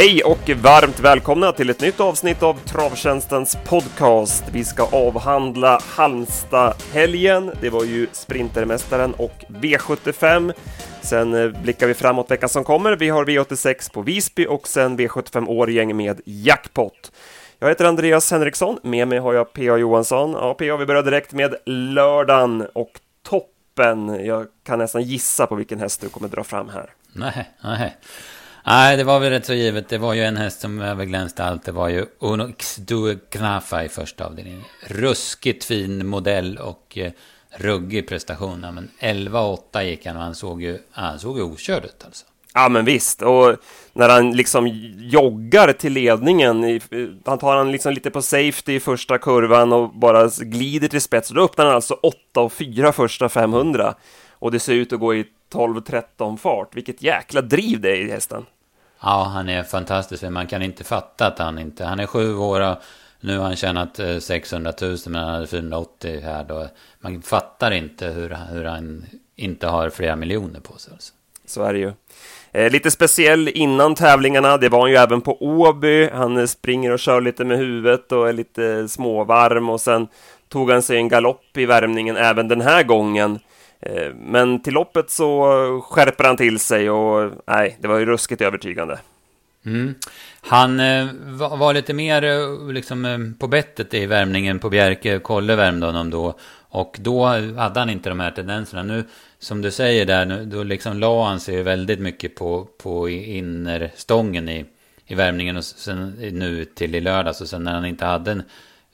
Hej 0.00 0.22
och 0.24 0.50
varmt 0.62 1.00
välkomna 1.00 1.52
till 1.52 1.70
ett 1.70 1.80
nytt 1.80 2.00
avsnitt 2.00 2.42
av 2.42 2.54
Travtjänstens 2.54 3.56
podcast. 3.64 4.44
Vi 4.52 4.64
ska 4.64 4.82
avhandla 4.82 5.80
Halmstad-helgen. 5.86 7.50
Det 7.60 7.70
var 7.70 7.84
ju 7.84 8.06
Sprintermästaren 8.12 9.14
och 9.14 9.44
V75. 9.48 10.52
Sen 11.02 11.34
eh, 11.34 11.62
blickar 11.62 11.86
vi 11.86 11.94
framåt 11.94 12.30
veckan 12.30 12.48
som 12.48 12.64
kommer. 12.64 12.96
Vi 12.96 13.08
har 13.08 13.24
V86 13.24 13.92
på 13.92 14.02
Visby 14.02 14.46
och 14.46 14.68
sen 14.68 14.98
V75 14.98 15.48
Årgäng 15.48 15.96
med 15.96 16.20
jackpot. 16.24 17.12
Jag 17.58 17.68
heter 17.68 17.84
Andreas 17.84 18.30
Henriksson, 18.30 18.78
med 18.82 19.08
mig 19.08 19.18
har 19.18 19.34
jag 19.34 19.52
P.A. 19.52 19.76
Johansson. 19.76 20.32
Ja, 20.32 20.54
P.A. 20.54 20.76
vi 20.76 20.86
börjar 20.86 21.02
direkt 21.02 21.32
med 21.32 21.54
lördagen 21.66 22.66
och 22.72 23.00
toppen. 23.28 24.24
Jag 24.26 24.46
kan 24.66 24.78
nästan 24.78 25.02
gissa 25.02 25.46
på 25.46 25.54
vilken 25.54 25.80
häst 25.80 26.00
du 26.00 26.08
kommer 26.08 26.28
dra 26.28 26.44
fram 26.44 26.68
här. 26.68 26.90
Nej, 27.12 27.50
nej. 27.62 27.96
Nej, 28.66 28.96
det 28.96 29.04
var 29.04 29.20
väl 29.20 29.30
rätt 29.30 29.46
så 29.46 29.54
givet. 29.54 29.88
Det 29.88 29.98
var 29.98 30.14
ju 30.14 30.24
en 30.24 30.36
häst 30.36 30.60
som 30.60 30.80
överglänste 30.80 31.44
allt. 31.44 31.64
Det 31.64 31.72
var 31.72 31.88
ju 31.88 32.06
Unox 32.18 32.76
Due 32.76 33.18
Knafa 33.30 33.84
i 33.84 33.88
första 33.88 34.26
avdelningen. 34.26 34.64
Ruskigt 34.86 35.64
fin 35.64 36.06
modell 36.06 36.58
och 36.58 36.98
eh, 36.98 37.12
ruggig 37.56 38.08
prestation. 38.08 38.60
Ja, 38.62 38.70
men 38.70 38.90
11-8 39.00 39.82
gick 39.82 40.06
han 40.06 40.16
och 40.16 40.22
han 40.22 40.34
såg 40.34 40.62
ju, 40.62 40.78
han 40.90 41.18
såg 41.18 41.38
ju 41.38 41.42
okörd 41.42 41.84
ut 41.84 42.02
alltså. 42.04 42.26
Ja, 42.54 42.68
men 42.68 42.84
visst. 42.84 43.22
Och 43.22 43.56
när 43.92 44.08
han 44.08 44.32
liksom 44.32 44.68
joggar 44.98 45.72
till 45.72 45.92
ledningen, 45.92 46.80
han 47.24 47.38
tar 47.38 47.56
han 47.56 47.72
liksom 47.72 47.92
lite 47.92 48.10
på 48.10 48.22
safety 48.22 48.74
i 48.74 48.80
första 48.80 49.18
kurvan 49.18 49.72
och 49.72 49.90
bara 49.94 50.30
glider 50.38 50.88
till 50.88 51.00
spets. 51.00 51.28
Då 51.28 51.44
öppnar 51.44 51.66
han 51.66 51.74
alltså 51.74 51.94
8 51.94 52.40
och 52.40 52.52
4 52.52 52.92
första 52.92 53.28
500. 53.28 53.94
Och 54.40 54.50
det 54.50 54.60
ser 54.60 54.74
ut 54.74 54.92
att 54.92 55.00
gå 55.00 55.14
i 55.14 55.26
12-13 55.52 56.36
fart. 56.36 56.76
Vilket 56.76 57.02
jäkla 57.02 57.40
driv 57.40 57.80
det 57.80 57.90
är 57.90 58.00
i 58.00 58.10
hästen. 58.10 58.46
Ja, 59.02 59.30
han 59.34 59.48
är 59.48 59.62
fantastisk. 59.62 60.22
Man 60.22 60.46
kan 60.46 60.62
inte 60.62 60.84
fatta 60.84 61.26
att 61.26 61.38
han 61.38 61.58
inte... 61.58 61.84
Han 61.84 62.00
är 62.00 62.06
sju 62.06 62.36
år 62.36 62.60
och 62.60 62.76
nu 63.20 63.38
har 63.38 63.44
han 63.44 63.56
tjänat 63.56 64.00
600 64.20 64.72
000 64.80 64.96
men 65.06 65.14
han 65.14 65.34
hade 65.34 65.46
480 65.46 66.20
här 66.20 66.44
då. 66.44 66.68
Man 67.00 67.22
fattar 67.22 67.70
inte 67.70 68.06
hur, 68.06 68.36
hur 68.50 68.64
han 68.64 69.06
inte 69.36 69.66
har 69.66 69.90
flera 69.90 70.16
miljoner 70.16 70.60
på 70.60 70.78
sig. 70.78 70.92
Alltså. 70.92 71.12
Så 71.46 71.62
är 71.62 71.72
det 71.72 71.78
ju. 71.78 71.92
Eh, 72.52 72.70
lite 72.70 72.90
speciell 72.90 73.48
innan 73.48 73.94
tävlingarna, 73.94 74.56
det 74.56 74.68
var 74.68 74.80
han 74.80 74.90
ju 74.90 74.96
även 74.96 75.20
på 75.20 75.42
Åby. 75.42 76.10
Han 76.10 76.48
springer 76.48 76.90
och 76.90 76.98
kör 76.98 77.20
lite 77.20 77.44
med 77.44 77.58
huvudet 77.58 78.12
och 78.12 78.28
är 78.28 78.32
lite 78.32 78.88
småvarm 78.88 79.68
och 79.68 79.80
sen 79.80 80.08
tog 80.48 80.70
han 80.70 80.82
sig 80.82 80.96
en 80.96 81.08
galopp 81.08 81.56
i 81.56 81.66
värmningen 81.66 82.16
även 82.16 82.48
den 82.48 82.60
här 82.60 82.82
gången. 82.82 83.38
Eh, 83.80 84.14
men 84.14 84.62
till 84.62 84.74
loppet 84.74 85.10
så 85.10 85.44
skärper 85.90 86.24
han 86.24 86.36
till 86.36 86.58
sig 86.58 86.90
och 86.90 87.32
nej, 87.46 87.76
det 87.80 87.88
var 87.88 87.98
ju 87.98 88.06
ruskigt 88.06 88.42
övertygande. 88.42 88.98
Mm. 89.66 89.94
Han 90.40 90.80
eh, 90.80 91.08
var, 91.58 91.74
lite 91.74 91.92
mer 91.92 92.24
eh, 92.24 92.72
liksom, 92.72 93.04
eh, 93.04 93.18
på 93.38 93.46
bettet 93.46 93.94
i 93.94 94.06
värmningen 94.06 94.58
på 94.58 94.70
Bjerke. 94.70 95.18
Kolle 95.18 95.56
värmde 95.56 95.86
honom 95.86 96.10
då. 96.10 96.34
Och 96.72 96.96
då 97.00 97.26
hade 97.56 97.80
han 97.80 97.90
inte 97.90 98.08
de 98.08 98.20
här 98.20 98.30
tendenserna. 98.30 98.82
Nu, 98.82 99.04
som 99.38 99.62
du 99.62 99.70
säger 99.70 100.06
där, 100.06 100.26
nu, 100.26 100.44
då 100.44 100.62
liksom 100.62 100.98
la 100.98 101.28
han 101.28 101.40
sig 101.40 101.62
väldigt 101.62 102.00
mycket 102.00 102.34
på, 102.34 102.68
på 102.82 103.08
innerstången 103.08 104.48
i, 104.48 104.64
i 105.06 105.14
värmningen. 105.14 105.56
Och 105.56 105.64
sen 105.64 106.10
nu 106.32 106.64
till 106.64 106.94
i 106.94 107.00
lördags. 107.00 107.40
Och 107.40 107.48
sen 107.48 107.64
när 107.64 107.74
han 107.74 107.86
inte 107.86 108.04
hade 108.04 108.32
en, 108.32 108.42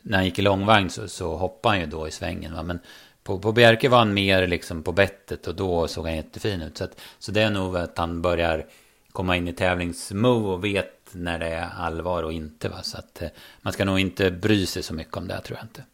när 0.02 0.18
han 0.18 0.24
gick 0.24 0.38
i 0.38 0.42
långvagn 0.42 0.90
så, 0.90 1.08
så 1.08 1.36
hoppade 1.36 1.74
han 1.74 1.80
ju 1.80 1.86
då 1.86 2.08
i 2.08 2.10
svängen. 2.10 2.54
Va? 2.54 2.62
Men 2.62 2.78
på, 3.26 3.38
på 3.38 3.52
Bjerke 3.52 3.88
var 3.88 3.98
han 3.98 4.14
mer 4.14 4.46
liksom 4.46 4.82
på 4.82 4.92
bettet 4.92 5.46
och 5.46 5.54
då 5.54 5.88
såg 5.88 6.06
han 6.06 6.16
jättefin 6.16 6.62
ut. 6.62 6.78
Så, 6.78 6.84
att, 6.84 7.00
så 7.18 7.32
det 7.32 7.42
är 7.42 7.50
nog 7.50 7.76
att 7.76 7.98
han 7.98 8.22
börjar 8.22 8.66
komma 9.12 9.36
in 9.36 9.48
i 9.48 9.52
tävlingsmove 9.52 10.48
och 10.48 10.64
vet 10.64 10.92
när 11.12 11.38
det 11.38 11.46
är 11.46 11.68
allvar 11.78 12.22
och 12.22 12.32
inte. 12.32 12.68
Va? 12.68 12.82
Så 12.82 12.98
att 12.98 13.22
eh, 13.22 13.28
man 13.62 13.72
ska 13.72 13.84
nog 13.84 13.98
inte 13.98 14.30
bry 14.30 14.66
sig 14.66 14.82
så 14.82 14.94
mycket 14.94 15.16
om 15.16 15.28
det, 15.28 15.40
tror 15.40 15.58
jag 15.58 15.64
inte. 15.64 15.84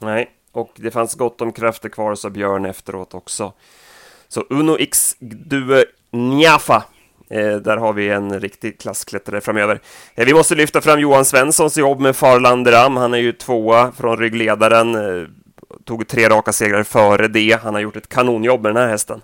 Nej, 0.00 0.30
och 0.52 0.72
det 0.76 0.90
fanns 0.90 1.14
gott 1.14 1.40
om 1.40 1.52
krafter 1.52 1.88
kvar, 1.88 2.14
sa 2.14 2.30
Björn 2.30 2.64
efteråt 2.64 3.14
också. 3.14 3.52
Så 4.28 4.44
Uno 4.50 4.76
X 4.78 5.16
Due 5.20 5.84
Njafa. 6.10 6.84
Eh, 7.30 7.56
där 7.56 7.76
har 7.76 7.92
vi 7.92 8.08
en 8.08 8.40
riktig 8.40 8.80
klassklättrare 8.80 9.40
framöver. 9.40 9.80
Eh, 10.14 10.26
vi 10.26 10.34
måste 10.34 10.54
lyfta 10.54 10.80
fram 10.80 11.00
Johan 11.00 11.24
Svenssons 11.24 11.78
jobb 11.78 12.00
med 12.00 12.16
Farlanderam. 12.16 12.96
Han 12.96 13.14
är 13.14 13.18
ju 13.18 13.32
tvåa 13.32 13.92
från 13.92 14.16
ryggledaren. 14.18 14.94
Eh, 14.94 15.28
tog 15.84 16.08
tre 16.08 16.28
raka 16.28 16.52
segrar 16.52 16.82
före 16.82 17.28
det. 17.28 17.60
Han 17.62 17.74
har 17.74 17.80
gjort 17.80 17.96
ett 17.96 18.08
kanonjobb 18.08 18.62
med 18.62 18.74
den 18.74 18.82
här 18.82 18.88
hästen. 18.88 19.22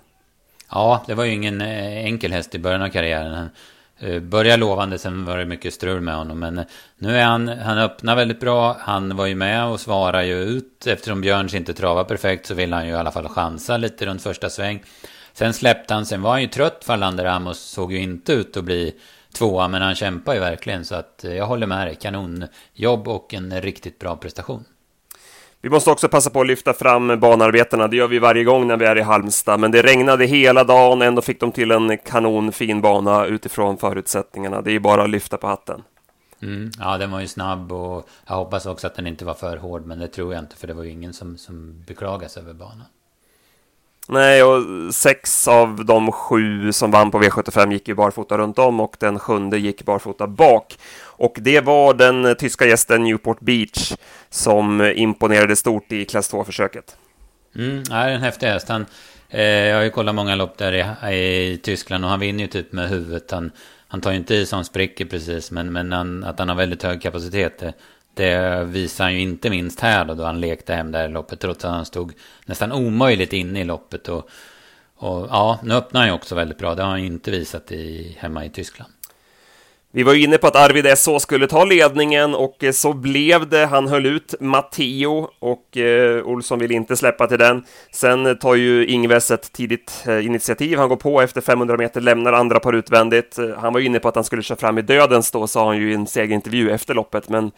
Ja, 0.71 1.03
det 1.07 1.13
var 1.13 1.23
ju 1.23 1.31
ingen 1.31 1.61
eh, 1.61 2.05
enkel 2.05 2.31
häst 2.31 2.55
i 2.55 2.59
början 2.59 2.81
av 2.81 2.89
karriären. 2.89 3.33
Han 3.33 3.49
eh, 3.99 4.19
började 4.19 4.57
lovande, 4.57 4.99
sen 4.99 5.25
var 5.25 5.37
det 5.37 5.45
mycket 5.45 5.73
strul 5.73 6.01
med 6.01 6.15
honom. 6.15 6.39
Men 6.39 6.57
eh, 6.57 6.65
nu 6.97 7.17
är 7.17 7.25
han, 7.25 7.47
han 7.47 7.77
öppnar 7.77 8.15
väldigt 8.15 8.39
bra. 8.39 8.77
Han 8.79 9.15
var 9.15 9.25
ju 9.25 9.35
med 9.35 9.65
och 9.65 9.79
svarar 9.79 10.21
ju 10.21 10.35
ut. 10.35 10.87
Eftersom 10.87 11.21
Björns 11.21 11.53
inte 11.53 11.73
travar 11.73 12.03
perfekt 12.03 12.45
så 12.45 12.53
vill 12.53 12.73
han 12.73 12.87
ju 12.87 12.91
i 12.91 12.95
alla 12.95 13.11
fall 13.11 13.27
chansa 13.27 13.77
lite 13.77 14.05
runt 14.05 14.21
första 14.21 14.49
sväng. 14.49 14.83
Sen 15.33 15.53
släppte 15.53 15.93
han, 15.93 16.05
sen 16.05 16.21
var 16.21 16.31
han 16.31 16.41
ju 16.41 16.47
trött 16.47 16.83
Fallander 16.83 17.23
Ramos, 17.23 17.59
såg 17.59 17.93
ju 17.93 17.99
inte 17.99 18.33
ut 18.33 18.57
att 18.57 18.63
bli 18.63 18.95
tvåa, 19.33 19.67
men 19.67 19.81
han 19.81 19.95
kämpar 19.95 20.33
ju 20.33 20.39
verkligen. 20.39 20.85
Så 20.85 20.95
att 20.95 21.25
jag 21.27 21.45
håller 21.45 21.67
med 21.67 21.87
dig, 21.87 21.95
kanonjobb 21.95 23.07
och 23.07 23.33
en 23.33 23.61
riktigt 23.61 23.99
bra 23.99 24.15
prestation. 24.15 24.65
Vi 25.65 25.69
måste 25.69 25.91
också 25.91 26.09
passa 26.09 26.29
på 26.29 26.41
att 26.41 26.47
lyfta 26.47 26.73
fram 26.73 27.19
banarbetena. 27.19 27.87
Det 27.87 27.95
gör 27.95 28.07
vi 28.07 28.19
varje 28.19 28.43
gång 28.43 28.67
när 28.67 28.77
vi 28.77 28.85
är 28.85 28.97
i 28.97 29.01
Halmstad. 29.01 29.59
Men 29.59 29.71
det 29.71 29.81
regnade 29.81 30.25
hela 30.25 30.63
dagen, 30.63 31.01
ändå 31.01 31.21
fick 31.21 31.39
de 31.39 31.51
till 31.51 31.71
en 31.71 31.97
kanonfin 31.97 32.81
bana 32.81 33.25
utifrån 33.25 33.77
förutsättningarna. 33.77 34.61
Det 34.61 34.71
är 34.71 34.79
bara 34.79 35.03
att 35.03 35.09
lyfta 35.09 35.37
på 35.37 35.47
hatten. 35.47 35.83
Mm, 36.41 36.71
ja, 36.79 36.97
den 36.97 37.11
var 37.11 37.19
ju 37.19 37.27
snabb 37.27 37.71
och 37.71 38.09
jag 38.27 38.35
hoppas 38.35 38.65
också 38.65 38.87
att 38.87 38.95
den 38.95 39.07
inte 39.07 39.25
var 39.25 39.33
för 39.33 39.57
hård. 39.57 39.85
Men 39.85 39.99
det 39.99 40.07
tror 40.07 40.33
jag 40.33 40.43
inte, 40.43 40.55
för 40.55 40.67
det 40.67 40.73
var 40.73 40.83
ju 40.83 40.91
ingen 40.91 41.13
som, 41.13 41.37
som 41.37 41.83
beklagas 41.87 42.37
över 42.37 42.53
banan. 42.53 42.85
Nej, 44.07 44.43
och 44.43 44.63
sex 44.93 45.47
av 45.47 45.85
de 45.85 46.11
sju 46.11 46.71
som 46.71 46.91
vann 46.91 47.11
på 47.11 47.21
V75 47.21 47.71
gick 47.71 47.87
ju 47.87 47.95
barfota 47.95 48.37
runt 48.37 48.59
om 48.59 48.79
och 48.79 48.95
den 48.99 49.19
sjunde 49.19 49.57
gick 49.57 49.85
barfota 49.85 50.27
bak. 50.27 50.77
Och 51.01 51.37
det 51.41 51.61
var 51.61 51.93
den 51.93 52.35
tyska 52.35 52.65
gästen 52.65 53.03
Newport 53.03 53.39
Beach 53.39 53.93
som 54.29 54.81
imponerade 54.95 55.55
stort 55.55 55.91
i 55.91 56.05
klass 56.05 56.33
2-försöket. 56.33 56.97
Mm, 57.55 57.83
ja, 57.89 58.09
en 58.09 58.21
häftig 58.21 58.47
häst. 58.47 58.69
Han, 58.69 58.85
eh, 59.29 59.41
jag 59.41 59.75
har 59.75 59.83
ju 59.83 59.89
kollat 59.89 60.15
många 60.15 60.35
lopp 60.35 60.57
där 60.57 60.73
i, 61.09 61.15
i, 61.53 61.57
Tyskland 61.57 62.03
och 62.03 62.09
han 62.09 62.19
vinner 62.19 62.39
ju 62.39 62.47
typ 62.47 62.71
med 62.71 62.89
huvudet. 62.89 63.31
Han, 63.31 63.51
han 63.87 64.01
tar 64.01 64.11
ju 64.11 64.17
inte 64.17 64.35
i 64.35 64.45
som 64.45 64.63
spricker 64.63 65.05
precis, 65.05 65.51
men, 65.51 65.73
men 65.73 65.91
han, 65.91 66.23
att 66.23 66.39
han 66.39 66.49
har 66.49 66.55
väldigt 66.55 66.83
hög 66.83 67.01
kapacitet. 67.01 67.59
Det, 67.59 67.73
det 68.15 68.63
visar 68.63 69.03
han 69.03 69.13
ju 69.13 69.19
inte 69.19 69.49
minst 69.49 69.79
här 69.79 70.05
då, 70.05 70.13
då 70.13 70.23
han 70.23 70.41
lekte 70.41 70.73
hem 70.73 70.91
det 70.91 70.97
här 70.97 71.09
loppet. 71.09 71.39
Trots 71.39 71.65
att 71.65 71.71
han 71.71 71.85
stod 71.85 72.13
nästan 72.45 72.71
omöjligt 72.71 73.33
inne 73.33 73.61
i 73.61 73.63
loppet. 73.63 74.07
Och, 74.07 74.29
och 74.95 75.27
ja, 75.29 75.59
nu 75.63 75.73
öppnar 75.73 76.01
han 76.01 76.09
ju 76.09 76.15
också 76.15 76.35
väldigt 76.35 76.57
bra. 76.57 76.75
Det 76.75 76.83
har 76.83 76.89
han 76.89 77.01
ju 77.01 77.07
inte 77.07 77.31
visat 77.31 77.71
i, 77.71 78.15
hemma 78.19 78.45
i 78.45 78.49
Tyskland. 78.49 78.91
Vi 79.95 80.03
var 80.03 80.13
ju 80.13 80.23
inne 80.23 80.37
på 80.37 80.47
att 80.47 80.55
Arvid 80.55 80.97
SO 80.97 81.19
skulle 81.19 81.47
ta 81.47 81.65
ledningen 81.65 82.35
och 82.35 82.63
eh, 82.63 82.71
så 82.71 82.93
blev 82.93 83.49
det. 83.49 83.65
Han 83.65 83.87
höll 83.87 84.05
ut 84.05 84.35
Matteo 84.39 85.29
och 85.39 85.77
eh, 85.77 86.25
Olsson 86.25 86.59
vill 86.59 86.71
inte 86.71 86.95
släppa 86.95 87.27
till 87.27 87.39
den. 87.39 87.63
Sen 87.91 88.37
tar 88.37 88.55
ju 88.55 88.85
Ingves 88.85 89.31
ett 89.31 89.51
tidigt 89.51 90.03
eh, 90.07 90.25
initiativ. 90.25 90.77
Han 90.77 90.89
går 90.89 90.95
på 90.95 91.21
efter 91.21 91.41
500 91.41 91.77
meter, 91.77 92.01
lämnar 92.01 92.33
andra 92.33 92.59
par 92.59 92.73
utvändigt. 92.73 93.37
Eh, 93.37 93.49
han 93.57 93.73
var 93.73 93.79
ju 93.79 93.85
inne 93.85 93.99
på 93.99 94.07
att 94.07 94.15
han 94.15 94.23
skulle 94.23 94.41
köra 94.41 94.57
fram 94.57 94.77
i 94.77 94.81
dödens 94.81 95.31
då, 95.31 95.47
sa 95.47 95.67
han 95.67 95.77
ju 95.77 95.91
i 95.91 95.93
en 95.93 96.07
segerintervju 96.07 96.71
efter 96.71 96.93
loppet, 96.93 97.29
men 97.29 97.51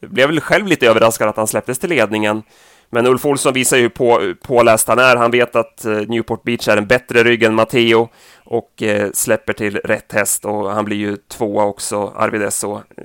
blev 0.00 0.28
väl 0.28 0.40
själv 0.40 0.66
lite 0.66 0.86
överraskad 0.86 1.28
att 1.28 1.36
han 1.36 1.46
släpptes 1.46 1.78
till 1.78 1.90
ledningen. 1.90 2.42
Men 2.90 3.06
Ulf 3.06 3.26
Olsson 3.26 3.52
visar 3.52 3.76
ju 3.76 3.90
på 3.90 4.34
påläst 4.42 4.88
han 4.88 4.98
är. 4.98 5.16
Han 5.16 5.30
vet 5.30 5.56
att 5.56 5.84
eh, 5.84 5.92
Newport 5.92 6.42
Beach 6.42 6.68
är 6.68 6.76
en 6.76 6.86
bättre 6.86 7.24
rygg 7.24 7.42
än 7.42 7.54
Matteo 7.54 8.08
och 8.44 8.82
eh, 8.82 9.10
släpper 9.12 9.52
till 9.52 9.76
rätt 9.76 10.12
häst 10.12 10.44
och 10.44 10.70
han 10.70 10.84
blir 10.84 10.96
ju 10.96 11.16
tvåa 11.16 11.64
också, 11.64 12.12
Arvid 12.16 12.52
så. 12.52 12.76
Eh, 12.76 13.04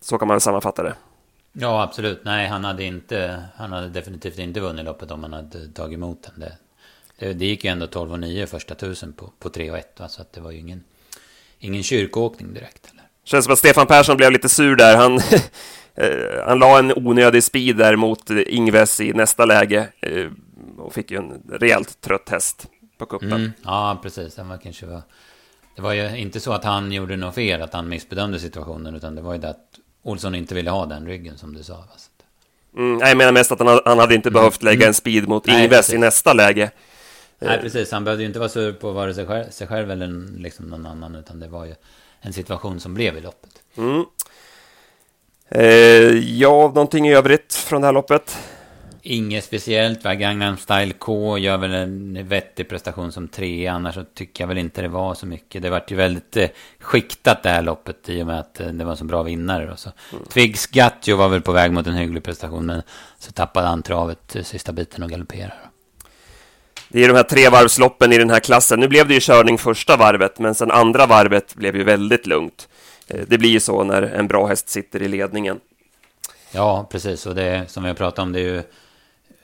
så 0.00 0.18
kan 0.18 0.28
man 0.28 0.34
väl 0.34 0.40
sammanfatta 0.40 0.82
det. 0.82 0.94
Ja, 1.52 1.82
absolut. 1.82 2.24
Nej, 2.24 2.48
han 2.48 2.64
hade 2.64 2.84
inte, 2.84 3.42
han 3.56 3.72
hade 3.72 3.88
definitivt 3.88 4.38
inte 4.38 4.60
vunnit 4.60 4.84
loppet 4.84 5.10
om 5.10 5.22
han 5.22 5.32
hade 5.32 5.68
tagit 5.68 5.96
emot 5.96 6.22
den. 6.22 6.40
Det, 6.40 6.52
det, 7.18 7.32
det 7.32 7.46
gick 7.46 7.64
ju 7.64 7.70
ändå 7.70 7.86
12 7.86 8.12
och 8.12 8.20
9 8.20 8.46
första 8.46 8.74
tusen 8.74 9.12
på, 9.12 9.32
på 9.38 9.48
3 9.48 9.70
och 9.70 9.78
1, 9.78 10.00
va? 10.00 10.08
så 10.08 10.22
att 10.22 10.32
det 10.32 10.40
var 10.40 10.50
ju 10.50 10.58
ingen, 10.58 10.84
ingen 11.58 11.82
kyrkåkning 11.82 12.54
direkt. 12.54 12.90
Eller? 12.92 13.02
Känns 13.24 13.44
som 13.44 13.52
att 13.52 13.58
Stefan 13.58 13.86
Persson 13.86 14.16
blev 14.16 14.32
lite 14.32 14.48
sur 14.48 14.76
där. 14.76 14.96
Han 14.96 15.20
han 16.46 16.58
la 16.58 16.78
en 16.78 16.92
onödig 16.92 17.44
speed 17.44 17.76
där 17.76 17.96
mot 17.96 18.30
Ingves 18.30 19.00
i 19.00 19.12
nästa 19.12 19.44
läge 19.44 19.88
eh, 20.00 20.26
och 20.78 20.94
fick 20.94 21.10
ju 21.10 21.16
en 21.16 21.42
rejält 21.60 22.00
trött 22.00 22.28
häst 22.28 22.66
på 22.98 23.06
kuppen. 23.06 23.32
Mm, 23.32 23.52
ja, 23.64 24.00
precis. 24.02 24.34
Den 24.34 24.48
var 24.48 24.56
kanske 24.56 24.86
var... 24.86 25.02
Det 25.76 25.82
var 25.82 25.92
ju 25.92 26.16
inte 26.16 26.40
så 26.40 26.52
att 26.52 26.64
han 26.64 26.92
gjorde 26.92 27.16
något 27.16 27.34
fel, 27.34 27.62
att 27.62 27.72
han 27.72 27.88
missbedömde 27.88 28.38
situationen, 28.40 28.94
utan 28.94 29.14
det 29.14 29.22
var 29.22 29.32
ju 29.32 29.38
det 29.38 29.48
att 29.48 29.78
Olsson 30.02 30.34
inte 30.34 30.54
ville 30.54 30.70
ha 30.70 30.86
den 30.86 31.06
ryggen 31.06 31.38
som 31.38 31.54
du 31.54 31.62
sa. 31.62 31.84
Mm, 32.76 33.00
jag 33.00 33.16
menar 33.16 33.32
mest 33.32 33.52
att 33.52 33.58
han, 33.58 33.80
han 33.84 33.98
hade 33.98 34.14
inte 34.14 34.28
mm. 34.28 34.40
behövt 34.40 34.62
lägga 34.62 34.86
en 34.86 34.94
speed 34.94 35.28
mot 35.28 35.46
Nej, 35.46 35.64
Ingves 35.64 35.78
precis. 35.78 35.94
i 35.94 35.98
nästa 35.98 36.32
läge. 36.32 36.70
Nej, 37.38 37.60
precis. 37.60 37.92
Han 37.92 38.04
behövde 38.04 38.22
ju 38.22 38.26
inte 38.26 38.38
vara 38.38 38.48
sur 38.48 38.72
på 38.72 38.92
vare 38.92 39.14
sig 39.14 39.26
själv, 39.26 39.50
sig 39.50 39.66
själv 39.66 39.90
eller 39.90 40.38
liksom 40.38 40.66
någon 40.66 40.86
annan, 40.86 41.14
utan 41.14 41.40
det 41.40 41.48
var 41.48 41.64
ju 41.64 41.74
en 42.20 42.32
situation 42.32 42.80
som 42.80 42.94
blev 42.94 43.16
i 43.16 43.20
loppet. 43.20 43.62
Mm. 43.76 44.04
Eh, 45.54 46.38
ja, 46.38 46.50
någonting 46.66 47.08
i 47.08 47.14
övrigt 47.14 47.54
från 47.54 47.80
det 47.80 47.86
här 47.86 47.92
loppet? 47.92 48.38
Inget 49.02 49.44
speciellt. 49.44 50.02
Gangnam 50.02 50.56
Style 50.56 50.92
K 50.98 51.38
gör 51.38 51.56
väl 51.56 51.74
en 51.74 52.28
vettig 52.28 52.68
prestation 52.68 53.12
som 53.12 53.28
tre. 53.28 53.66
Annars 53.66 53.94
så 53.94 54.04
tycker 54.14 54.44
jag 54.44 54.48
väl 54.48 54.58
inte 54.58 54.82
det 54.82 54.88
var 54.88 55.14
så 55.14 55.26
mycket. 55.26 55.62
Det 55.62 55.70
vart 55.70 55.90
ju 55.90 55.96
väldigt 55.96 56.36
eh, 56.36 56.48
skiktat 56.80 57.42
det 57.42 57.48
här 57.48 57.62
loppet 57.62 58.08
i 58.08 58.22
och 58.22 58.26
med 58.26 58.40
att 58.40 58.60
eh, 58.60 58.66
det 58.66 58.84
var 58.84 58.96
så 58.96 59.04
bra 59.04 59.22
vinnare. 59.22 59.72
Och 59.72 59.78
så. 59.78 59.90
Mm. 60.12 60.24
Twigs 60.24 60.66
Gatjo 60.66 61.16
var 61.16 61.28
väl 61.28 61.40
på 61.40 61.52
väg 61.52 61.72
mot 61.72 61.86
en 61.86 61.94
hygglig 61.94 62.22
prestation. 62.22 62.66
Men 62.66 62.82
så 63.18 63.32
tappade 63.32 63.66
han 63.66 63.82
travet 63.82 64.36
eh, 64.36 64.42
sista 64.42 64.72
biten 64.72 65.02
och 65.02 65.10
galopperade. 65.10 65.52
Det 66.88 67.04
är 67.04 67.08
de 67.08 67.14
här 67.14 67.22
tre 67.22 67.48
varvsloppen 67.48 68.12
i 68.12 68.18
den 68.18 68.30
här 68.30 68.40
klassen. 68.40 68.80
Nu 68.80 68.88
blev 68.88 69.08
det 69.08 69.14
ju 69.14 69.20
körning 69.20 69.58
första 69.58 69.96
varvet, 69.96 70.38
men 70.38 70.54
sen 70.54 70.70
andra 70.70 71.06
varvet 71.06 71.54
blev 71.54 71.76
ju 71.76 71.84
väldigt 71.84 72.26
lugnt. 72.26 72.68
Eh, 73.08 73.20
det 73.26 73.38
blir 73.38 73.50
ju 73.50 73.60
så 73.60 73.84
när 73.84 74.02
en 74.02 74.28
bra 74.28 74.46
häst 74.46 74.68
sitter 74.68 75.02
i 75.02 75.08
ledningen. 75.08 75.60
Ja, 76.52 76.88
precis. 76.90 77.26
Och 77.26 77.34
det 77.34 77.70
som 77.70 77.82
vi 77.82 77.88
har 77.88 77.96
pratat 77.96 78.18
om, 78.18 78.32
det 78.32 78.40
är 78.40 78.44
ju 78.44 78.62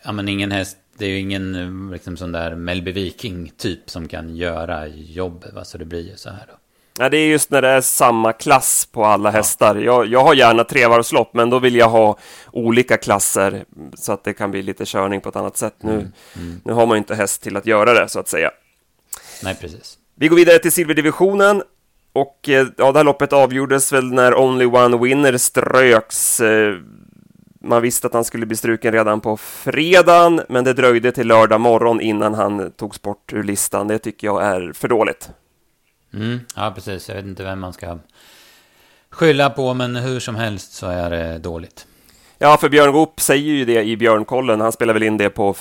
ja, 0.02 0.12
men 0.12 0.28
ingen 0.28 0.52
häst, 0.52 0.76
det 0.98 1.04
är 1.04 1.08
ju 1.08 1.18
ingen 1.18 1.90
liksom 1.92 2.16
sån 2.16 2.32
där 2.32 2.54
Melby 2.54 2.92
Viking-typ 2.92 3.90
som 3.90 4.08
kan 4.08 4.36
göra 4.36 4.86
jobbet. 4.86 5.52
Va? 5.54 5.64
Så 5.64 5.78
det 5.78 5.84
blir 5.84 6.10
ju 6.10 6.16
så 6.16 6.30
här 6.30 6.44
då. 6.48 6.54
Ja, 7.00 7.08
det 7.08 7.16
är 7.16 7.26
just 7.26 7.50
när 7.50 7.62
det 7.62 7.68
är 7.68 7.80
samma 7.80 8.32
klass 8.32 8.88
på 8.92 9.04
alla 9.04 9.28
ja. 9.28 9.32
hästar. 9.32 9.76
Jag, 9.76 10.06
jag 10.06 10.24
har 10.24 10.34
gärna 10.34 10.64
trevarvslopp, 10.64 11.34
men 11.34 11.50
då 11.50 11.58
vill 11.58 11.74
jag 11.74 11.88
ha 11.88 12.18
olika 12.52 12.96
klasser 12.96 13.64
så 13.94 14.12
att 14.12 14.24
det 14.24 14.32
kan 14.32 14.50
bli 14.50 14.62
lite 14.62 14.84
körning 14.86 15.20
på 15.20 15.28
ett 15.28 15.36
annat 15.36 15.56
sätt. 15.56 15.74
Nu, 15.80 15.92
mm. 15.92 16.12
Mm. 16.36 16.60
nu 16.64 16.72
har 16.72 16.86
man 16.86 16.96
ju 16.96 16.98
inte 16.98 17.14
häst 17.14 17.42
till 17.42 17.56
att 17.56 17.66
göra 17.66 17.94
det, 17.94 18.08
så 18.08 18.20
att 18.20 18.28
säga. 18.28 18.50
Nej, 19.42 19.56
precis. 19.60 19.98
Vi 20.14 20.28
går 20.28 20.36
vidare 20.36 20.58
till 20.58 20.72
silverdivisionen. 20.72 21.62
Och 22.20 22.48
eh, 22.48 22.66
ja, 22.76 22.92
det 22.92 22.98
här 22.98 23.04
loppet 23.04 23.32
avgjordes 23.32 23.92
väl 23.92 24.12
när 24.12 24.38
Only 24.38 24.64
One 24.64 24.98
Winner 24.98 25.36
ströks. 25.36 26.40
Eh, 26.40 26.74
man 27.60 27.82
visste 27.82 28.06
att 28.06 28.12
han 28.12 28.24
skulle 28.24 28.46
bli 28.46 28.56
struken 28.56 28.92
redan 28.92 29.20
på 29.20 29.36
fredagen, 29.36 30.40
men 30.48 30.64
det 30.64 30.72
dröjde 30.72 31.12
till 31.12 31.26
lördag 31.26 31.60
morgon 31.60 32.00
innan 32.00 32.34
han 32.34 32.72
togs 32.72 33.02
bort 33.02 33.32
ur 33.32 33.42
listan. 33.42 33.88
Det 33.88 33.98
tycker 33.98 34.26
jag 34.26 34.44
är 34.44 34.72
för 34.72 34.88
dåligt. 34.88 35.30
Mm, 36.14 36.40
ja, 36.56 36.72
precis. 36.74 37.08
Jag 37.08 37.16
vet 37.16 37.24
inte 37.24 37.44
vem 37.44 37.60
man 37.60 37.72
ska 37.72 37.98
skylla 39.10 39.50
på, 39.50 39.74
men 39.74 39.96
hur 39.96 40.20
som 40.20 40.36
helst 40.36 40.72
så 40.72 40.86
är 40.86 41.10
det 41.10 41.38
dåligt. 41.38 41.86
Ja, 42.38 42.56
för 42.56 42.68
Björn 42.68 42.92
Goop 42.92 43.20
säger 43.20 43.52
ju 43.52 43.64
det 43.64 43.82
i 43.82 43.96
Björnkollen. 43.96 44.60
Han 44.60 44.72
spelar 44.72 44.94
väl 44.94 45.02
in 45.02 45.16
det 45.16 45.30
på 45.30 45.54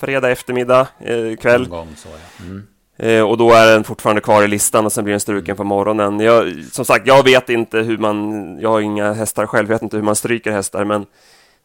fredag 0.00 0.30
eftermiddag, 0.30 0.88
eh, 1.00 1.36
kväll. 1.36 1.68
Gång, 1.68 1.88
så, 1.96 2.08
ja. 2.08 2.44
mm. 2.44 2.66
Eh, 2.98 3.22
och 3.22 3.38
då 3.38 3.52
är 3.52 3.66
den 3.66 3.84
fortfarande 3.84 4.20
kvar 4.20 4.42
i 4.42 4.48
listan 4.48 4.86
och 4.86 4.92
sen 4.92 5.04
blir 5.04 5.12
den 5.12 5.20
struken 5.20 5.56
på 5.56 5.64
morgonen. 5.64 6.20
Jag, 6.20 6.64
som 6.72 6.84
sagt, 6.84 7.06
jag 7.06 7.24
vet 7.24 7.48
inte 7.48 7.78
hur 7.78 7.98
man... 7.98 8.58
Jag 8.60 8.70
har 8.70 8.80
inga 8.80 9.12
hästar 9.12 9.46
själv, 9.46 9.68
jag 9.68 9.74
vet 9.74 9.82
inte 9.82 9.96
hur 9.96 10.04
man 10.04 10.16
stryker 10.16 10.52
hästar, 10.52 10.84
men 10.84 11.06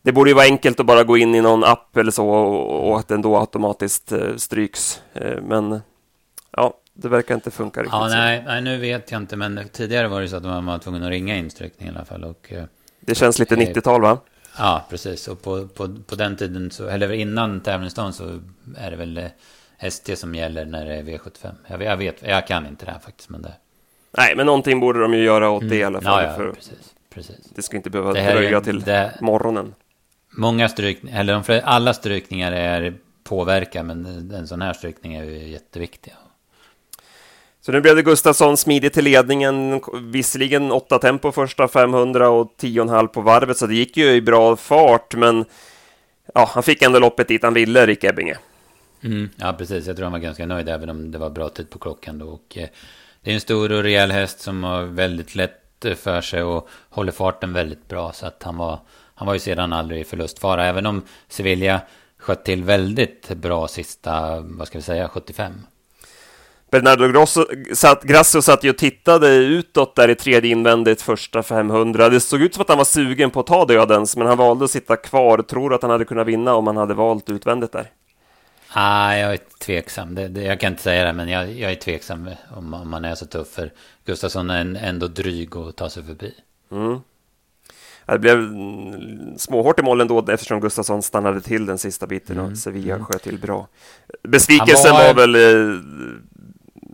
det 0.01 0.11
borde 0.11 0.29
ju 0.29 0.33
vara 0.33 0.45
enkelt 0.45 0.79
att 0.79 0.85
bara 0.85 1.03
gå 1.03 1.17
in 1.17 1.35
i 1.35 1.41
någon 1.41 1.63
app 1.63 1.97
eller 1.97 2.11
så 2.11 2.29
och, 2.29 2.89
och 2.89 2.99
att 2.99 3.07
den 3.07 3.21
då 3.21 3.37
automatiskt 3.37 4.11
eh, 4.11 4.35
stryks. 4.35 5.01
Eh, 5.13 5.41
men 5.41 5.81
ja, 6.51 6.73
det 6.93 7.07
verkar 7.07 7.35
inte 7.35 7.51
funka 7.51 7.79
riktigt. 7.81 7.93
Ja, 7.93 8.07
nej, 8.07 8.43
nej, 8.45 8.61
nu 8.61 8.77
vet 8.77 9.11
jag 9.11 9.21
inte, 9.21 9.35
men 9.35 9.59
tidigare 9.71 10.07
var 10.07 10.21
det 10.21 10.27
så 10.27 10.35
att 10.35 10.43
man 10.43 10.65
var 10.65 10.77
tvungen 10.77 11.03
att 11.03 11.09
ringa 11.09 11.35
insträckning 11.35 11.89
i 11.89 11.91
alla 11.91 12.05
fall. 12.05 12.23
Och, 12.23 12.53
eh, 12.53 12.63
det 12.99 13.15
känns 13.15 13.39
lite 13.39 13.55
90-tal, 13.55 14.01
va? 14.01 14.17
Ja, 14.57 14.85
precis. 14.89 15.27
Och 15.27 15.41
på, 15.41 15.67
på, 15.67 15.95
på 16.07 16.15
den 16.15 16.35
tiden, 16.35 16.71
så, 16.71 16.87
eller 16.87 17.11
innan 17.11 17.61
tävlingsdagen, 17.61 18.13
så 18.13 18.39
är 18.77 18.91
det 18.91 18.97
väl 18.97 19.29
ST 19.79 20.15
som 20.15 20.35
gäller 20.35 20.65
när 20.65 20.85
det 20.85 20.93
är 20.93 21.03
V75. 21.03 21.53
Jag, 21.67 21.81
jag 21.81 21.97
vet, 21.97 22.21
jag 22.21 22.47
kan 22.47 22.67
inte 22.67 22.85
det 22.85 22.91
här 22.91 22.99
faktiskt, 22.99 23.29
men 23.29 23.41
det... 23.41 23.53
Nej, 24.17 24.35
men 24.35 24.45
någonting 24.45 24.79
borde 24.79 25.01
de 25.01 25.13
ju 25.13 25.23
göra 25.23 25.49
åt 25.49 25.61
det 25.61 25.65
mm. 25.65 25.79
i 25.79 25.83
alla 25.83 26.01
fall. 26.01 26.23
Ja, 26.23 26.45
ja, 26.45 26.51
precis, 26.53 26.93
precis. 27.09 27.45
Det 27.55 27.61
ska 27.61 27.77
inte 27.77 27.89
behöva 27.89 28.13
dröja 28.13 28.61
till 28.61 28.81
det... 28.81 29.17
morgonen. 29.21 29.75
Många 30.37 30.69
strykningar, 30.69 31.19
eller 31.19 31.61
alla 31.63 31.93
strykningar 31.93 32.51
är 32.51 32.93
påverkar, 33.23 33.83
men 33.83 34.31
en 34.31 34.47
sån 34.47 34.61
här 34.61 34.73
strykning 34.73 35.13
är 35.15 35.23
ju 35.23 35.49
jätteviktig. 35.49 36.13
Så 37.61 37.71
nu 37.71 37.81
blev 37.81 37.95
det 37.95 38.01
Gustafsson 38.01 38.57
smidigt 38.57 38.93
till 38.93 39.03
ledningen, 39.03 39.81
visserligen 39.93 40.71
8 40.71 40.99
tempo 40.99 41.31
första 41.31 41.67
500 41.67 42.29
och 42.29 42.55
10,5 42.61 43.07
på 43.07 43.21
varvet, 43.21 43.57
så 43.57 43.67
det 43.67 43.75
gick 43.75 43.97
ju 43.97 44.11
i 44.11 44.21
bra 44.21 44.55
fart, 44.55 45.15
men 45.15 45.45
ja, 46.33 46.49
han 46.53 46.63
fick 46.63 46.81
ändå 46.81 46.99
loppet 46.99 47.27
dit 47.27 47.43
han 47.43 47.53
ville, 47.53 47.85
Rick 47.85 48.03
Ebbinge. 48.03 48.37
Mm, 49.03 49.29
ja, 49.35 49.53
precis. 49.53 49.87
Jag 49.87 49.95
tror 49.95 50.03
han 50.03 50.11
var 50.11 50.19
ganska 50.19 50.45
nöjd, 50.45 50.69
även 50.69 50.89
om 50.89 51.11
det 51.11 51.17
var 51.17 51.29
bra 51.29 51.49
tid 51.49 51.69
på 51.69 51.79
klockan 51.79 52.17
då. 52.17 52.25
Och, 52.25 52.57
eh, 52.57 52.69
det 53.21 53.31
är 53.31 53.35
en 53.35 53.41
stor 53.41 53.71
och 53.71 53.83
rejäl 53.83 54.11
häst 54.11 54.39
som 54.39 54.63
har 54.63 54.83
väldigt 54.83 55.35
lätt 55.35 55.59
för 55.95 56.21
sig 56.21 56.43
och 56.43 56.69
håller 56.89 57.11
farten 57.11 57.53
väldigt 57.53 57.87
bra, 57.87 58.11
så 58.13 58.25
att 58.25 58.43
han 58.43 58.57
var 58.57 58.79
han 59.15 59.27
var 59.27 59.33
ju 59.33 59.39
sedan 59.39 59.73
aldrig 59.73 60.01
i 60.01 60.03
förlustfara, 60.03 60.65
även 60.65 60.85
om 60.85 61.01
Sevilla 61.29 61.81
sköt 62.17 62.45
till 62.45 62.63
väldigt 62.63 63.29
bra 63.29 63.67
sista, 63.67 64.39
vad 64.41 64.67
ska 64.67 64.77
vi 64.77 64.81
säga, 64.81 65.07
75. 65.07 65.53
Bernardo 66.71 67.07
Grosso, 67.07 67.45
satt, 67.73 68.03
Grasso 68.03 68.41
satt 68.41 68.63
ju 68.63 68.69
och 68.69 68.77
tittade 68.77 69.35
utåt 69.35 69.95
där 69.95 70.09
i 70.09 70.15
tredje 70.15 70.51
invändigt 70.51 71.01
första 71.01 71.43
500. 71.43 72.09
Det 72.09 72.19
såg 72.19 72.41
ut 72.41 72.53
som 72.53 72.61
att 72.61 72.69
han 72.69 72.77
var 72.77 72.85
sugen 72.85 73.31
på 73.31 73.39
att 73.39 73.47
ta 73.47 73.65
dödens, 73.65 74.17
men 74.17 74.27
han 74.27 74.37
valde 74.37 74.65
att 74.65 74.71
sitta 74.71 74.95
kvar. 74.95 75.37
Tror 75.37 75.73
att 75.73 75.81
han 75.81 75.91
hade 75.91 76.05
kunnat 76.05 76.27
vinna 76.27 76.55
om 76.55 76.67
han 76.67 76.77
hade 76.77 76.93
valt 76.93 77.29
utvändigt 77.29 77.71
där? 77.71 77.89
Nej, 78.75 79.21
jag 79.21 79.33
är 79.33 79.39
tveksam. 79.59 80.15
Det, 80.15 80.27
det, 80.27 80.43
jag 80.43 80.59
kan 80.59 80.71
inte 80.71 80.83
säga 80.83 81.05
det, 81.05 81.13
men 81.13 81.29
jag, 81.29 81.51
jag 81.51 81.71
är 81.71 81.75
tveksam 81.75 82.29
om, 82.55 82.73
om 82.73 82.89
man 82.89 83.05
är 83.05 83.15
så 83.15 83.25
tuff. 83.25 83.47
För 83.47 83.71
Gustafsson 84.05 84.49
är 84.49 84.75
ändå 84.83 85.07
dryg 85.07 85.57
att 85.57 85.75
ta 85.75 85.89
sig 85.89 86.03
förbi. 86.03 86.33
Mm. 86.71 86.99
Det 88.05 88.19
blev 88.19 88.49
småhårt 89.37 89.79
i 89.79 89.83
mål 89.83 90.01
ändå 90.01 90.25
eftersom 90.31 90.59
Gustafsson 90.59 91.01
stannade 91.01 91.41
till 91.41 91.65
den 91.65 91.77
sista 91.77 92.07
biten 92.07 92.39
och 92.39 92.45
mm. 92.45 92.55
Sevilla 92.55 92.93
mm. 92.93 93.05
sköt 93.05 93.23
till 93.23 93.39
bra. 93.39 93.67
Besvikelsen 94.23 94.91
var... 94.91 95.13
var 95.13 95.27
väl 95.27 95.35
eh, 95.35 95.79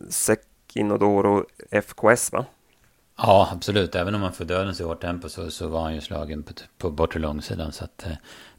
Sekinodoro 0.10 1.46
FKS 1.72 2.32
va? 2.32 2.46
Ja, 3.18 3.50
absolut. 3.54 3.96
Även 3.96 4.16
om 4.16 4.22
man 4.22 4.34
får 4.34 4.46
dödens 4.46 4.80
i 4.80 4.84
hårt 4.84 5.02
tempo 5.02 5.30
så, 5.30 5.52
så 5.52 5.68
var 5.68 5.82
han 5.82 5.96
ju 5.96 6.02
slagen 6.02 6.44
på, 6.44 6.54
på 6.78 6.90
bortre 6.90 7.20
långsidan. 7.20 7.72
Så 7.72 7.84
att, 7.84 8.06
eh, 8.06 8.12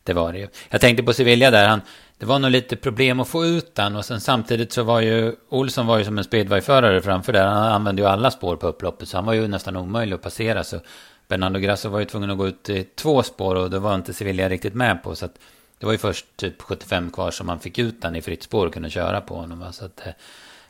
det 0.03 0.13
var 0.13 0.33
det 0.33 0.49
Jag 0.69 0.81
tänkte 0.81 1.03
på 1.03 1.13
Sevilla 1.13 1.51
där. 1.51 1.69
Han, 1.69 1.81
det 2.21 2.27
var 2.27 2.39
nog 2.39 2.51
lite 2.51 2.77
problem 2.77 3.21
att 3.21 3.29
få 3.29 3.47
ut 3.47 3.75
den. 3.75 3.97
Och 3.97 4.05
sen 4.05 4.21
samtidigt 4.21 4.73
så 4.73 4.83
var 4.83 5.01
ju 5.01 5.37
Olsson 5.49 5.87
var 5.87 5.99
ju 5.99 6.05
som 6.05 6.19
en 6.19 6.25
speedwayförare 6.25 7.03
framför 7.03 7.33
där. 7.33 7.47
Han 7.47 7.73
använde 7.73 8.03
ju 8.03 8.09
alla 8.09 8.31
spår 8.31 8.57
på 8.57 8.67
upploppet. 8.67 9.09
Så 9.09 9.17
han 9.17 9.27
var 9.27 9.33
ju 9.33 9.49
nästan 9.49 9.77
omöjlig 9.77 10.15
att 10.15 10.23
passera. 10.23 10.65
Så 10.65 10.81
Bernardo 11.29 11.59
Grasso 11.59 11.89
var 11.89 11.99
ju 11.99 12.05
tvungen 12.05 12.31
att 12.31 12.39
gå 12.39 12.49
ut 12.49 12.69
i 12.69 12.85
två 12.85 13.23
spår 13.23 13.55
och 13.55 13.71
det 13.71 13.79
var 13.79 13.95
inte 13.95 14.13
Sevilla 14.13 14.49
riktigt 14.49 14.75
med 14.75 15.03
på. 15.03 15.15
Så 15.15 15.25
att 15.25 15.39
det 15.79 15.87
var 15.87 15.93
ju 15.93 15.99
först 15.99 16.27
typ 16.37 16.63
75 16.63 17.11
kvar 17.11 17.31
som 17.31 17.47
man 17.47 17.61
fick 17.61 17.79
ut 17.79 18.03
den 18.03 18.17
i 18.17 18.23
fritt 18.23 18.43
spår 18.43 18.67
och 18.67 18.73
kunde 18.73 18.91
köra 18.91 19.21
på 19.21 19.37
honom. 19.37 19.73
Så 19.73 19.85
att, 19.85 20.07
eh, 20.07 20.13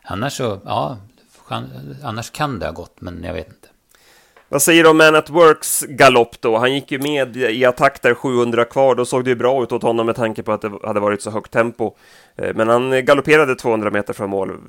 annars 0.02 0.32
så, 0.32 0.60
ja, 0.64 0.98
annars 2.02 2.30
kan 2.30 2.58
det 2.58 2.66
ha 2.66 2.72
gått, 2.72 3.00
men 3.00 3.24
jag 3.24 3.34
vet 3.34 3.48
inte. 3.48 3.68
Vad 4.52 4.62
säger 4.62 4.84
du 4.84 4.90
om 4.90 4.96
Man 4.96 5.14
at 5.14 5.30
Works 5.30 5.80
galopp 5.88 6.40
då? 6.40 6.58
Han 6.58 6.74
gick 6.74 6.92
ju 6.92 6.98
med 6.98 7.36
i 7.36 7.64
attack 7.64 8.02
där 8.02 8.14
700 8.14 8.64
kvar, 8.64 8.94
då 8.94 9.04
såg 9.04 9.24
det 9.24 9.30
ju 9.30 9.36
bra 9.36 9.62
ut 9.62 9.72
åt 9.72 9.82
honom 9.82 10.06
med 10.06 10.16
tanke 10.16 10.42
på 10.42 10.52
att 10.52 10.62
det 10.62 10.72
hade 10.84 11.00
varit 11.00 11.22
så 11.22 11.30
högt 11.30 11.52
tempo. 11.52 11.94
Eh, 12.36 12.54
men 12.54 12.68
han 12.68 13.04
galopperade 13.04 13.54
200 13.54 13.90
meter 13.90 14.12
från 14.12 14.30
mål. 14.30 14.60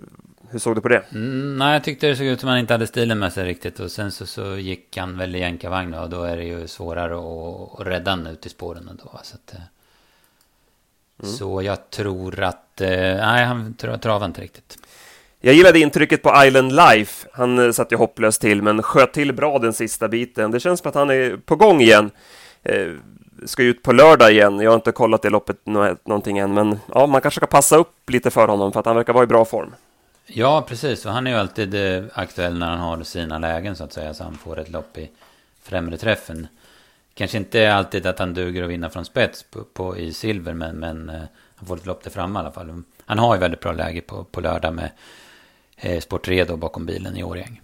Hur 0.49 0.59
såg 0.59 0.75
du 0.75 0.81
på 0.81 0.87
det? 0.87 1.03
Mm, 1.11 1.57
nej, 1.57 1.73
jag 1.73 1.83
tyckte 1.83 2.07
det 2.07 2.15
såg 2.15 2.25
ut 2.25 2.39
som 2.39 2.49
att 2.49 2.53
han 2.53 2.59
inte 2.59 2.73
hade 2.73 2.87
stilen 2.87 3.19
med 3.19 3.33
sig 3.33 3.45
riktigt. 3.45 3.79
Och 3.79 3.91
sen 3.91 4.11
så, 4.11 4.25
så 4.25 4.57
gick 4.57 4.97
han 4.97 5.17
väl 5.17 5.35
i 5.35 5.39
jänkarvagn 5.39 5.93
och 5.93 6.09
då 6.09 6.23
är 6.23 6.37
det 6.37 6.43
ju 6.43 6.67
svårare 6.67 7.15
att, 7.15 7.79
att 7.79 7.87
rädda 7.87 8.11
han 8.11 8.27
ut 8.27 8.45
i 8.45 8.49
spåren 8.49 8.87
ändå. 8.89 9.19
Så, 9.23 9.35
att, 9.35 9.53
eh, 9.53 9.61
mm. 11.23 11.33
så 11.33 11.61
jag 11.61 11.89
tror 11.89 12.43
att, 12.43 12.81
eh, 12.81 12.89
nej, 12.89 13.45
han 13.45 13.73
travade 13.73 14.25
inte 14.25 14.41
riktigt. 14.41 14.77
Jag 15.43 15.55
gillade 15.55 15.79
intrycket 15.79 16.21
på 16.21 16.43
Island 16.45 16.75
Life. 16.75 17.27
Han 17.33 17.59
eh, 17.59 17.71
satt 17.71 17.91
ju 17.91 17.95
hopplöst 17.95 18.41
till, 18.41 18.61
men 18.61 18.83
sköt 18.83 19.13
till 19.13 19.33
bra 19.33 19.59
den 19.59 19.73
sista 19.73 20.07
biten. 20.07 20.51
Det 20.51 20.59
känns 20.59 20.79
som 20.79 20.89
att 20.89 20.95
han 20.95 21.09
är 21.09 21.37
på 21.37 21.55
gång 21.55 21.81
igen. 21.81 22.11
Eh, 22.63 22.87
ska 23.45 23.63
ut 23.63 23.83
på 23.83 23.91
lördag 23.91 24.31
igen. 24.31 24.59
Jag 24.59 24.71
har 24.71 24.75
inte 24.75 24.91
kollat 24.91 25.21
det 25.21 25.29
loppet 25.29 25.65
någonting 25.65 26.37
än, 26.37 26.53
men 26.53 26.79
ja, 26.93 27.07
man 27.07 27.21
kanske 27.21 27.39
ska 27.39 27.47
passa 27.47 27.77
upp 27.77 28.09
lite 28.09 28.31
för 28.31 28.47
honom 28.47 28.71
för 28.71 28.79
att 28.79 28.85
han 28.85 28.95
verkar 28.95 29.13
vara 29.13 29.23
i 29.23 29.27
bra 29.27 29.45
form. 29.45 29.73
Ja, 30.25 30.65
precis. 30.67 31.05
Och 31.05 31.11
han 31.11 31.27
är 31.27 31.31
ju 31.31 31.37
alltid 31.37 31.75
eh, 31.75 32.03
aktuell 32.13 32.57
när 32.57 32.69
han 32.69 32.79
har 32.79 33.03
sina 33.03 33.37
lägen 33.39 33.75
så 33.75 33.83
att 33.83 33.93
säga. 33.93 34.13
Så 34.13 34.23
han 34.23 34.37
får 34.37 34.59
ett 34.59 34.69
lopp 34.69 34.97
i 34.97 35.09
främre 35.63 35.97
träffen. 35.97 36.47
Kanske 37.13 37.37
inte 37.37 37.73
alltid 37.73 38.05
att 38.05 38.19
han 38.19 38.33
duger 38.33 38.63
att 38.63 38.69
vinna 38.69 38.89
från 38.89 39.05
spets 39.05 39.43
på, 39.43 39.63
på 39.63 39.97
i 39.97 40.13
silver, 40.13 40.53
men, 40.53 40.75
men 40.75 41.09
eh, 41.09 41.21
han 41.55 41.67
får 41.67 41.77
ett 41.77 41.85
lopp 41.85 42.03
där 42.03 42.11
framme 42.11 42.39
i 42.39 42.41
alla 42.41 42.51
fall. 42.51 42.83
Han 43.05 43.19
har 43.19 43.35
ju 43.35 43.39
väldigt 43.39 43.59
bra 43.59 43.71
läge 43.71 44.01
på, 44.01 44.23
på 44.23 44.41
lördag 44.41 44.73
med 44.73 44.89
eh, 45.81 45.99
Sportredo 45.99 46.57
bakom 46.57 46.85
bilen 46.85 47.17
i 47.17 47.23
Årjäng. 47.23 47.61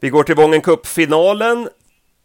Vi 0.00 0.10
går 0.10 0.22
till 0.24 0.34
Vången 0.34 0.60
Cup-finalen. 0.60 1.68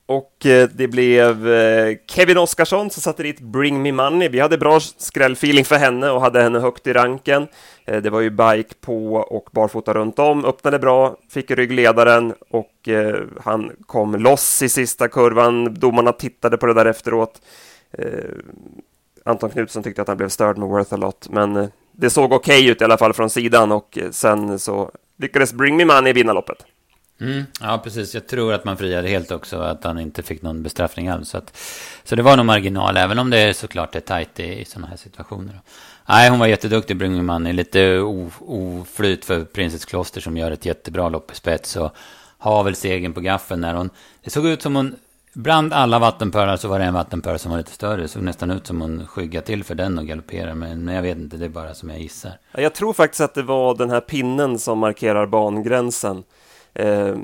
och 0.06 0.46
eh, 0.46 0.70
det 0.74 0.88
blev 0.88 1.50
eh, 1.50 1.98
Kevin 2.08 2.38
Oskarsson 2.38 2.90
som 2.90 3.02
satte 3.02 3.24
dit 3.24 3.40
Bring 3.40 3.82
Me 3.82 3.92
Money. 3.92 4.30
Vi 4.30 4.40
hade 4.40 4.58
bra 4.58 4.80
skrällfeeling 4.80 5.66
för 5.66 5.76
henne 5.76 6.10
och 6.10 6.22
hade 6.22 6.42
henne 6.44 6.60
högt 6.60 6.88
i 6.88 6.94
ranken. 6.94 7.48
Eh, 7.86 8.02
det 8.02 8.10
var 8.10 8.22
ju 8.22 8.30
bike 8.30 8.76
på 8.82 9.16
och 9.16 9.50
barfota 9.52 9.94
runt 9.94 10.20
om, 10.20 10.46
öppnade 10.46 10.80
bra, 10.80 11.18
fick 11.30 11.52
ryggledaren 11.52 12.34
och 12.50 12.72
han 13.42 13.72
kom 13.86 14.16
loss 14.16 14.62
i 14.62 14.70
sista 14.70 15.08
kurvan. 15.08 15.74
Domarna 15.74 16.12
tittade 16.12 16.58
på 16.58 16.66
det 16.66 16.74
där 16.74 16.86
efteråt. 16.86 17.42
Anton 19.24 19.50
Knutsson 19.50 19.84
tyckte 19.84 20.02
att 20.02 20.08
han 20.08 20.18
blev 20.18 20.30
störd 20.30 20.58
med 20.58 20.70
Worth 20.70 20.94
a 20.94 20.98
Lot, 20.98 21.28
men 21.30 21.72
det 21.98 22.10
såg 22.10 22.34
okej 22.34 22.60
okay 22.60 22.72
ut 22.72 22.82
i 22.82 22.84
alla 22.84 22.98
fall 22.98 23.14
från 23.14 23.30
sidan 23.30 23.72
och 23.72 23.98
eh, 23.98 24.12
sen 24.12 24.60
så 24.60 24.92
lyckades 25.18 25.54
Bring 25.54 25.78
Me 25.78 25.86
Money 25.86 26.14
vinna 26.14 26.34
loppet. 26.34 26.58
Mm, 27.22 27.44
ja, 27.62 27.82
precis. 27.84 28.14
Jag 28.14 28.28
tror 28.28 28.54
att 28.54 28.66
man 28.66 28.78
friade 28.78 29.08
helt 29.08 29.32
också, 29.32 29.58
att 29.58 29.84
han 29.84 30.00
inte 30.00 30.24
fick 30.24 30.42
någon 30.42 30.64
bestraffning 30.64 31.08
alls. 31.08 31.30
Så, 31.30 31.38
att, 31.38 31.58
så 32.04 32.16
det 32.16 32.24
var 32.24 32.38
nog 32.38 32.46
marginal, 32.46 32.98
även 32.98 33.20
om 33.20 33.30
det 33.30 33.38
är 33.38 33.54
såklart 33.54 33.96
är 33.96 34.00
tajt 34.00 34.40
i, 34.40 34.62
i 34.62 34.66
sådana 34.66 34.88
här 34.88 34.98
situationer. 34.98 35.60
Nej, 36.10 36.30
hon 36.30 36.40
var 36.40 36.48
jätteduktig, 36.48 36.98
Bring 36.98 37.14
Me 37.14 37.22
Money. 37.22 37.54
Lite 37.54 38.00
oflyt 38.00 39.26
för 39.26 39.46
Princess 39.46 39.86
Kloster 39.86 40.22
som 40.22 40.38
gör 40.38 40.52
ett 40.52 40.66
jättebra 40.66 41.10
lopp 41.10 41.32
i 41.32 41.36
spets. 41.36 41.76
Och 41.76 41.96
har 42.38 42.64
väl 42.64 42.76
segern 42.76 43.14
på 43.14 43.22
gaffeln 43.22 43.62
när 43.62 43.74
hon... 43.74 43.90
Det 44.24 44.30
såg 44.30 44.46
ut 44.46 44.62
som 44.62 44.76
hon... 44.76 44.96
Bland 45.38 45.74
alla 45.74 46.00
vattenpölar 46.00 46.58
så 46.58 46.68
var 46.68 46.80
det 46.80 46.86
en 46.86 46.94
vattenpöl 46.94 47.40
som 47.40 47.52
var 47.52 47.58
lite 47.58 47.72
större. 47.72 48.02
Det 48.02 48.08
såg 48.08 48.24
nästan 48.24 48.52
ut 48.52 48.68
som 48.68 48.82
hon 48.82 49.08
skyggade 49.08 49.46
till 49.46 49.64
för 49.64 49.76
den 49.76 49.98
och 49.98 50.06
galopperade. 50.06 50.56
Men, 50.56 50.86
men 50.86 50.96
jag 50.96 51.02
vet 51.02 51.18
inte, 51.18 51.38
det 51.38 51.46
är 51.46 51.50
bara 51.50 51.74
som 51.74 51.90
jag 51.90 52.00
gissar. 52.00 52.32
Jag 52.52 52.74
tror 52.74 52.94
faktiskt 52.94 53.22
att 53.22 53.34
det 53.34 53.44
var 53.44 53.76
den 53.76 53.90
här 53.90 54.00
pinnen 54.00 54.60
som 54.60 54.80
markerar 54.80 55.28
bangränsen 55.28 56.24
eh, 56.74 57.16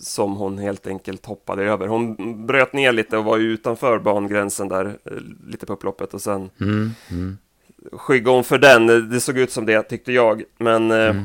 som 0.00 0.36
hon 0.36 0.58
helt 0.58 0.86
enkelt 0.86 1.26
hoppade 1.26 1.64
över. 1.64 1.86
Hon 1.86 2.16
bröt 2.46 2.72
ner 2.72 2.92
lite 2.92 3.18
och 3.18 3.24
var 3.24 3.38
utanför 3.38 3.98
bangränsen 3.98 4.68
där 4.68 4.86
eh, 5.04 5.12
lite 5.46 5.66
på 5.66 5.72
upploppet 5.72 6.14
och 6.14 6.22
sen 6.22 6.50
mm, 6.60 6.90
mm. 7.10 7.38
skyggade 7.92 8.36
hon 8.36 8.44
för 8.44 8.58
den. 8.58 9.10
Det 9.10 9.20
såg 9.20 9.38
ut 9.38 9.52
som 9.52 9.66
det 9.66 9.82
tyckte 9.82 10.12
jag, 10.12 10.42
men 10.58 10.90
eh, 10.90 11.10
mm. 11.10 11.24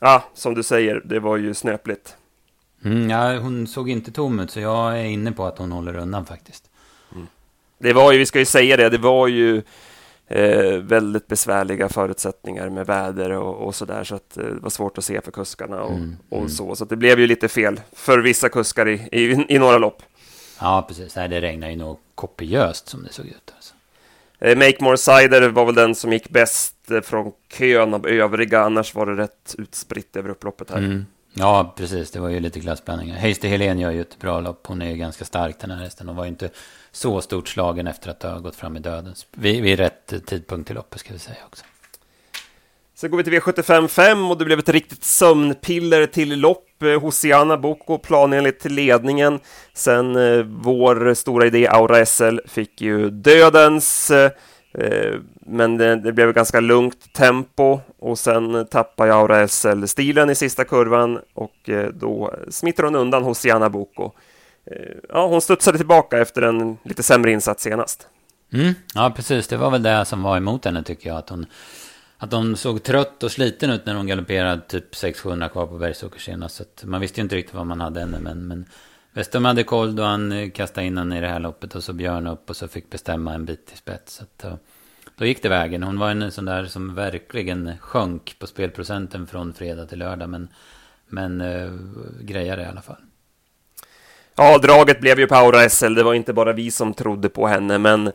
ja, 0.00 0.24
som 0.34 0.54
du 0.54 0.62
säger, 0.62 1.02
det 1.04 1.20
var 1.20 1.36
ju 1.36 1.54
snöpligt. 1.54 2.16
Mm, 2.84 3.10
ja, 3.10 3.38
hon 3.38 3.66
såg 3.66 3.90
inte 3.90 4.12
tom 4.12 4.40
ut, 4.40 4.50
så 4.50 4.60
jag 4.60 5.00
är 5.00 5.04
inne 5.04 5.32
på 5.32 5.44
att 5.44 5.58
hon 5.58 5.72
håller 5.72 5.96
undan 5.96 6.26
faktiskt. 6.26 6.70
Mm. 7.12 7.26
Det 7.78 7.92
var 7.92 8.12
ju, 8.12 8.18
vi 8.18 8.26
ska 8.26 8.38
ju 8.38 8.44
säga 8.44 8.76
det, 8.76 8.88
det 8.88 8.98
var 8.98 9.28
ju 9.28 9.62
eh, 10.26 10.78
väldigt 10.78 11.26
besvärliga 11.26 11.88
förutsättningar 11.88 12.68
med 12.68 12.86
väder 12.86 13.30
och, 13.30 13.66
och 13.66 13.74
så 13.74 13.84
där, 13.84 14.04
så 14.04 14.14
att 14.14 14.36
eh, 14.36 14.44
det 14.44 14.60
var 14.60 14.70
svårt 14.70 14.98
att 14.98 15.04
se 15.04 15.20
för 15.20 15.30
kuskarna 15.30 15.82
och, 15.82 15.94
mm, 15.94 16.16
och 16.28 16.38
mm. 16.38 16.50
så. 16.50 16.76
Så 16.76 16.84
det 16.84 16.96
blev 16.96 17.20
ju 17.20 17.26
lite 17.26 17.48
fel 17.48 17.80
för 17.92 18.18
vissa 18.18 18.48
kuskar 18.48 18.88
i, 18.88 19.08
i, 19.12 19.54
i 19.54 19.58
några 19.58 19.78
lopp. 19.78 20.02
Ja, 20.60 20.84
precis. 20.88 21.16
Nej, 21.16 21.28
det 21.28 21.40
regnade 21.40 21.72
ju 21.72 21.78
nog 21.78 21.98
kopiöst 22.14 22.88
som 22.88 23.02
det 23.02 23.12
såg 23.12 23.26
ut. 23.26 23.52
Alltså. 23.56 23.74
Eh, 24.38 24.58
Make 24.58 24.76
More 24.80 24.96
Cider 24.96 25.48
var 25.48 25.64
väl 25.64 25.74
den 25.74 25.94
som 25.94 26.12
gick 26.12 26.28
bäst 26.28 26.90
eh, 26.90 27.00
från 27.00 27.32
kön 27.52 27.94
av 27.94 28.06
övriga, 28.06 28.60
annars 28.60 28.94
var 28.94 29.06
det 29.06 29.22
rätt 29.22 29.54
utspritt 29.58 30.16
över 30.16 30.28
upploppet 30.28 30.70
här. 30.70 30.78
Mm. 30.78 31.06
Ja, 31.34 31.74
precis. 31.76 32.10
Det 32.10 32.20
var 32.20 32.28
ju 32.28 32.40
lite 32.40 32.60
klassblandningar. 32.60 33.16
Heister 33.16 33.48
Helén 33.48 33.78
gör 33.78 33.90
ju 33.90 34.00
ett 34.00 34.18
bra 34.18 34.40
lopp. 34.40 34.66
Hon 34.66 34.82
är 34.82 34.90
ju 34.90 34.96
ganska 34.96 35.24
stark 35.24 35.58
den 35.60 35.70
här 35.70 35.78
hästen. 35.84 36.08
Hon 36.08 36.16
var 36.16 36.24
ju 36.24 36.30
inte 36.30 36.50
så 36.92 37.20
stort 37.20 37.48
slagen 37.48 37.86
efter 37.86 38.10
att 38.10 38.22
ha 38.22 38.38
gått 38.38 38.56
fram 38.56 38.76
i 38.76 38.80
döden. 38.80 39.14
Vid, 39.32 39.62
vid 39.62 39.78
rätt 39.78 40.26
tidpunkt 40.26 40.70
i 40.70 40.74
loppet 40.74 41.00
ska 41.00 41.12
vi 41.12 41.18
säga 41.18 41.36
också. 41.46 41.64
Sen 42.94 43.10
går 43.10 43.18
vi 43.18 43.24
till 43.24 43.32
V75 43.32 44.30
och 44.30 44.38
det 44.38 44.44
blev 44.44 44.58
ett 44.58 44.68
riktigt 44.68 45.04
sömnpiller 45.04 46.06
till 46.06 46.40
lopp. 46.40 46.82
Eh, 46.82 47.00
Hosiana 47.00 47.56
Boko 47.56 47.98
planenligt 47.98 48.60
till 48.60 48.72
ledningen. 48.72 49.40
Sen 49.72 50.16
eh, 50.16 50.44
vår 50.44 51.14
stora 51.14 51.46
idé 51.46 51.68
Aura 51.68 52.06
SL 52.06 52.38
fick 52.46 52.80
ju 52.80 53.10
dödens. 53.10 54.10
Eh, 54.10 54.30
Eh, 54.74 55.14
men 55.40 55.76
det, 55.76 55.96
det, 55.96 56.12
blev 56.12 56.32
ganska 56.32 56.60
lugnt 56.60 57.12
tempo 57.12 57.80
och 57.98 58.18
sen 58.18 58.66
tappade 58.66 59.14
Aura 59.14 59.48
SL 59.48 59.84
stilen 59.84 60.30
i 60.30 60.34
sista 60.34 60.64
kurvan 60.64 61.20
och 61.34 61.68
eh, 61.68 61.88
då 61.88 62.34
smiter 62.48 62.82
hon 62.82 62.94
undan 62.96 63.22
Hosiana 63.22 63.70
Boko. 63.70 64.12
Eh, 64.66 64.96
ja, 65.08 65.26
hon 65.26 65.40
studsade 65.40 65.78
tillbaka 65.78 66.18
efter 66.18 66.42
en 66.42 66.78
lite 66.82 67.02
sämre 67.02 67.32
insats 67.32 67.62
senast. 67.62 68.08
Mm, 68.52 68.74
ja, 68.94 69.12
precis. 69.16 69.48
Det 69.48 69.56
var 69.56 69.70
väl 69.70 69.82
det 69.82 70.04
som 70.04 70.22
var 70.22 70.36
emot 70.36 70.64
henne 70.64 70.82
tycker 70.82 71.08
jag. 71.08 71.18
Att 71.18 71.28
hon, 71.28 71.46
att 72.18 72.32
hon 72.32 72.56
såg 72.56 72.82
trött 72.82 73.22
och 73.22 73.30
sliten 73.30 73.70
ut 73.70 73.86
när 73.86 73.94
hon 73.94 74.06
galopperade 74.06 74.62
typ 74.68 74.96
600 74.96 75.48
kvar 75.48 75.66
på 75.66 75.78
Bergsåker 75.78 76.20
senast. 76.20 76.56
Så 76.56 76.62
att 76.62 76.84
man 76.84 77.00
visste 77.00 77.20
ju 77.20 77.22
inte 77.22 77.36
riktigt 77.36 77.54
vad 77.54 77.66
man 77.66 77.80
hade 77.80 78.00
henne. 78.00 78.18
Men, 78.18 78.46
men 78.46 78.64
Westum 79.12 79.44
hade 79.44 79.64
koll 79.64 79.96
då 79.96 80.02
han 80.02 80.32
eh, 80.32 80.50
kastade 80.50 80.86
in 80.86 80.98
henne 80.98 81.18
i 81.18 81.20
det 81.20 81.28
här 81.28 81.40
loppet. 81.40 81.74
Och 81.74 81.84
så 81.84 81.92
Björn 81.92 82.26
upp 82.26 82.50
och 82.50 82.56
så 82.56 82.68
fick 82.68 82.90
bestämma 82.90 83.34
en 83.34 83.44
bit 83.44 83.66
till 83.66 83.76
spets. 83.76 84.14
Så 84.14 84.22
att, 84.22 84.44
eh, 84.44 84.54
då 85.16 85.26
gick 85.26 85.42
det 85.42 85.48
vägen. 85.48 85.82
Hon 85.82 85.98
var 85.98 86.10
en 86.10 86.32
sån 86.32 86.44
där 86.44 86.64
som 86.64 86.94
verkligen 86.94 87.78
sjönk 87.80 88.36
på 88.38 88.46
spelprocenten 88.46 89.26
från 89.26 89.52
fredag 89.52 89.86
till 89.86 89.98
lördag. 89.98 90.28
Men, 90.28 90.48
men 91.08 91.40
uh, 91.40 91.72
grejade 92.20 92.62
i 92.62 92.66
alla 92.66 92.82
fall. 92.82 92.96
Ja, 94.34 94.58
draget 94.58 95.00
blev 95.00 95.20
ju 95.20 95.26
Paura 95.26 95.68
SL. 95.68 95.94
Det 95.94 96.02
var 96.02 96.14
inte 96.14 96.32
bara 96.32 96.52
vi 96.52 96.70
som 96.70 96.94
trodde 96.94 97.28
på 97.28 97.46
henne, 97.46 97.78
men 97.78 98.12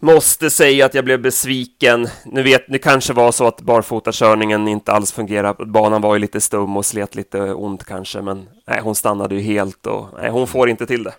måste 0.00 0.50
säga 0.50 0.86
att 0.86 0.94
jag 0.94 1.04
blev 1.04 1.20
besviken. 1.20 2.08
Nu 2.24 2.42
vet, 2.42 2.64
det 2.68 2.78
kanske 2.78 3.12
var 3.12 3.32
så 3.32 3.46
att 3.46 3.60
barfotakörningen 3.60 4.68
inte 4.68 4.92
alls 4.92 5.12
fungerade. 5.12 5.66
Banan 5.66 6.02
var 6.02 6.14
ju 6.14 6.20
lite 6.20 6.40
stum 6.40 6.76
och 6.76 6.86
slet 6.86 7.14
lite 7.14 7.40
ont 7.40 7.84
kanske, 7.84 8.22
men 8.22 8.48
nej, 8.66 8.80
hon 8.82 8.94
stannade 8.94 9.34
ju 9.34 9.40
helt 9.40 9.86
och 9.86 10.08
nej, 10.20 10.30
hon 10.30 10.46
får 10.46 10.70
inte 10.70 10.86
till 10.86 11.04
det. 11.04 11.14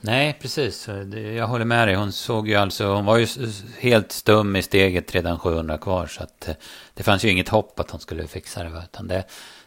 Nej, 0.00 0.38
precis. 0.40 0.88
Jag 1.36 1.46
håller 1.46 1.64
med 1.64 1.88
dig. 1.88 1.96
Hon 1.96 2.12
såg 2.12 2.48
ju 2.48 2.54
alltså, 2.54 2.86
hon 2.86 3.04
var 3.04 3.16
ju 3.16 3.26
helt 3.78 4.12
stum 4.12 4.56
i 4.56 4.62
steget 4.62 5.14
redan 5.14 5.38
700 5.38 5.78
kvar. 5.78 6.06
Så 6.06 6.22
att 6.22 6.48
eh, 6.48 6.54
det 6.94 7.02
fanns 7.02 7.24
ju 7.24 7.30
inget 7.30 7.48
hopp 7.48 7.80
att 7.80 7.90
hon 7.90 8.00
skulle 8.00 8.26
fixa 8.26 8.64
det. 8.64 8.82
Utan 8.84 9.08
det 9.08 9.24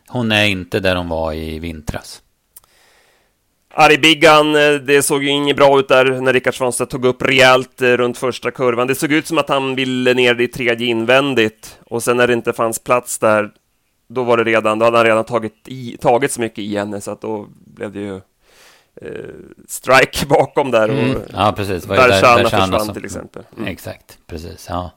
hon 0.07 0.31
är 0.31 0.45
inte 0.45 0.79
där 0.79 0.95
hon 0.95 1.09
var 1.09 1.33
i 1.33 1.59
vintras. 1.59 2.22
Argbiggan, 3.75 4.55
eh, 4.55 4.73
det 4.73 5.03
såg 5.03 5.23
ju 5.23 5.29
inget 5.29 5.55
bra 5.55 5.79
ut 5.79 5.87
där 5.87 6.05
när 6.05 6.33
Rickard 6.33 6.57
Svanstedt 6.57 6.91
tog 6.91 7.05
upp 7.05 7.21
rejält 7.21 7.81
eh, 7.81 7.87
runt 7.87 8.17
första 8.17 8.51
kurvan. 8.51 8.87
Det 8.87 8.95
såg 8.95 9.11
ut 9.11 9.27
som 9.27 9.37
att 9.37 9.49
han 9.49 9.75
ville 9.75 10.13
ner 10.13 10.41
i 10.41 10.47
tredje 10.47 10.87
invändigt 10.87 11.79
och 11.85 12.03
sen 12.03 12.17
när 12.17 12.27
det 12.27 12.33
inte 12.33 12.53
fanns 12.53 12.79
plats 12.79 13.19
där, 13.19 13.49
då 14.07 14.23
var 14.23 14.37
det 14.37 14.43
redan, 14.43 14.79
då 14.79 14.85
hade 14.85 14.97
han 14.97 15.05
redan 15.05 15.23
tagit, 15.23 15.67
i, 15.67 15.97
tagit 16.01 16.31
så 16.31 16.41
mycket 16.41 16.59
i 16.59 16.77
henne 16.77 17.01
så 17.01 17.11
att 17.11 17.21
då 17.21 17.47
blev 17.65 17.91
det 17.91 17.99
ju 17.99 18.15
eh, 19.01 19.33
strike 19.67 20.25
bakom 20.29 20.71
där 20.71 20.89
och 20.89 20.97
mm. 20.97 21.21
ja, 21.33 21.53
precis. 21.57 21.85
Var 21.85 21.95
Bershana 21.95 22.43
försvann 22.49 22.85
som... 22.85 22.93
till 22.93 23.05
exempel. 23.05 23.43
Mm. 23.57 23.67
Exakt, 23.67 24.17
precis. 24.27 24.65
Ja. 24.69 24.91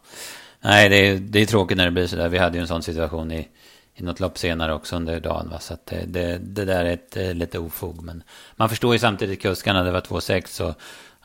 Nej, 0.60 0.88
det 0.88 0.96
är, 0.96 1.16
det 1.16 1.42
är 1.42 1.46
tråkigt 1.46 1.76
när 1.76 1.84
det 1.84 1.90
blir 1.90 2.06
så 2.06 2.16
där. 2.16 2.28
Vi 2.28 2.38
hade 2.38 2.56
ju 2.56 2.60
en 2.60 2.68
sån 2.68 2.82
situation 2.82 3.32
i 3.32 3.48
i 3.96 4.02
något 4.02 4.20
lopp 4.20 4.38
senare 4.38 4.74
också 4.74 4.96
under 4.96 5.20
dagen. 5.20 5.48
Va? 5.50 5.60
Så 5.60 5.74
att 5.74 5.86
det, 5.86 6.04
det, 6.06 6.38
det 6.38 6.64
där 6.64 6.84
är 6.84 6.92
ett, 6.92 7.16
eh, 7.16 7.34
lite 7.34 7.58
ofog. 7.58 8.02
Men 8.02 8.22
man 8.56 8.68
förstår 8.68 8.92
ju 8.92 8.98
samtidigt 8.98 9.42
kuskarna, 9.42 9.82
det 9.82 9.90
var 9.90 10.00
2-6 10.00 10.46
så 10.46 10.74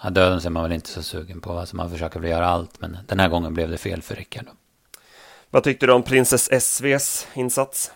ja, 0.03 0.09
döden 0.09 0.41
ser 0.41 0.49
man 0.49 0.63
väl 0.63 0.71
inte 0.71 0.89
så 0.89 1.03
sugen 1.03 1.41
på. 1.41 1.51
Alltså 1.51 1.75
man 1.75 1.91
försöker 1.91 2.19
väl 2.19 2.29
göra 2.29 2.47
allt, 2.47 2.81
men 2.81 2.97
den 3.07 3.19
här 3.19 3.29
gången 3.29 3.53
blev 3.53 3.69
det 3.69 3.77
fel 3.77 4.01
för 4.01 4.15
Rickard. 4.15 4.45
Vad 5.49 5.63
tyckte 5.63 5.85
du 5.85 5.93
om 5.93 6.03
Princess 6.03 6.51
SVs 6.51 7.27
insats? 7.33 7.91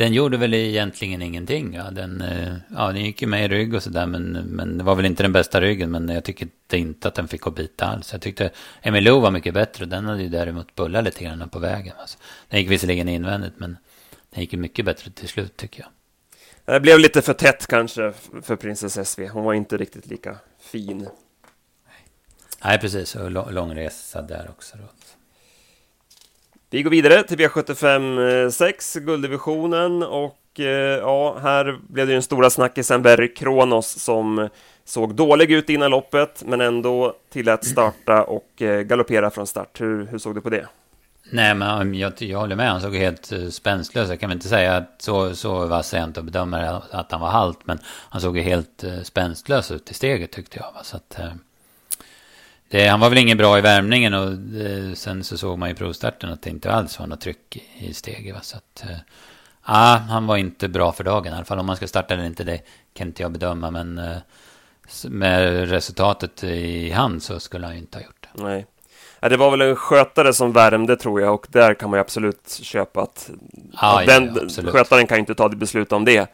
Den 0.00 0.12
gjorde 0.12 0.36
väl 0.36 0.54
egentligen 0.54 1.22
ingenting. 1.22 1.74
Ja. 1.74 1.90
Den, 1.90 2.20
eh, 2.20 2.54
ja, 2.76 2.86
den 2.92 3.04
gick 3.04 3.22
ju 3.22 3.28
med 3.28 3.44
i 3.44 3.48
rygg 3.48 3.74
och 3.74 3.82
sådär, 3.82 4.06
men, 4.06 4.32
men 4.32 4.78
det 4.78 4.84
var 4.84 4.94
väl 4.94 5.06
inte 5.06 5.22
den 5.22 5.32
bästa 5.32 5.60
ryggen. 5.60 5.90
Men 5.90 6.08
jag 6.08 6.24
tycker 6.24 6.48
inte 6.72 7.08
att 7.08 7.14
den 7.14 7.28
fick 7.28 7.40
gå 7.40 7.50
bita 7.50 7.86
alls. 7.86 8.12
Jag 8.12 8.22
tyckte 8.22 8.50
Emilio 8.82 9.20
var 9.20 9.30
mycket 9.30 9.54
bättre. 9.54 9.86
Den 9.86 10.04
hade 10.04 10.22
ju 10.22 10.28
däremot 10.28 10.74
bullat 10.74 11.04
lite 11.04 11.24
grann 11.24 11.48
på 11.48 11.58
vägen. 11.58 11.94
Alltså. 12.00 12.18
Den 12.48 12.60
gick 12.60 12.70
visserligen 12.70 13.08
invändigt, 13.08 13.54
men 13.56 13.76
den 14.30 14.40
gick 14.40 14.52
ju 14.52 14.58
mycket 14.58 14.84
bättre 14.84 15.10
till 15.10 15.28
slut 15.28 15.56
tycker 15.56 15.80
jag. 15.80 15.90
Det 16.74 16.80
blev 16.80 16.98
lite 16.98 17.22
för 17.22 17.32
tätt 17.32 17.66
kanske 17.66 18.12
för 18.42 18.56
Princess 18.56 19.08
SV. 19.08 19.28
Hon 19.28 19.44
var 19.44 19.54
inte 19.54 19.76
riktigt 19.76 20.06
lika 20.06 20.36
fin. 20.60 21.08
Nej, 22.64 22.78
precis. 22.80 23.14
Och 23.14 23.52
lång 23.52 23.74
resa 23.74 24.22
där 24.22 24.50
också. 24.50 24.76
Då. 24.76 24.84
Vi 26.70 26.82
går 26.82 26.90
vidare 26.90 27.22
till 27.22 27.38
V75 27.38 28.50
6, 28.50 28.94
gulddivisionen. 28.94 30.02
Och 30.02 30.60
eh, 30.60 30.98
ja, 30.98 31.38
här 31.38 31.78
blev 31.88 32.06
det 32.06 32.10
ju 32.10 32.16
den 32.16 32.22
stora 32.22 32.50
snackisen 32.50 33.02
Berry 33.02 33.34
Kronos 33.34 33.98
som 33.98 34.48
såg 34.84 35.14
dålig 35.14 35.52
ut 35.52 35.70
innan 35.70 35.90
loppet, 35.90 36.42
men 36.46 36.60
ändå 36.60 37.16
tillät 37.30 37.64
starta 37.64 38.24
och 38.24 38.62
eh, 38.62 38.82
galoppera 38.82 39.30
från 39.30 39.46
start. 39.46 39.80
Hur, 39.80 40.06
hur 40.06 40.18
såg 40.18 40.34
du 40.34 40.40
på 40.40 40.50
det? 40.50 40.66
Nej, 41.22 41.54
men 41.54 41.94
jag, 41.94 42.12
jag 42.22 42.38
håller 42.38 42.56
med. 42.56 42.70
Han 42.70 42.80
såg 42.80 42.96
helt 42.96 43.26
spänstlös 43.26 43.54
spänslös 43.54 44.08
Jag 44.08 44.20
kan 44.20 44.28
väl 44.28 44.36
inte 44.36 44.48
säga 44.48 44.76
att 44.76 45.02
så, 45.02 45.34
så 45.34 45.66
vass 45.66 45.92
jag 45.92 46.04
inte 46.04 46.20
att 46.20 46.26
bedömer 46.26 46.82
att 46.90 47.12
han 47.12 47.20
var 47.20 47.30
halt. 47.30 47.58
Men 47.64 47.78
han 47.84 48.20
såg 48.20 48.36
ju 48.36 48.42
helt 48.42 48.84
eh, 48.84 49.00
spänstlös 49.02 49.70
ut 49.70 49.90
i 49.90 49.94
steget 49.94 50.32
tyckte 50.32 50.58
jag. 50.58 50.86
Så 50.86 50.96
att, 50.96 51.18
eh, 51.18 51.32
det, 52.68 52.86
han 52.86 53.00
var 53.00 53.08
väl 53.08 53.18
ingen 53.18 53.38
bra 53.38 53.58
i 53.58 53.60
värmningen 53.60 54.14
och 54.14 54.32
det, 54.32 54.96
sen 54.96 55.24
så 55.24 55.38
såg 55.38 55.58
man 55.58 55.70
i 55.70 55.74
provstarten 55.74 56.32
att 56.32 56.42
det 56.42 56.50
inte 56.50 56.72
alls 56.72 56.98
var 56.98 57.06
något 57.06 57.20
tryck 57.20 57.56
i, 57.78 57.94
steget. 57.94 58.34
Va? 58.34 58.40
Så 58.42 58.56
att, 58.56 58.84
ja, 59.66 60.02
han 60.08 60.26
var 60.26 60.36
inte 60.36 60.68
bra 60.68 60.92
för 60.92 61.04
dagen 61.04 61.32
i 61.32 61.36
alla 61.36 61.44
fall. 61.44 61.58
Om 61.58 61.66
man 61.66 61.76
ska 61.76 61.86
starta 61.86 62.14
eller 62.14 62.24
inte, 62.24 62.44
det 62.44 62.60
kan 62.94 63.06
inte 63.06 63.22
jag 63.22 63.32
bedöma. 63.32 63.70
Men 63.70 64.00
med 65.04 65.68
resultatet 65.70 66.44
i 66.44 66.90
hand 66.90 67.22
så 67.22 67.40
skulle 67.40 67.66
han 67.66 67.74
ju 67.74 67.80
inte 67.80 67.98
ha 67.98 68.04
gjort 68.04 68.28
det. 68.32 68.42
Nej. 68.42 68.66
Ja, 69.20 69.28
det 69.28 69.36
var 69.36 69.50
väl 69.50 69.60
en 69.60 69.76
skötare 69.76 70.32
som 70.32 70.52
värmde 70.52 70.96
tror 70.96 71.20
jag 71.20 71.34
och 71.34 71.46
där 71.50 71.74
kan 71.74 71.90
man 71.90 71.96
ju 71.96 72.00
absolut 72.00 72.58
köpa 72.62 73.02
att 73.02 73.30
ja, 73.72 74.02
den 74.06 74.38
absolut. 74.42 74.72
skötaren 74.72 75.06
kan 75.06 75.16
ju 75.16 75.20
inte 75.20 75.34
ta 75.34 75.48
det 75.48 75.56
beslut 75.56 75.92
om 75.92 76.04
det. 76.04 76.30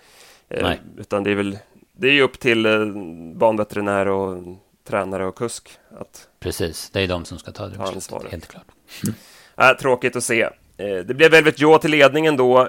Eh, 0.49 0.63
Nej. 0.63 0.81
Utan 0.99 1.25
det 1.25 1.31
är 1.31 1.35
väl 1.35 1.59
det 1.93 2.09
är 2.09 2.13
ju 2.13 2.23
upp 2.23 2.41
till 2.41 2.67
eh, 2.67 2.87
banveterinär 3.35 4.09
och 4.09 4.43
tränare 4.89 5.27
och 5.27 5.37
kusk. 5.39 5.71
Att 6.01 6.29
Precis, 6.41 6.91
det 6.91 7.01
är 7.01 7.09
de 7.09 7.25
som 7.25 7.39
ska 7.39 7.53
ta 7.53 7.67
det 7.67 7.79
beslutet, 7.79 8.31
helt 8.31 8.49
klart. 8.49 8.67
Mm. 9.05 9.71
Äh, 9.71 9.77
tråkigt 9.77 10.17
att 10.17 10.25
se. 10.25 10.43
Eh, 10.77 10.97
det 11.07 11.15
blev 11.15 11.31
Velvet 11.31 11.61
Joe 11.61 11.79
till 11.79 11.91
ledningen 11.91 12.37
då. 12.37 12.69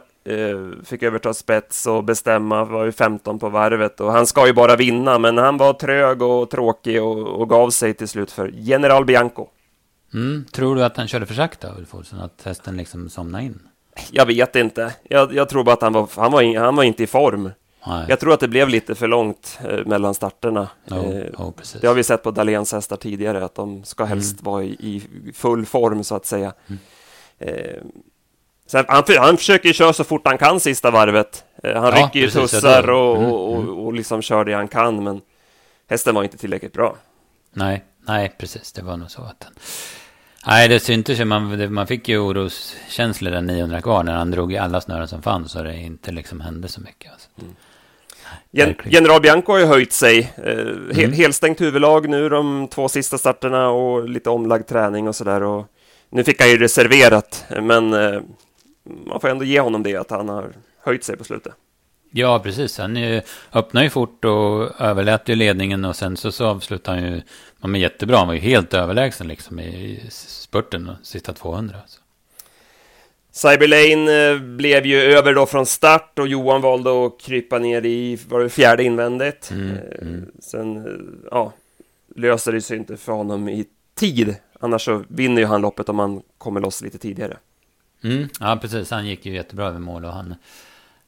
Fick 0.85 1.03
överta 1.03 1.33
spets 1.33 1.87
och 1.87 2.03
bestämma, 2.03 2.65
var 2.65 2.85
ju 2.85 2.91
15 2.91 3.39
på 3.39 3.49
varvet 3.49 3.99
och 3.99 4.11
han 4.11 4.27
ska 4.27 4.47
ju 4.47 4.53
bara 4.53 4.75
vinna, 4.75 5.19
men 5.19 5.37
han 5.37 5.57
var 5.57 5.73
trög 5.73 6.21
och 6.21 6.49
tråkig 6.49 7.03
och, 7.03 7.27
och 7.41 7.49
gav 7.49 7.69
sig 7.69 7.93
till 7.93 8.07
slut 8.07 8.31
för 8.31 8.51
General 8.53 9.05
Bianco. 9.05 9.47
Mm. 10.13 10.45
Tror 10.51 10.75
du 10.75 10.83
att 10.83 10.97
han 10.97 11.07
körde 11.07 11.25
för 11.25 11.33
sakta, 11.33 11.75
Ulf 11.77 11.95
Olsson, 11.95 12.19
att 12.19 12.41
hästen 12.43 12.77
liksom 12.77 13.09
somnade 13.09 13.43
in? 13.43 13.59
Jag 14.11 14.25
vet 14.25 14.55
inte. 14.55 14.93
Jag, 15.03 15.33
jag 15.33 15.49
tror 15.49 15.63
bara 15.63 15.73
att 15.73 15.81
han 15.81 15.93
var, 15.93 16.09
han 16.15 16.31
var, 16.31 16.41
in, 16.41 16.57
han 16.57 16.75
var 16.75 16.83
inte 16.83 17.03
i 17.03 17.07
form. 17.07 17.51
Nej. 17.87 18.05
Jag 18.09 18.19
tror 18.19 18.33
att 18.33 18.39
det 18.39 18.47
blev 18.47 18.69
lite 18.69 18.95
för 18.95 19.07
långt 19.07 19.59
eh, 19.69 19.85
mellan 19.85 20.13
starterna. 20.13 20.69
Oh, 20.89 20.97
oh, 21.37 21.53
det 21.81 21.87
har 21.87 21.93
vi 21.93 22.03
sett 22.03 22.23
på 22.23 22.31
Dahléns 22.31 22.71
hästar 22.71 22.97
tidigare, 22.97 23.45
att 23.45 23.55
de 23.55 23.83
ska 23.83 24.03
mm. 24.03 24.09
helst 24.09 24.41
mm. 24.41 24.51
vara 24.51 24.63
i, 24.63 24.67
i, 24.79 25.01
full 25.33 25.65
form 25.65 26.03
så 26.03 26.15
att 26.15 26.25
säga. 26.25 26.53
Mm. 26.67 26.79
Eh, 27.39 27.81
sen, 28.65 28.85
han, 28.87 29.03
han 29.17 29.37
försöker 29.37 29.73
köra 29.73 29.93
så 29.93 30.03
fort 30.03 30.27
han 30.27 30.37
kan 30.37 30.59
sista 30.59 30.91
varvet. 30.91 31.45
Eh, 31.63 31.81
han 31.81 31.93
ja, 31.97 32.05
rycker 32.05 32.19
ju 32.19 32.29
tussar 32.29 32.89
och, 32.89 33.17
mm, 33.17 33.31
och, 33.31 33.53
och, 33.53 33.61
mm. 33.61 33.77
och 33.77 33.93
liksom 33.93 34.21
kör 34.21 34.45
det 34.45 34.53
han 34.53 34.67
kan, 34.67 35.03
men 35.03 35.21
hästen 35.89 36.15
var 36.15 36.23
inte 36.23 36.37
tillräckligt 36.37 36.73
bra. 36.73 36.95
Nej, 37.53 37.83
nej, 38.07 38.35
precis. 38.37 38.71
Det 38.71 38.81
var 38.81 38.97
nog 38.97 39.11
så 39.11 39.21
att 39.21 39.39
den... 39.39 39.53
Nej, 40.47 40.67
det 40.67 40.79
syntes 40.79 41.19
ju. 41.19 41.25
Man, 41.25 41.73
man 41.73 41.87
fick 41.87 42.09
ju 42.09 42.17
oroskänslor 42.17 43.31
den 43.31 43.45
900 43.45 43.81
kvar 43.81 44.03
när 44.03 44.15
han 44.15 44.31
drog 44.31 44.53
i 44.53 44.57
alla 44.57 44.81
snören 44.81 45.07
som 45.07 45.21
fanns 45.21 45.55
och 45.55 45.63
det 45.63 45.77
inte 45.77 46.11
liksom 46.11 46.41
hände 46.41 46.67
så 46.67 46.81
mycket. 46.81 47.11
Alltså. 47.11 47.29
Mm. 47.41 47.55
Gen 48.51 48.75
General 48.85 49.21
Bianco 49.21 49.51
har 49.51 49.59
ju 49.59 49.65
höjt 49.65 49.93
sig. 49.93 50.33
Eh, 50.37 50.95
he 50.95 51.03
mm. 51.03 51.11
Helstängt 51.11 51.61
huvudlag 51.61 52.09
nu 52.09 52.29
de 52.29 52.67
två 52.67 52.89
sista 52.89 53.17
starterna 53.17 53.69
och 53.69 54.09
lite 54.09 54.29
omlagd 54.29 54.67
träning 54.67 55.07
och 55.07 55.15
sådär. 55.15 55.65
Nu 56.09 56.23
fick 56.23 56.41
han 56.41 56.49
ju 56.49 56.57
reserverat, 56.57 57.45
men 57.61 57.93
eh, 57.93 58.21
man 59.05 59.19
får 59.19 59.29
ändå 59.29 59.45
ge 59.45 59.59
honom 59.59 59.83
det 59.83 59.95
att 59.95 60.11
han 60.11 60.29
har 60.29 60.53
höjt 60.83 61.03
sig 61.03 61.17
på 61.17 61.23
slutet. 61.23 61.53
Ja, 62.11 62.39
precis. 62.39 62.77
Han 62.77 62.95
ju, 62.95 63.21
öppnade 63.53 63.85
ju 63.85 63.89
fort 63.89 64.25
och 64.25 64.81
överlät 64.81 65.29
ju 65.29 65.35
ledningen 65.35 65.85
och 65.85 65.95
sen 65.95 66.17
så, 66.17 66.31
så 66.31 66.45
avslutade 66.45 66.99
han 66.99 67.11
ju 67.11 67.21
ja, 67.61 67.67
men 67.67 67.81
jättebra. 67.81 68.17
Han 68.17 68.27
var 68.27 68.33
ju 68.33 68.39
helt 68.39 68.73
överlägsen 68.73 69.27
liksom 69.27 69.59
i 69.59 70.03
spurten, 70.09 70.91
sista 71.03 71.33
200. 71.33 71.75
Så. 71.87 71.99
Cyberlane 73.31 74.31
eh, 74.31 74.39
blev 74.39 74.85
ju 74.85 75.01
över 75.01 75.33
då 75.33 75.45
från 75.45 75.65
start 75.65 76.19
och 76.19 76.27
Johan 76.27 76.61
valde 76.61 77.05
att 77.05 77.21
krypa 77.21 77.59
ner 77.59 77.85
i 77.85 78.19
var 78.29 78.39
det 78.39 78.49
fjärde 78.49 78.83
invändigt. 78.83 79.51
Mm, 79.51 79.69
eh, 79.69 80.01
mm. 80.01 80.31
Sen 80.39 80.77
eh, 80.77 80.91
ja, 81.31 81.53
löser 82.15 82.51
det 82.51 82.61
sig 82.61 82.77
inte 82.77 82.97
för 82.97 83.11
honom 83.11 83.49
i 83.49 83.65
tid. 83.95 84.35
Annars 84.59 84.85
så 84.85 85.03
vinner 85.07 85.41
ju 85.41 85.47
han 85.47 85.61
loppet 85.61 85.89
om 85.89 85.99
han 85.99 86.21
kommer 86.37 86.61
loss 86.61 86.81
lite 86.81 86.97
tidigare. 86.97 87.37
Mm, 88.03 88.29
ja, 88.39 88.57
precis. 88.61 88.91
Han 88.91 89.07
gick 89.07 89.25
ju 89.25 89.33
jättebra 89.33 89.67
över 89.67 89.79
mål 89.79 90.05
och 90.05 90.13
han, 90.13 90.35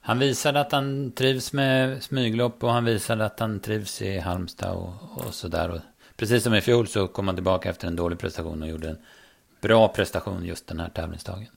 han 0.10 0.20
visade 0.20 0.60
att 0.60 0.72
han 0.72 1.12
trivs 1.12 1.54
med 1.54 2.04
smyglopp 2.04 2.64
och 2.64 2.72
han 2.72 2.86
visade 2.86 3.26
att 3.26 3.40
han 3.40 3.60
trivs 3.60 4.02
i 4.02 4.20
Halmstad 4.20 4.72
och, 4.72 4.94
och 5.26 5.34
sådär. 5.34 5.82
Precis 6.16 6.44
som 6.44 6.56
i 6.56 6.62
fjol 6.62 6.88
så 6.88 7.08
kom 7.08 7.28
han 7.28 7.36
tillbaka 7.36 7.70
efter 7.70 7.88
en 7.88 7.96
dålig 7.96 8.20
prestation 8.20 8.62
och 8.62 8.70
gjorde 8.70 8.90
en 8.90 8.98
bra 9.62 9.88
prestation 9.88 10.46
just 10.46 10.68
den 10.68 10.80
här 10.80 10.90
tävlingsdagen. 10.90 11.48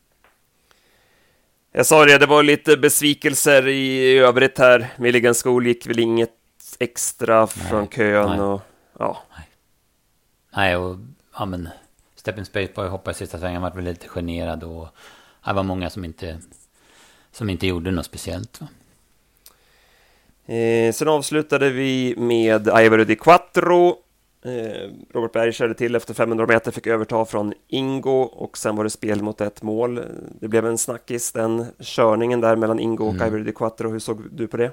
Jag 1.72 1.86
sa 1.86 2.04
det, 2.04 2.18
det 2.18 2.26
var 2.26 2.42
lite 2.42 2.76
besvikelser 2.76 3.68
i 3.68 4.18
övrigt 4.18 4.58
här. 4.58 4.88
Milligan 4.96 5.34
School 5.34 5.66
gick 5.66 5.86
väl 5.86 5.98
inget 5.98 6.30
extra 6.78 7.40
nej, 7.40 7.48
från 7.48 7.88
kön 7.88 8.28
nej. 8.28 8.40
och 8.40 8.62
ja. 8.98 9.22
Nej, 9.36 9.48
nej 10.56 10.76
och 10.76 10.96
ja 11.38 11.44
men 11.44 11.68
Stepping 12.14 12.44
Spaceboy 12.44 12.88
hoppade 12.88 13.14
i 13.14 13.18
sista 13.18 13.38
svängen, 13.38 13.62
var 13.62 13.70
väl 13.70 13.84
lite 13.84 14.08
generad 14.08 14.64
och 14.64 14.88
det 15.44 15.52
var 15.52 15.62
många 15.62 15.90
som 15.90 16.04
inte 16.04 16.38
som 17.32 17.50
inte 17.50 17.66
gjorde 17.66 17.90
något 17.90 18.06
speciellt. 18.06 18.60
Va? 18.60 18.68
Eh, 20.46 20.92
sen 20.92 21.08
avslutade 21.08 21.70
vi 21.70 22.14
med 22.16 22.68
Ivaro 22.68 23.04
di 23.04 23.16
Quattro. 23.16 23.96
Eh, 24.44 24.90
Robert 25.14 25.32
Berg 25.32 25.52
körde 25.52 25.74
till 25.74 25.94
efter 25.94 26.14
500 26.14 26.46
meter, 26.46 26.70
fick 26.70 26.86
överta 26.86 27.24
från 27.24 27.54
Ingo 27.68 28.20
och 28.20 28.58
sen 28.58 28.76
var 28.76 28.84
det 28.84 28.90
spel 28.90 29.22
mot 29.22 29.40
ett 29.40 29.62
mål. 29.62 30.00
Det 30.40 30.48
blev 30.48 30.66
en 30.66 30.78
snackis, 30.78 31.32
den 31.32 31.66
körningen 31.80 32.40
där 32.40 32.56
mellan 32.56 32.80
Ingo 32.80 33.04
och 33.04 33.14
mm. 33.14 33.28
Ivaro 33.28 33.44
di 33.44 33.52
Quattro. 33.52 33.90
Hur 33.90 33.98
såg 33.98 34.22
du 34.30 34.46
på 34.46 34.56
det? 34.56 34.70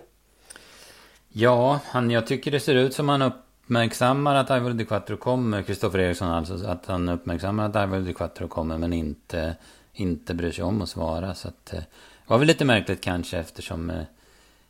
Ja, 1.29 1.79
han, 1.85 2.11
jag 2.11 2.27
tycker 2.27 2.51
det 2.51 2.59
ser 2.59 2.75
ut 2.75 2.93
som 2.93 3.09
han 3.09 3.21
uppmärksammar 3.21 4.35
att 4.35 4.49
Ivaro 4.49 4.73
di 4.73 4.85
Quattro 4.85 5.17
kommer, 5.17 5.61
Kristoffer 5.61 5.99
Eriksson 5.99 6.29
alltså, 6.29 6.67
att 6.67 6.85
han 6.85 7.09
uppmärksammar 7.09 7.65
att 7.65 7.87
Ivaro 7.87 8.01
di 8.01 8.13
Quattro 8.13 8.47
kommer 8.47 8.77
men 8.77 8.93
inte, 8.93 9.55
inte 9.93 10.33
bryr 10.33 10.51
sig 10.51 10.63
om 10.63 10.81
att 10.81 10.89
svara. 10.89 11.35
Så 11.35 11.47
att, 11.47 11.73
eh, 11.73 11.83
var 12.29 12.37
väl 12.37 12.47
lite 12.47 12.65
märkligt 12.65 13.01
kanske 13.01 13.37
eftersom, 13.37 13.89
eh, 13.89 14.03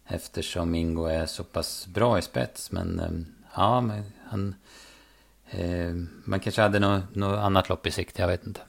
eftersom 0.07 0.75
Ingo 0.75 1.05
är 1.05 1.25
så 1.25 1.43
pass 1.43 1.87
bra 1.87 2.19
i 2.19 2.21
spets. 2.21 2.71
Men 2.71 2.99
eh, 2.99 3.09
ja, 3.55 3.81
men 3.81 4.03
han... 4.29 4.55
Eh, 5.51 5.93
man 6.25 6.39
kanske 6.39 6.61
hade 6.61 6.79
något, 6.79 7.15
något 7.15 7.39
annat 7.39 7.69
lopp 7.69 7.87
i 7.87 7.91
sikte, 7.91 8.21
jag 8.21 8.27
vet 8.27 8.47
inte. 8.47 8.61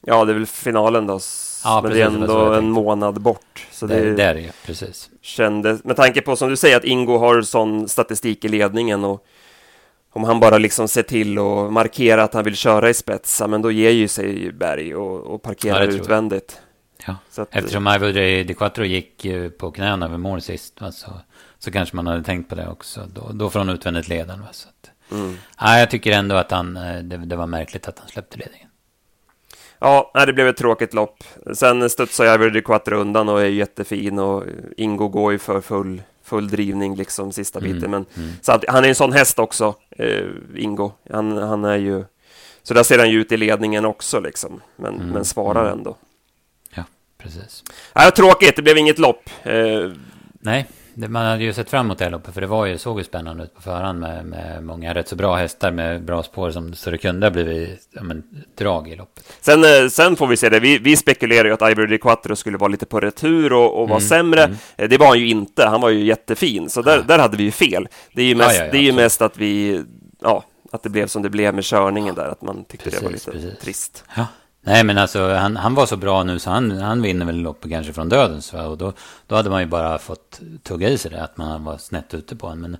Ja, 0.00 0.24
det 0.24 0.32
är 0.32 0.34
väl 0.34 0.46
finalen 0.46 1.06
då. 1.06 1.20
Ja, 1.64 1.80
men 1.82 1.90
precis, 1.90 1.96
det 1.96 2.02
är 2.02 2.22
ändå 2.22 2.52
en 2.52 2.70
månad 2.70 3.20
bort. 3.20 3.66
Så 3.72 3.86
det, 3.86 4.00
det, 4.00 4.14
det 4.14 4.22
är 4.22 4.34
det 4.34 4.52
precis. 4.66 5.10
Kändes, 5.20 5.84
med 5.84 5.96
tanke 5.96 6.22
på 6.22 6.36
som 6.36 6.48
du 6.48 6.56
säger 6.56 6.76
att 6.76 6.84
Ingo 6.84 7.18
har 7.18 7.42
sån 7.42 7.88
statistik 7.88 8.44
i 8.44 8.48
ledningen 8.48 9.04
och 9.04 9.26
om 10.12 10.24
han 10.24 10.40
bara 10.40 10.58
liksom 10.58 10.88
ser 10.88 11.02
till 11.02 11.38
att 11.38 11.72
markera 11.72 12.24
att 12.24 12.34
han 12.34 12.44
vill 12.44 12.56
köra 12.56 12.90
i 12.90 12.94
spets, 12.94 13.42
men 13.48 13.62
då 13.62 13.70
ger 13.70 13.90
ju 13.90 14.08
sig 14.08 14.52
Berg 14.52 14.94
och, 14.94 15.34
och 15.34 15.42
parkerar 15.42 15.84
ja, 15.84 15.90
utvändigt. 15.90 16.60
Ja, 17.06 17.16
att, 17.42 17.48
eftersom 17.50 17.88
Ivo 17.88 18.12
de 18.12 18.54
Quattro 18.54 18.84
gick 18.84 19.26
på 19.58 19.70
knäna 19.70 20.06
över 20.06 20.18
mål 20.18 20.40
sist 20.40 20.80
va, 20.80 20.92
så, 20.92 21.10
så 21.58 21.70
kanske 21.70 21.96
man 21.96 22.06
hade 22.06 22.22
tänkt 22.22 22.48
på 22.48 22.54
det 22.54 22.68
också. 22.68 23.08
Då, 23.14 23.30
då 23.32 23.50
från 23.50 23.68
utvändigt 23.68 24.08
ledaren. 24.08 24.40
Va, 24.40 24.48
så 24.50 24.68
att, 24.68 25.12
mm. 25.12 25.38
ja, 25.60 25.78
jag 25.78 25.90
tycker 25.90 26.12
ändå 26.12 26.34
att 26.34 26.50
han, 26.50 26.76
eh, 26.76 27.02
det, 27.02 27.16
det, 27.16 27.36
var 27.36 27.46
märkligt 27.46 27.88
att 27.88 27.98
han 27.98 28.08
släppte 28.08 28.38
ledningen. 28.38 28.68
Ja, 29.78 30.10
det 30.26 30.32
blev 30.32 30.48
ett 30.48 30.56
tråkigt 30.56 30.94
lopp. 30.94 31.24
Sen 31.54 31.90
studsar 31.90 32.34
Ivo 32.34 32.50
de 32.50 32.62
Quattro 32.62 32.96
undan 32.96 33.28
och 33.28 33.40
är 33.40 33.46
jättefin 33.46 34.18
och 34.18 34.44
Ingo 34.76 35.08
går 35.08 35.32
ju 35.32 35.38
för 35.38 35.60
full, 35.60 36.02
full 36.24 36.48
drivning 36.48 36.96
liksom 36.96 37.32
sista 37.32 37.58
mm, 37.58 37.72
biten. 37.72 37.90
Men 37.90 38.06
mm. 38.16 38.30
Så 38.42 38.52
att, 38.52 38.64
han 38.68 38.84
är 38.84 38.88
en 38.88 38.94
sån 38.94 39.12
häst 39.12 39.38
också, 39.38 39.74
eh, 39.90 40.24
Ingo. 40.56 40.92
Han, 41.10 41.36
han 41.36 41.64
är 41.64 41.76
ju... 41.76 42.04
Så 42.62 42.74
där 42.74 42.82
ser 42.82 42.98
han 42.98 43.10
ju 43.10 43.20
ut 43.20 43.32
i 43.32 43.36
ledningen 43.36 43.84
också 43.84 44.20
liksom. 44.20 44.60
Men, 44.76 44.94
mm, 44.94 45.08
men 45.08 45.24
svarar 45.24 45.66
mm. 45.66 45.78
ändå 45.78 45.96
precis. 47.26 47.64
Ja, 47.94 48.10
tråkigt, 48.10 48.56
det 48.56 48.62
blev 48.62 48.78
inget 48.78 48.98
lopp. 48.98 49.30
Eh... 49.42 49.90
Nej, 50.40 50.66
det, 50.94 51.08
man 51.08 51.26
hade 51.26 51.44
ju 51.44 51.52
sett 51.52 51.70
fram 51.70 51.86
emot 51.86 51.98
det 51.98 52.10
loppet, 52.10 52.34
för 52.34 52.40
det 52.40 52.46
var 52.46 52.66
ju, 52.66 52.78
såg 52.78 52.98
ju 52.98 53.04
spännande 53.04 53.44
ut 53.44 53.54
på 53.54 53.62
förhand 53.62 54.00
med, 54.00 54.26
med 54.26 54.64
många 54.64 54.94
rätt 54.94 55.08
så 55.08 55.16
bra 55.16 55.36
hästar 55.36 55.70
med 55.70 56.04
bra 56.04 56.22
spår, 56.22 56.50
som, 56.50 56.74
så 56.74 56.90
det 56.90 56.98
kunde 56.98 57.26
ha 57.26 57.30
blivit 57.30 57.88
ja, 57.92 58.02
men, 58.02 58.22
drag 58.58 58.88
i 58.88 58.96
loppet. 58.96 59.32
Sen, 59.40 59.64
eh, 59.64 59.88
sen 59.88 60.16
får 60.16 60.26
vi 60.26 60.36
se 60.36 60.48
det, 60.48 60.60
vi, 60.60 60.78
vi 60.78 60.96
spekulerar 60.96 61.44
ju 61.44 61.54
att 61.54 61.70
Ivory 61.70 61.86
de 61.86 61.98
Quattro 61.98 62.36
skulle 62.36 62.58
vara 62.58 62.68
lite 62.68 62.86
på 62.86 63.00
retur 63.00 63.52
och, 63.52 63.82
och 63.82 63.88
vara 63.88 63.98
mm, 63.98 64.08
sämre. 64.08 64.42
Mm. 64.42 64.56
Eh, 64.76 64.88
det 64.88 64.98
var 64.98 65.06
han 65.06 65.18
ju 65.18 65.28
inte, 65.28 65.66
han 65.66 65.80
var 65.80 65.90
ju 65.90 66.04
jättefin, 66.04 66.70
så 66.70 66.82
där, 66.82 66.96
ja. 66.96 67.02
där 67.02 67.18
hade 67.18 67.36
vi 67.36 67.42
ju 67.42 67.50
fel. 67.50 67.88
Det 68.12 68.22
är 68.22 68.26
ju 68.26 68.34
mest, 68.34 68.58
ja, 68.58 68.70
det 68.72 68.78
är 68.78 68.82
ju 68.82 68.92
mest 68.92 69.22
att 69.22 69.38
vi, 69.38 69.82
ja, 70.20 70.44
att 70.72 70.82
det 70.82 70.88
blev 70.88 71.06
som 71.06 71.22
det 71.22 71.30
blev 71.30 71.54
med 71.54 71.64
körningen 71.64 72.14
där, 72.14 72.26
att 72.26 72.42
man 72.42 72.64
tyckte 72.64 72.84
precis, 72.84 73.00
det 73.00 73.04
var 73.04 73.12
lite 73.12 73.30
precis. 73.30 73.58
trist. 73.58 74.04
Nej, 74.66 74.84
men 74.84 74.98
alltså 74.98 75.34
han, 75.34 75.56
han 75.56 75.74
var 75.74 75.86
så 75.86 75.96
bra 75.96 76.22
nu 76.22 76.38
så 76.38 76.50
han, 76.50 76.70
han 76.70 77.02
vinner 77.02 77.26
väl 77.26 77.36
loppet 77.36 77.70
kanske 77.70 77.92
från 77.92 78.08
dödens. 78.08 78.52
Va? 78.52 78.66
Och 78.66 78.78
då, 78.78 78.92
då 79.26 79.34
hade 79.34 79.50
man 79.50 79.60
ju 79.60 79.66
bara 79.66 79.98
fått 79.98 80.40
tugga 80.62 80.88
i 80.88 80.98
sig 80.98 81.10
det, 81.10 81.22
att 81.22 81.36
man 81.36 81.64
var 81.64 81.78
snett 81.78 82.14
ute 82.14 82.36
på 82.36 82.46
honom. 82.46 82.62
Men 82.62 82.76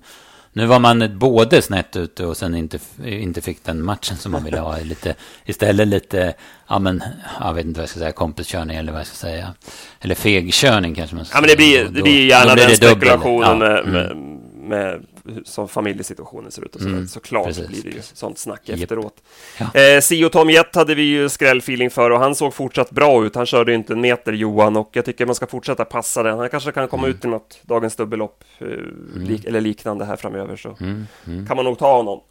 nu 0.53 0.65
var 0.65 0.79
man 0.79 1.19
både 1.19 1.61
snett 1.61 1.95
ute 1.95 2.25
och 2.25 2.37
sen 2.37 2.55
inte, 2.55 2.79
inte 3.05 3.41
fick 3.41 3.63
den 3.65 3.83
matchen 3.83 4.17
som 4.17 4.31
man 4.31 4.43
ville 4.43 4.59
ha. 4.59 4.77
Lite, 4.77 5.15
istället 5.45 5.87
lite, 5.87 6.33
ja 6.67 6.79
men, 6.79 7.03
jag 7.41 7.53
vet 7.53 7.65
inte 7.65 7.77
vad 7.77 7.83
jag 7.83 7.89
ska 7.89 7.99
säga, 7.99 8.11
kompiskörning 8.11 8.77
eller 8.77 8.91
vad 8.91 8.99
jag 8.99 9.07
ska 9.07 9.15
säga. 9.15 9.53
Eller 9.99 10.15
fegkörning 10.15 10.95
kanske 10.95 11.15
man 11.15 11.25
ska 11.25 11.31
säga. 11.31 11.37
Ja 11.37 11.41
men 11.41 11.49
det 11.49 11.55
blir, 11.55 11.95
det 11.95 12.01
blir 12.01 12.27
gärna 12.27 12.55
den 12.55 12.75
spekulationen 12.75 13.61
ja. 13.61 13.83
med, 13.83 14.11
mm. 14.11 14.39
med 14.69 15.05
som 15.45 15.67
familjesituationen 15.67 16.51
ser 16.51 16.65
ut 16.65 16.75
och 16.75 16.81
så, 16.81 16.87
mm, 16.87 17.07
såklart 17.07 17.45
precis, 17.45 17.67
blir 17.67 17.83
det 17.83 17.89
ju 17.89 17.95
precis. 17.95 18.17
sånt 18.17 18.37
snack 18.37 18.69
yep. 18.69 18.79
efteråt. 18.79 19.23
Ja. 19.59 19.81
Eh, 19.81 20.01
Sio 20.01 20.29
Tom 20.29 20.49
Jett 20.49 20.75
hade 20.75 20.95
vi 20.95 21.01
ju 21.01 21.29
skrällfeeling 21.29 21.89
för 21.89 22.09
och 22.09 22.19
han 22.19 22.35
såg 22.35 22.53
fortsatt 22.53 22.91
bra 22.91 23.25
ut. 23.25 23.35
Han 23.35 23.45
körde 23.45 23.73
inte 23.73 23.93
en 23.93 24.01
meter 24.01 24.33
Johan 24.33 24.77
och 24.77 24.89
jag 24.93 25.05
tycker 25.05 25.25
man 25.25 25.35
ska 25.35 25.47
fortsätta 25.47 25.85
passa 25.85 26.23
den. 26.23 26.39
Han 26.39 26.49
kanske 26.49 26.71
kan 26.71 26.87
komma 26.87 27.03
mm. 27.03 27.17
ut 27.17 27.25
i 27.25 27.27
något 27.27 27.59
dagens 27.61 27.95
dubbellopp 27.95 28.43
eh, 28.57 28.67
mm. 28.67 29.27
lik, 29.27 29.45
eller 29.45 29.61
liknande 29.61 30.05
här 30.05 30.15
framöver 30.15 30.55
så 30.55 30.77
mm, 30.79 31.07
mm. 31.27 31.47
kan 31.47 31.55
man 31.55 31.65
nog 31.65 31.79
ta 31.79 31.97
honom. 31.97 32.21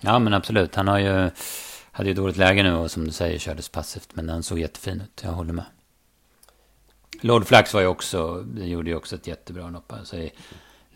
Ja 0.00 0.18
men 0.18 0.34
absolut, 0.34 0.74
han 0.74 0.88
har 0.88 0.98
ju 0.98 1.30
hade 1.92 2.08
ju 2.08 2.14
dåligt 2.14 2.36
läge 2.36 2.62
nu 2.62 2.74
och 2.74 2.90
som 2.90 3.04
du 3.04 3.12
säger 3.12 3.38
kördes 3.38 3.68
passivt 3.68 4.08
men 4.12 4.28
han 4.28 4.42
såg 4.42 4.58
jättefin 4.58 5.00
ut, 5.00 5.20
jag 5.24 5.30
håller 5.30 5.52
med. 5.52 5.64
Lord 7.20 7.46
Flax 7.46 7.74
var 7.74 7.80
ju 7.80 7.86
också, 7.86 8.46
gjorde 8.56 8.90
ju 8.90 8.96
också 8.96 9.16
ett 9.16 9.26
jättebra 9.26 9.70
lopp. 9.70 9.92
Alltså, 9.92 10.16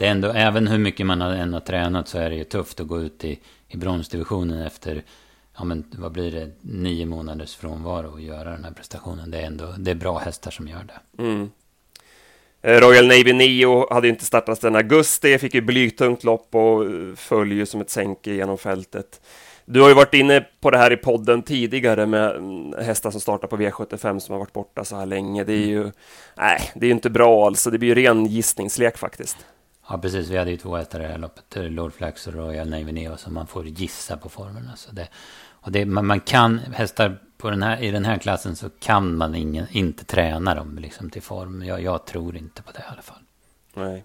det 0.03 0.07
är 0.07 0.11
ändå, 0.11 0.29
även 0.29 0.67
hur 0.67 0.79
mycket 0.79 1.07
man 1.07 1.23
än 1.23 1.53
har 1.53 1.61
tränat 1.61 2.09
så 2.09 2.19
är 2.19 2.31
det 2.31 2.37
ju 2.37 2.45
tufft 2.45 2.81
att 2.81 2.87
gå 2.87 3.01
ut 3.01 3.25
i, 3.25 3.39
i 3.69 3.77
bronsdivisionen 3.77 4.63
efter, 4.63 5.03
ja 5.59 5.65
men 5.65 5.85
vad 5.99 6.13
blir 6.13 6.33
det, 6.33 6.51
nio 6.61 7.07
månaders 7.07 7.57
frånvaro 7.57 8.11
och 8.13 8.21
göra 8.21 8.51
den 8.51 8.65
här 8.65 8.73
prestationen. 8.73 9.31
Det 9.31 9.39
är 9.39 9.47
ändå, 9.47 9.75
det 9.79 9.91
är 9.91 9.95
bra 9.95 10.19
hästar 10.19 10.51
som 10.51 10.69
gör 10.69 10.85
det. 10.85 11.23
Mm. 11.23 11.51
Eh, 12.63 12.81
Royal 12.81 13.07
Navy 13.07 13.33
Neo 13.33 13.93
hade 13.95 14.07
ju 14.07 14.13
inte 14.13 14.25
startat 14.25 14.61
sedan 14.61 14.77
augusti, 14.77 15.39
fick 15.39 15.55
ju 15.55 15.61
blytungt 15.61 16.25
lopp 16.25 16.55
och 16.55 16.85
eh, 16.85 17.15
föll 17.17 17.53
ju 17.53 17.67
som 17.67 17.81
ett 17.81 17.91
sänke 17.91 18.33
genom 18.33 18.59
fältet. 18.59 19.21
Du 19.65 19.81
har 19.81 19.89
ju 19.89 19.95
varit 19.95 20.15
inne 20.15 20.47
på 20.61 20.71
det 20.71 20.79
här 20.79 20.93
i 20.93 20.97
podden 20.97 21.43
tidigare 21.43 22.07
med 22.07 22.37
mm, 22.37 22.75
hästar 22.85 23.11
som 23.11 23.21
startar 23.21 23.49
på 23.49 23.57
V75 23.57 24.19
som 24.19 24.33
har 24.33 24.39
varit 24.39 24.53
borta 24.53 24.85
så 24.85 24.97
här 24.97 25.07
länge. 25.07 25.45
Det 25.45 25.53
är 25.53 25.67
ju, 25.67 25.91
nej, 26.37 26.61
det 26.75 26.87
är 26.87 26.89
ju 26.89 26.95
inte 26.95 27.11
bra 27.11 27.47
alltså. 27.47 27.71
Det 27.71 27.79
blir 27.79 27.89
ju 27.89 27.95
ren 27.95 28.27
gissningslek 28.27 28.99
faktiskt. 28.99 29.37
Ja, 29.89 29.99
precis. 29.99 30.29
Vi 30.29 30.37
hade 30.37 30.51
ju 30.51 30.57
två 30.57 30.77
hästar 30.77 31.01
i 31.01 31.03
det 31.03 31.09
här 31.09 31.19
loppet. 31.19 31.45
Lord 31.57 31.93
Flax 31.93 32.27
och 32.27 32.35
Royal 32.35 32.71
Navy. 32.71 33.09
Så 33.17 33.31
man 33.31 33.47
får 33.47 33.67
gissa 33.67 34.17
på 34.17 34.29
formen. 34.29 34.69
Alltså 34.71 34.93
det, 34.93 35.09
och 35.51 35.73
det, 35.73 35.87
man, 35.87 36.07
man, 36.07 36.21
kan, 36.21 36.59
hästar 36.59 37.19
på 37.39 37.51
den 37.51 37.63
här, 37.63 37.83
i 37.83 37.91
den 37.91 38.05
här 38.05 38.19
klassen 38.19 38.57
så 38.57 38.71
kan 38.81 39.17
man 39.17 39.35
ingen, 39.35 39.67
inte 39.71 40.05
träna 40.05 40.55
dem 40.55 40.79
liksom 40.79 41.11
till 41.11 41.23
form. 41.23 41.65
Jag, 41.65 41.83
jag 41.83 42.07
tror 42.07 42.37
inte 42.37 42.63
på 42.63 42.73
det 42.73 42.79
i 42.79 42.93
alla 42.93 43.03
fall. 43.03 43.23
Nej. 43.75 44.05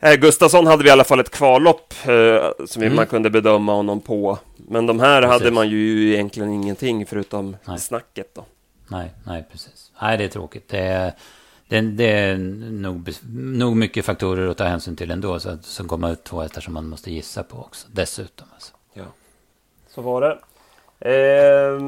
Eh, 0.00 0.14
Gustafsson 0.14 0.66
hade 0.66 0.82
vi 0.82 0.88
i 0.88 0.92
alla 0.92 1.04
fall 1.04 1.20
ett 1.20 1.30
kvallopp 1.30 1.94
eh, 2.04 2.66
som 2.66 2.82
mm. 2.82 2.96
man 2.96 3.06
kunde 3.06 3.30
bedöma 3.30 3.74
honom 3.74 4.00
på. 4.00 4.38
Men 4.56 4.86
de 4.86 5.00
här 5.00 5.22
precis. 5.22 5.32
hade 5.32 5.50
man 5.50 5.68
ju 5.68 6.12
egentligen 6.12 6.50
ingenting 6.50 7.06
förutom 7.06 7.56
nej. 7.64 7.78
snacket 7.78 8.34
då. 8.34 8.44
Nej, 8.88 9.14
nej 9.26 9.48
precis. 9.52 9.92
Nej, 10.02 10.18
det 10.18 10.24
är 10.24 10.28
tråkigt. 10.28 10.68
Det 10.68 10.78
är, 10.78 11.12
det, 11.72 11.80
det 11.80 12.10
är 12.10 12.36
nog, 12.70 13.10
nog 13.32 13.76
mycket 13.76 14.04
faktorer 14.04 14.48
att 14.48 14.56
ta 14.56 14.64
hänsyn 14.64 14.96
till 14.96 15.10
ändå. 15.10 15.40
Så, 15.40 15.58
så 15.62 15.84
kommer 15.84 16.12
ut 16.12 16.24
två 16.24 16.40
hästar 16.40 16.60
som 16.60 16.74
man 16.74 16.88
måste 16.88 17.10
gissa 17.10 17.42
på 17.42 17.58
också. 17.58 17.88
Dessutom. 17.92 18.46
Alltså. 18.54 18.72
Ja, 18.92 19.04
så 19.88 20.02
var 20.02 20.20
det. 20.20 20.38
Eh, 21.10 21.78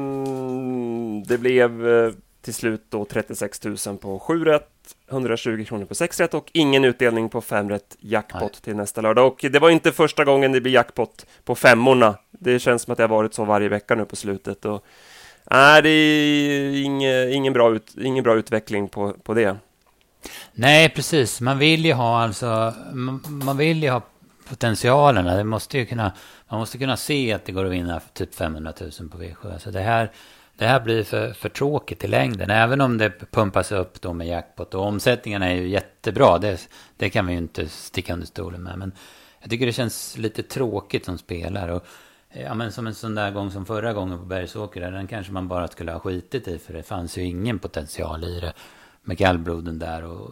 det 1.27 1.37
blev 1.37 1.87
eh, 1.87 2.11
till 2.41 2.53
slut 2.53 2.83
då 2.89 3.05
36 3.05 3.63
000 3.63 3.77
på 4.01 4.19
7 4.19 4.45
rätt, 4.45 4.69
120 5.09 5.65
kronor 5.67 5.85
på 5.85 5.95
6 5.95 6.19
rätt 6.19 6.33
och 6.33 6.49
ingen 6.53 6.85
utdelning 6.85 7.29
på 7.29 7.41
5 7.41 7.69
rätt 7.69 7.97
jackpot 7.99 8.41
Nej. 8.41 8.61
till 8.61 8.75
nästa 8.75 9.01
lördag. 9.01 9.27
Och 9.27 9.45
det 9.51 9.59
var 9.59 9.69
inte 9.69 9.91
första 9.91 10.25
gången 10.25 10.51
det 10.51 10.61
blir 10.61 10.73
jackpot 10.73 11.25
på 11.43 11.55
femmorna. 11.55 12.17
Det 12.31 12.59
känns 12.59 12.81
som 12.81 12.91
att 12.91 12.97
det 12.97 13.03
har 13.03 13.09
varit 13.09 13.33
så 13.33 13.45
varje 13.45 13.69
vecka 13.69 13.95
nu 13.95 14.05
på 14.05 14.15
slutet. 14.15 14.65
Och, 14.65 14.85
nej, 15.51 15.81
det 15.81 15.89
är 15.89 16.83
ingen, 16.83 17.33
ingen, 17.33 17.53
bra, 17.53 17.75
ut, 17.75 17.95
ingen 17.97 18.23
bra 18.23 18.35
utveckling 18.35 18.87
på, 18.87 19.13
på 19.23 19.33
det. 19.33 19.57
Nej, 20.53 20.89
precis. 20.89 21.41
Man 21.41 21.57
vill 21.57 21.85
ju 21.85 21.93
ha 21.93 22.21
alltså, 22.21 22.73
man 23.27 23.57
vill 23.57 23.83
ju 23.83 23.89
ha 23.89 24.01
potentialerna. 24.49 25.35
Det 25.35 25.43
måste 25.43 25.77
ju 25.77 25.85
kunna, 25.85 26.11
man 26.49 26.59
måste 26.59 26.77
kunna 26.77 26.97
se 26.97 27.33
att 27.33 27.45
det 27.45 27.51
går 27.51 27.65
att 27.65 27.71
vinna 27.71 28.01
typ 28.13 28.35
500 28.35 28.73
000 28.81 28.91
på 29.09 29.17
V7. 29.17 29.53
Alltså 29.53 29.71
det 29.71 29.81
här, 29.81 30.11
det 30.57 30.65
här 30.65 30.79
blir 30.79 31.03
för, 31.03 31.33
för 31.33 31.49
tråkigt 31.49 32.03
i 32.03 32.07
längden. 32.07 32.49
Även 32.49 32.81
om 32.81 32.97
det 32.97 33.31
pumpas 33.31 33.71
upp 33.71 34.01
då 34.01 34.13
med 34.13 34.27
jackpot. 34.27 34.73
Och 34.73 34.83
omsättningarna 34.83 35.51
är 35.51 35.55
ju 35.55 35.67
jättebra. 35.67 36.37
Det, 36.37 36.69
det 36.97 37.09
kan 37.09 37.27
vi 37.27 37.33
ju 37.33 37.37
inte 37.37 37.67
sticka 37.69 38.13
under 38.13 38.27
stolen 38.27 38.63
med. 38.63 38.79
Men 38.79 38.91
jag 39.41 39.49
tycker 39.49 39.65
det 39.65 39.73
känns 39.73 40.17
lite 40.17 40.43
tråkigt 40.43 41.05
som 41.05 41.17
spelare. 41.17 41.73
Och, 41.73 41.85
ja, 42.29 42.53
men 42.53 42.71
som 42.71 42.87
en 42.87 42.95
sån 42.95 43.15
där 43.15 43.31
gång 43.31 43.51
som 43.51 43.65
förra 43.65 43.93
gången 43.93 44.19
på 44.19 44.25
Bergsåker. 44.25 44.91
Den 44.91 45.07
kanske 45.07 45.31
man 45.31 45.47
bara 45.47 45.67
skulle 45.67 45.91
ha 45.91 45.99
skitit 45.99 46.47
i. 46.47 46.57
För 46.57 46.73
det 46.73 46.83
fanns 46.83 47.17
ju 47.17 47.23
ingen 47.23 47.59
potential 47.59 48.23
i 48.23 48.39
det. 48.39 48.53
Med 49.05 49.17
kallbloden 49.17 49.79
där 49.79 50.03
och 50.03 50.31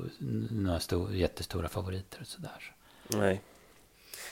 några 0.52 0.80
stor, 0.80 1.14
jättestora 1.14 1.68
favoriter 1.68 2.18
och 2.22 2.28
sådär. 2.28 2.74
Nej. 3.08 3.42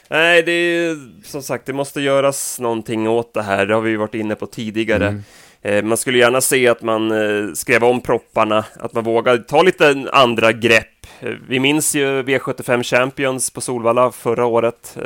Nej, 0.07 0.43
det 0.43 0.51
är 0.51 0.97
som 1.23 1.43
sagt, 1.43 1.65
det 1.65 1.73
måste 1.73 2.01
göras 2.01 2.59
någonting 2.59 3.09
åt 3.09 3.33
det 3.33 3.41
här. 3.41 3.65
Det 3.65 3.73
har 3.73 3.81
vi 3.81 3.95
varit 3.95 4.15
inne 4.15 4.35
på 4.35 4.45
tidigare. 4.47 5.07
Mm. 5.07 5.23
Eh, 5.61 5.83
man 5.83 5.97
skulle 5.97 6.17
gärna 6.17 6.41
se 6.41 6.67
att 6.67 6.81
man 6.81 7.11
eh, 7.11 7.53
skrev 7.53 7.83
om 7.83 8.01
propparna, 8.01 8.65
att 8.73 8.93
man 8.93 9.03
vågar 9.03 9.37
ta 9.37 9.61
lite 9.61 10.05
andra 10.11 10.51
grepp. 10.51 11.07
Eh, 11.19 11.33
vi 11.47 11.59
minns 11.59 11.95
ju 11.95 12.23
V75 12.23 12.83
Champions 12.83 13.49
på 13.49 13.61
Solvalla 13.61 14.11
förra 14.11 14.45
året. 14.45 14.97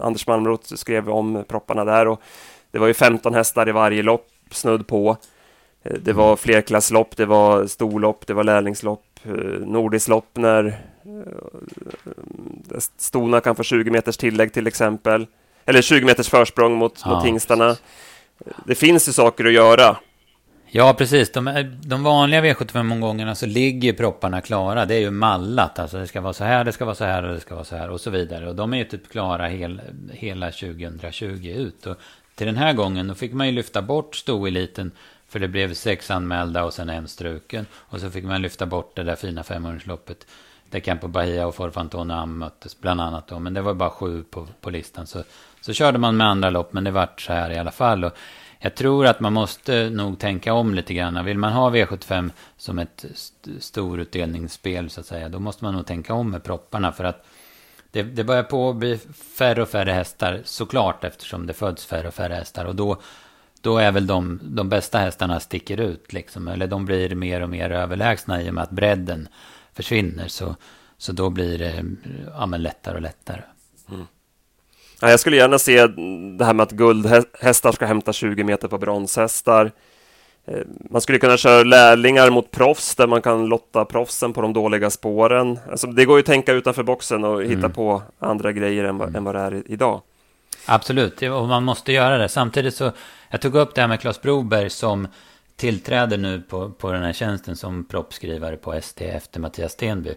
Anders 0.00 0.26
Malmroth 0.26 0.74
skrev 0.74 1.10
om 1.10 1.44
propparna 1.48 1.84
där 1.84 2.08
och 2.08 2.20
det 2.70 2.78
var 2.78 2.86
ju 2.86 2.94
15 2.94 3.34
hästar 3.34 3.68
i 3.68 3.72
varje 3.72 4.02
lopp, 4.02 4.28
snudd 4.50 4.86
på. 4.86 5.16
Det 5.82 6.12
var 6.12 6.36
flerklasslopp, 6.36 7.16
det 7.16 7.26
var 7.26 7.66
storlopp, 7.66 8.26
det 8.26 8.34
var 8.34 8.44
lärlingslopp, 8.44 9.20
nordiskt 9.60 10.08
lopp 10.08 10.28
när 10.34 10.78
Stona 12.96 13.40
kan 13.40 13.56
få 13.56 13.62
20 13.62 13.90
meters 13.90 14.16
tillägg 14.16 14.52
till 14.52 14.66
exempel. 14.66 15.26
Eller 15.64 15.82
20 15.82 16.06
meters 16.06 16.28
försprång 16.28 16.74
mot, 16.74 17.00
ja, 17.04 17.14
mot 17.14 17.24
hingstarna 17.24 17.76
det 18.66 18.74
finns 18.74 19.08
ju 19.08 19.12
saker 19.12 19.44
att 19.44 19.52
göra. 19.52 19.96
Ja, 20.66 20.94
precis. 20.98 21.32
De, 21.32 21.72
de 21.82 22.02
vanliga 22.02 22.42
V75-omgångarna 22.42 23.34
så 23.34 23.46
ligger 23.46 23.92
propparna 23.92 24.40
klara. 24.40 24.86
Det 24.86 24.94
är 24.94 25.00
ju 25.00 25.10
mallat. 25.10 25.78
Alltså 25.78 25.98
det 25.98 26.06
ska 26.06 26.20
vara 26.20 26.32
så 26.32 26.44
här, 26.44 26.64
det 26.64 26.72
ska 26.72 26.84
vara 26.84 26.94
så 26.94 27.04
här 27.04 27.22
och 27.22 27.34
det 27.34 27.40
ska 27.40 27.54
vara 27.54 27.64
så 27.64 27.76
här 27.76 27.90
och 27.90 28.00
så 28.00 28.10
vidare. 28.10 28.48
Och 28.48 28.56
de 28.56 28.72
är 28.74 28.78
ju 28.78 28.84
typ 28.84 29.08
klara 29.08 29.48
hel, 29.48 29.80
hela 30.12 30.50
2020 30.50 31.46
ut. 31.56 31.86
Och 31.86 31.96
till 32.34 32.46
den 32.46 32.56
här 32.56 32.72
gången 32.72 33.08
då 33.08 33.14
fick 33.14 33.32
man 33.32 33.46
ju 33.46 33.52
lyfta 33.52 33.82
bort 33.82 34.16
stoeliten. 34.16 34.90
För 35.32 35.38
det 35.38 35.48
blev 35.48 35.74
sex 35.74 36.10
anmälda 36.10 36.64
och 36.64 36.74
sen 36.74 36.88
en 36.88 37.08
struken. 37.08 37.66
Och 37.74 38.00
så 38.00 38.10
fick 38.10 38.24
man 38.24 38.42
lyfta 38.42 38.66
bort 38.66 38.96
det 38.96 39.02
där 39.02 39.16
fina 39.16 39.42
femhundraloppet. 39.42 40.26
Där 40.70 40.80
Campo 40.80 41.08
Bahia 41.08 41.46
och 41.46 41.54
Forfantona 41.54 42.26
möttes 42.26 42.80
bland 42.80 43.00
annat 43.00 43.28
då. 43.28 43.38
Men 43.38 43.54
det 43.54 43.62
var 43.62 43.74
bara 43.74 43.90
sju 43.90 44.22
på, 44.22 44.48
på 44.60 44.70
listan. 44.70 45.06
Så 45.06 45.22
så 45.62 45.72
körde 45.72 45.98
man 45.98 46.16
med 46.16 46.26
andra 46.26 46.50
lopp, 46.50 46.72
men 46.72 46.84
det 46.84 46.90
vart 46.90 47.20
så 47.20 47.32
här 47.32 47.50
i 47.50 47.58
alla 47.58 47.70
fall. 47.70 48.04
Och 48.04 48.12
jag 48.58 48.74
tror 48.74 49.06
att 49.06 49.20
man 49.20 49.32
måste 49.32 49.90
nog 49.90 50.18
tänka 50.18 50.52
om 50.54 50.74
lite 50.74 50.94
grann. 50.94 51.24
Vill 51.24 51.38
man 51.38 51.52
ha 51.52 51.70
V75 51.70 52.30
som 52.56 52.78
ett 52.78 53.04
st 53.14 53.50
storutdelningsspel 53.60 54.90
så 54.90 55.00
att 55.00 55.06
säga, 55.06 55.28
då 55.28 55.38
måste 55.38 55.64
man 55.64 55.74
nog 55.74 55.86
tänka 55.86 56.14
om 56.14 56.30
med 56.30 56.44
propparna. 56.44 56.92
För 56.92 57.04
att 57.04 57.26
det, 57.90 58.02
det 58.02 58.24
börjar 58.24 58.42
på 58.42 58.70
att 58.70 58.76
bli 58.76 58.98
färre 59.38 59.62
och 59.62 59.68
färre 59.68 59.92
hästar, 59.92 60.40
såklart 60.44 61.04
eftersom 61.04 61.46
det 61.46 61.52
föds 61.52 61.86
färre 61.86 62.08
och 62.08 62.14
färre 62.14 62.34
hästar. 62.34 62.64
Och 62.64 62.76
då, 62.76 63.00
då 63.62 63.78
är 63.78 63.92
väl 63.92 64.06
de, 64.06 64.40
de 64.42 64.68
bästa 64.68 64.98
hästarna 64.98 65.40
sticker 65.40 65.80
ut, 65.80 66.12
liksom. 66.12 66.48
Eller 66.48 66.66
de 66.66 66.84
blir 66.84 67.14
mer 67.14 67.40
och 67.40 67.48
mer 67.48 67.70
överlägsna 67.70 68.42
i 68.42 68.50
och 68.50 68.54
med 68.54 68.64
att 68.64 68.70
bredden 68.70 69.28
försvinner. 69.74 70.28
Så, 70.28 70.56
så 70.98 71.12
då 71.12 71.30
blir 71.30 71.58
det 71.58 71.84
ja, 72.34 72.46
lättare 72.46 72.94
och 72.94 73.02
lättare. 73.02 73.42
Mm. 73.90 74.06
Ja, 75.00 75.10
jag 75.10 75.20
skulle 75.20 75.36
gärna 75.36 75.58
se 75.58 75.86
det 76.38 76.44
här 76.44 76.54
med 76.54 76.62
att 76.62 76.70
guldhästar 76.70 77.72
ska 77.72 77.86
hämta 77.86 78.12
20 78.12 78.44
meter 78.44 78.68
på 78.68 78.78
bronshästar. 78.78 79.72
Eh, 80.44 80.60
man 80.90 81.00
skulle 81.00 81.18
kunna 81.18 81.36
köra 81.36 81.62
lärlingar 81.62 82.30
mot 82.30 82.50
proffs 82.50 82.94
där 82.94 83.06
man 83.06 83.22
kan 83.22 83.46
lotta 83.46 83.84
proffsen 83.84 84.32
på 84.32 84.42
de 84.42 84.52
dåliga 84.52 84.90
spåren. 84.90 85.58
Alltså, 85.70 85.86
det 85.86 86.04
går 86.04 86.16
ju 86.16 86.20
att 86.20 86.26
tänka 86.26 86.52
utanför 86.52 86.82
boxen 86.82 87.24
och 87.24 87.42
hitta 87.42 87.58
mm. 87.58 87.72
på 87.72 88.02
andra 88.18 88.52
grejer 88.52 88.84
än, 88.84 89.00
mm. 89.00 89.16
än 89.16 89.24
vad 89.24 89.34
det 89.34 89.40
är 89.40 89.62
idag. 89.66 90.00
Absolut, 90.66 91.22
och 91.22 91.48
man 91.48 91.64
måste 91.64 91.92
göra 91.92 92.18
det. 92.18 92.28
Samtidigt 92.28 92.74
så, 92.74 92.92
jag 93.28 93.40
tog 93.40 93.54
upp 93.54 93.74
det 93.74 93.80
här 93.80 93.88
med 93.88 94.00
Claes 94.00 94.22
Broberg 94.22 94.70
som 94.70 95.08
tillträder 95.56 96.18
nu 96.18 96.40
på, 96.40 96.70
på 96.70 96.92
den 96.92 97.02
här 97.02 97.12
tjänsten 97.12 97.56
som 97.56 97.84
proppskrivare 97.84 98.56
på 98.56 98.72
ST 98.72 99.08
efter 99.08 99.40
Mattias 99.40 99.72
Stenby. 99.72 100.14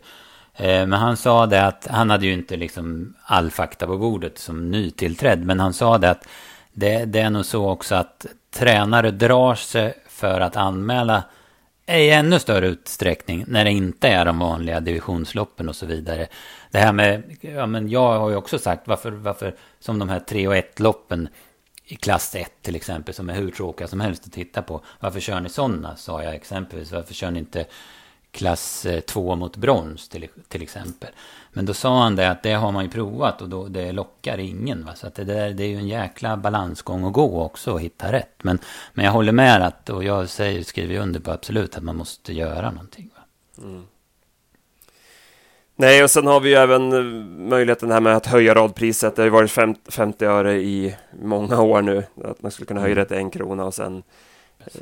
Eh, 0.56 0.88
men 0.88 0.94
han 0.94 1.18
sa 1.18 1.46
det 1.46 1.66
att 1.66 1.88
han 1.92 2.10
hade 2.10 2.26
ju 2.26 2.34
inte 2.34 2.58
liksom 2.58 3.16
all 3.24 3.52
fakta 3.52 3.88
på 3.88 3.98
bordet 3.98 4.38
som 4.38 4.72
nytillträdd. 4.72 5.46
Men 5.46 5.60
han 5.60 5.74
sa 5.74 5.98
det 5.98 6.10
att 6.10 6.28
det, 6.74 7.06
det 7.06 7.20
är 7.20 7.30
nog 7.30 7.46
så 7.46 7.70
också 7.70 7.96
att 7.96 8.26
tränare 8.54 9.12
drar 9.12 9.56
sig 9.56 9.94
för 10.10 10.42
att 10.42 10.56
anmäla 10.56 11.24
i 11.88 12.10
ännu 12.10 12.40
större 12.40 12.68
utsträckning 12.68 13.46
när 13.48 13.66
det 13.66 13.72
inte 13.72 14.08
är 14.08 14.26
de 14.26 14.40
vanliga 14.40 14.80
divisionsloppen 14.80 15.70
och 15.70 15.76
så 15.76 15.86
vidare. 15.86 16.28
Det 16.72 16.78
här 16.80 16.94
med, 16.94 17.38
ja 17.42 17.66
men 17.66 17.90
jag 17.90 18.20
har 18.20 18.30
ju 18.30 18.36
också 18.36 18.60
sagt 18.60 18.88
varför, 18.88 19.12
varför 19.12 19.56
som 19.80 20.00
de 20.00 20.10
här 20.10 20.20
3 20.20 20.48
och 20.48 20.56
1 20.56 20.80
loppen 20.80 21.30
i 21.86 21.96
klass 21.96 22.36
1 22.36 22.52
till 22.62 22.76
exempel 22.76 23.14
som 23.14 23.30
är 23.30 23.34
hur 23.34 23.52
tråkiga 23.52 23.88
som 23.88 24.00
helst 24.00 24.26
att 24.26 24.34
titta 24.34 24.62
på. 24.62 24.82
Varför 25.00 25.20
kör 25.20 25.40
ni 25.40 25.50
sådana? 25.50 25.96
Sa 25.96 26.24
jag 26.24 26.36
exempelvis. 26.36 26.92
Varför 26.92 27.14
kör 27.14 27.32
ni 27.32 27.40
inte 27.40 27.66
klass 28.36 28.86
eh, 28.86 29.00
2 29.00 29.36
mot 29.36 29.58
brons 29.58 30.10
till, 30.10 30.28
till 30.48 30.62
exempel. 30.62 31.10
Men 31.54 31.66
då 31.66 31.74
sa 31.74 32.04
han 32.04 32.16
det 32.16 32.32
att 32.32 32.44
det 32.44 32.54
har 32.54 32.72
man 32.72 32.84
ju 32.84 32.90
provat 32.90 33.42
och 33.42 33.50
då, 33.50 33.68
det 33.68 33.92
lockar 33.92 34.38
ingen. 34.38 34.86
Va? 34.86 34.96
Så 34.96 35.08
att 35.08 35.16
det, 35.16 35.24
där, 35.24 35.50
det 35.50 35.64
är 35.64 35.68
ju 35.68 35.78
en 35.78 35.88
jäkla 35.88 36.38
balansgång 36.38 37.06
att 37.06 37.14
gå 37.14 37.44
också 37.44 37.72
och 37.72 37.82
hitta 37.82 38.12
rätt. 38.12 38.44
Men, 38.44 38.60
men 38.94 39.06
jag 39.06 39.12
håller 39.12 39.32
med 39.32 39.68
att, 39.68 39.90
och 39.90 40.04
jag 40.04 40.30
säger, 40.30 40.64
skriver 40.64 41.00
under 41.00 41.20
på 41.20 41.32
absolut 41.32 41.78
att 41.78 41.84
man 41.84 41.96
måste 41.96 42.34
göra 42.34 42.72
någonting. 42.72 43.10
Va? 43.16 43.24
Mm. 43.64 43.84
Nej, 45.76 46.04
och 46.04 46.12
sen 46.12 46.28
har 46.28 46.40
vi 46.40 46.50
ju 46.50 46.56
även 46.56 46.94
eh, 46.94 47.26
möjligheten 47.50 47.92
här 47.92 48.02
med 48.02 48.16
att 48.16 48.26
höja 48.26 48.56
radpriset. 48.56 49.16
Det 49.16 49.22
har 49.22 49.26
ju 49.26 49.50
varit 49.50 49.82
50 49.90 50.26
öre 50.26 50.54
i 50.54 50.96
många 51.22 51.62
år 51.62 51.82
nu. 51.82 52.04
Att 52.24 52.42
man 52.42 52.52
skulle 52.52 52.66
kunna 52.66 52.82
höja 52.82 52.96
det 52.96 53.06
till 53.06 53.18
en 53.18 53.32
krona 53.32 53.66
och 53.66 53.74
sen 53.74 54.04
eh, 54.60 54.82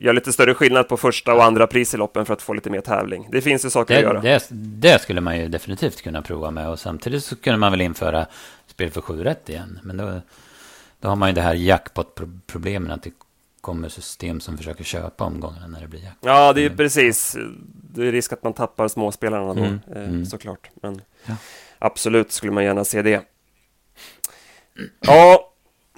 göra 0.00 0.12
lite 0.12 0.32
större 0.32 0.54
skillnad 0.54 0.88
på 0.88 0.96
första 0.96 1.34
och 1.34 1.44
andra 1.44 1.66
pris 1.66 1.94
i 1.94 1.96
loppen 1.96 2.26
för 2.26 2.34
att 2.34 2.42
få 2.42 2.52
lite 2.52 2.70
mer 2.70 2.80
tävling. 2.80 3.28
Det 3.32 3.40
finns 3.40 3.64
ju 3.64 3.70
saker 3.70 3.94
det, 3.94 4.00
att 4.00 4.04
göra. 4.04 4.20
Det, 4.20 4.46
det, 4.50 5.02
skulle 5.02 5.20
man 5.20 5.38
ju 5.38 5.48
definitivt 5.48 6.02
kunna 6.02 6.22
prova 6.22 6.50
med 6.50 6.68
och 6.68 6.78
samtidigt 6.78 7.24
så 7.24 7.36
kunde 7.36 7.58
man 7.58 7.70
väl 7.72 7.80
införa 7.80 8.26
spel 8.66 8.90
för 8.90 9.00
sju 9.00 9.24
rätt 9.24 9.48
igen. 9.48 9.80
Men 9.82 9.96
då, 9.96 10.20
då 11.00 11.08
har 11.08 11.16
man 11.16 11.28
ju 11.28 11.34
det 11.34 11.40
här 11.40 11.54
jackpot-problemen 11.54 12.90
att 12.90 13.02
det 13.02 13.12
kommer 13.60 13.88
system 13.88 14.40
som 14.40 14.56
försöker 14.56 14.84
köpa 14.84 15.24
omgångarna 15.24 15.66
när 15.66 15.80
det 15.80 15.88
blir 15.88 16.00
jackpot. 16.00 16.28
Ja, 16.28 16.52
det 16.52 16.64
är 16.64 16.70
precis. 16.70 17.36
Det 17.94 18.06
är 18.08 18.12
risk 18.12 18.32
att 18.32 18.42
man 18.42 18.52
tappar 18.52 18.88
småspelarna 18.88 19.54
då, 19.54 19.60
mm, 19.60 19.80
eh, 19.94 20.02
mm. 20.02 20.26
såklart. 20.26 20.70
Men 20.74 21.02
ja. 21.26 21.34
absolut 21.78 22.32
skulle 22.32 22.52
man 22.52 22.64
gärna 22.64 22.84
se 22.84 23.02
det. 23.02 23.22
Ja, 25.00 25.37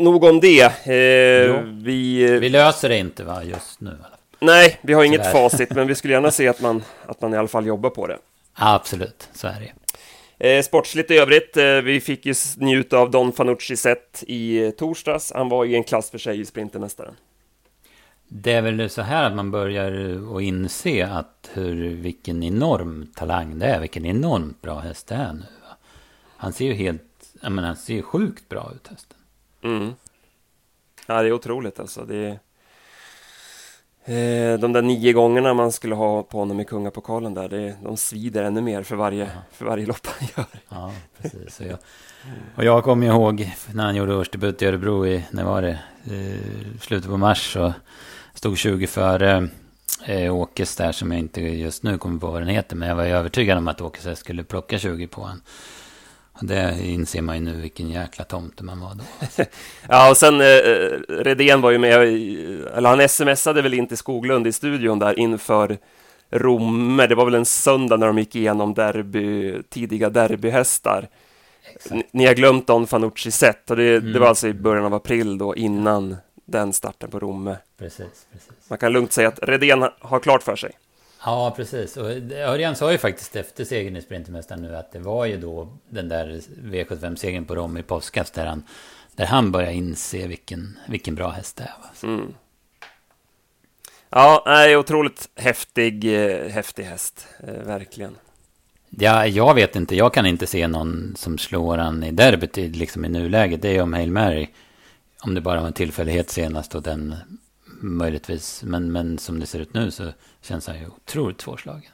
nog 0.01 0.25
om 0.25 0.41
det. 0.41 0.63
Eh, 0.63 1.63
vi, 1.63 2.25
vi 2.41 2.49
löser 2.49 2.89
det 2.89 2.99
inte 2.99 3.25
va, 3.25 3.45
just 3.45 3.81
nu? 3.81 3.97
Nej, 4.41 4.79
vi 4.83 4.93
har 4.93 5.05
inget 5.05 5.33
facit, 5.33 5.71
men 5.71 5.87
vi 5.87 5.95
skulle 5.95 6.15
gärna 6.15 6.31
se 6.31 6.49
att 6.49 6.61
man, 6.61 6.83
att 7.07 7.21
man 7.21 7.35
i 7.35 7.37
alla 7.37 7.49
fall 7.49 7.67
jobbar 7.67 7.91
på 7.91 8.07
det. 8.07 8.19
Absolut, 8.55 9.29
så 9.33 9.47
är 9.47 9.61
det. 9.61 9.73
Eh, 10.49 10.63
sportsligt 10.63 11.11
i 11.11 11.17
övrigt, 11.17 11.57
eh, 11.57 11.65
vi 11.65 12.01
fick 12.01 12.27
ju 12.27 12.35
njuta 12.57 12.99
av 12.99 13.11
Don 13.11 13.33
Fanucci 13.33 13.77
set 13.77 14.25
i 14.27 14.73
torsdags. 14.73 15.33
Han 15.35 15.49
var 15.49 15.65
i 15.65 15.75
en 15.75 15.85
klass 15.85 16.11
för 16.11 16.19
sig 16.19 16.41
i 16.41 16.45
Sprintermästaren. 16.45 17.15
Det 18.29 18.53
är 18.53 18.63
väl 18.63 18.91
så 18.91 19.03
här 19.03 19.25
att 19.25 19.35
man 19.35 19.51
börjar 19.51 19.93
att 20.37 20.43
inse 20.43 21.07
att 21.07 21.51
hur, 21.53 21.95
vilken 21.95 22.43
enorm 22.43 23.07
talang 23.15 23.59
det 23.59 23.67
är, 23.67 23.81
vilken 23.81 24.07
enormt 24.07 24.63
bra 24.63 24.79
häst 24.79 25.07
det 25.07 25.15
är 25.15 25.33
nu. 25.33 25.41
Va? 25.41 25.77
Han 26.37 26.53
ser 26.53 26.65
ju 26.65 26.73
helt, 26.73 27.03
jag 27.41 27.53
menar, 27.53 27.69
han 27.69 27.77
ser 27.77 27.95
ju 27.95 28.03
sjukt 28.03 28.49
bra 28.49 28.73
ut 28.75 28.89
hästen. 28.89 29.17
Mm. 29.62 29.92
Ja, 31.07 31.23
det 31.23 31.29
är 31.29 31.33
otroligt 31.33 31.81
alltså. 31.81 32.05
Det 32.05 32.16
är... 32.16 32.38
Eh, 34.05 34.59
de 34.59 34.73
där 34.73 34.83
nio 34.83 35.12
gångerna 35.12 35.55
man 35.55 35.73
skulle 35.73 35.94
ha 35.94 36.23
på 36.23 36.38
honom 36.38 36.61
i 36.61 36.64
kungapokalen 36.64 37.35
där, 37.35 37.49
det, 37.49 37.77
de 37.83 37.96
svider 37.96 38.44
ännu 38.44 38.61
mer 38.61 38.83
för 38.83 38.96
varje, 38.96 39.25
ja. 39.25 39.42
för 39.53 39.64
varje 39.64 39.87
lopp 39.87 40.07
han 40.07 40.29
gör. 40.37 40.61
Ja, 40.68 40.92
precis. 41.23 41.61
Och 41.61 41.66
jag, 41.66 41.79
och 42.57 42.64
jag 42.64 42.85
kommer 42.85 43.07
ihåg 43.07 43.55
när 43.73 43.85
han 43.85 43.96
gjorde 43.96 44.16
årsdebut 44.16 44.62
i 44.62 44.66
Örebro 44.66 45.07
i, 45.07 45.25
när 45.31 45.44
var 45.44 45.62
det, 45.62 45.79
eh, 46.05 46.81
slutet 46.81 47.11
på 47.11 47.16
mars. 47.16 47.57
Och 47.57 47.73
stod 48.35 48.59
20 48.59 48.87
före 48.87 49.49
eh, 50.05 50.35
Åkes 50.35 50.77
där 50.77 50.92
som 50.92 51.12
jag 51.12 51.18
inte 51.20 51.40
just 51.40 51.83
nu 51.83 51.99
kommer 51.99 52.20
på 52.20 52.31
vad 52.31 52.42
den 52.42 52.49
heter. 52.49 52.77
Men 52.77 52.88
jag 52.88 52.96
var 52.96 53.05
övertygad 53.05 53.59
om 53.59 53.68
att 53.68 53.81
Åkes 53.81 54.18
skulle 54.18 54.44
plocka 54.44 54.79
20 54.79 55.07
på 55.07 55.20
honom. 55.20 55.40
Det 56.40 56.76
inser 56.83 57.22
man 57.22 57.37
ju 57.37 57.42
nu 57.42 57.61
vilken 57.61 57.90
jäkla 57.90 58.24
tomte 58.24 58.64
man 58.64 58.81
var 58.81 58.94
då. 58.94 59.05
ja, 59.88 60.11
och 60.11 60.16
sen 60.16 60.40
eh, 60.40 60.46
Redén 61.09 61.61
var 61.61 61.70
ju 61.70 61.79
med, 61.79 61.92
eller 62.76 62.88
han 62.88 63.09
smsade 63.09 63.62
väl 63.62 63.74
in 63.74 63.87
till 63.87 63.96
Skoglund 63.96 64.46
i 64.46 64.53
studion 64.53 64.98
där 64.98 65.18
inför 65.18 65.79
Romme. 66.31 67.07
Det 67.07 67.14
var 67.14 67.24
väl 67.24 67.35
en 67.35 67.44
söndag 67.44 67.96
när 67.96 68.07
de 68.07 68.18
gick 68.18 68.37
igenom 68.37 68.74
derby, 68.74 69.62
tidiga 69.62 70.11
derbyhästar. 70.11 71.09
Ni 72.12 72.26
har 72.26 72.35
glömt 72.35 72.66
Don 72.66 72.87
Fanucci 72.87 73.31
sett 73.31 73.70
och 73.70 73.76
det, 73.76 73.96
mm. 73.96 74.12
det, 74.12 74.18
var 74.18 74.26
alltså 74.26 74.48
i 74.48 74.55
början 74.55 74.85
av 74.85 74.94
april 74.94 75.38
då 75.38 75.57
innan 75.57 76.16
den 76.44 76.72
starten 76.72 77.11
på 77.11 77.18
Romme. 77.18 77.57
Precis, 77.79 78.26
precis. 78.33 78.50
Man 78.68 78.79
kan 78.79 78.92
lugnt 78.92 79.12
säga 79.12 79.29
att 79.29 79.38
Redén 79.42 79.88
har 80.00 80.20
klart 80.20 80.42
för 80.42 80.57
sig. 80.57 80.70
Ja, 81.24 81.52
precis. 81.56 81.96
Och 81.96 82.11
Örjan 82.33 82.76
sa 82.76 82.92
ju 82.92 82.98
faktiskt 82.98 83.37
efter 83.37 83.64
segern 83.64 83.96
i 83.96 84.02
Sprintermästaren 84.02 84.62
nu 84.62 84.76
att 84.76 84.92
det 84.92 84.98
var 84.98 85.26
ju 85.26 85.37
då 85.37 85.68
den 85.88 86.09
där 86.09 86.40
V75-segern 86.62 87.44
på 87.44 87.54
Rom 87.54 87.76
i 87.76 87.83
påskas 87.83 88.30
där 88.30 88.46
han, 88.46 88.62
där 89.16 89.26
han 89.26 89.52
började 89.52 89.74
inse 89.74 90.26
vilken, 90.26 90.78
vilken 90.88 91.14
bra 91.14 91.30
häst 91.30 91.56
det 91.56 91.62
är. 91.62 92.09
Mm. 92.09 92.35
Ja, 94.11 94.44
är 94.46 94.76
otroligt 94.76 95.28
häftig, 95.35 96.04
eh, 96.04 96.48
häftig 96.48 96.85
häst, 96.85 97.26
eh, 97.40 97.54
verkligen. 97.54 98.16
Ja, 98.90 99.26
jag 99.26 99.54
vet 99.54 99.76
inte, 99.76 99.96
jag 99.96 100.14
kan 100.14 100.26
inte 100.26 100.46
se 100.46 100.68
någon 100.68 101.14
som 101.16 101.38
slår 101.38 101.78
han 101.78 102.02
i 102.02 102.11
derbyt 102.11 102.56
liksom 102.56 103.04
i 103.04 103.09
nuläget. 103.09 103.62
Det 103.62 103.76
är 103.76 103.83
om 103.83 103.92
Hail 103.92 104.11
Mary. 104.11 104.48
Om 105.22 105.35
det 105.35 105.40
bara 105.40 105.61
var 105.61 105.66
en 105.66 105.72
tillfällighet 105.72 106.30
senast 106.30 106.74
och 106.74 106.83
den 106.83 107.14
möjligtvis. 107.81 108.62
Men, 108.62 108.93
men 108.93 109.19
som 109.19 109.40
det 109.40 109.47
ser 109.47 109.59
ut 109.59 109.75
nu 109.75 109.90
så 109.90 110.12
känns 110.43 110.66
han 110.66 110.79
ju 110.79 110.87
otroligt 110.87 111.40
svårslagen. 111.40 111.90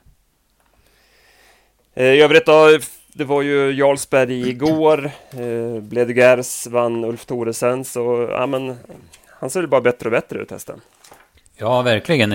Eh, 1.94 2.04
I 2.04 2.20
övrigt 2.20 2.46
då, 2.46 2.78
det 3.12 3.24
var 3.24 3.42
ju 3.42 3.72
Jarlsberg 3.72 4.48
igår. 4.48 5.10
Eh, 5.30 5.82
Bledgers 5.82 6.66
vann 6.66 7.04
Ulf 7.04 7.24
Thoresen, 7.24 7.84
så 7.84 8.28
ja, 8.30 8.46
men, 8.46 8.76
han 9.28 9.50
ser 9.50 9.60
ju 9.60 9.66
bara 9.66 9.80
bättre 9.80 10.06
och 10.06 10.12
bättre 10.12 10.38
ut 10.38 10.50
hästen. 10.50 10.80
Ja, 11.58 11.82
verkligen. 11.82 12.30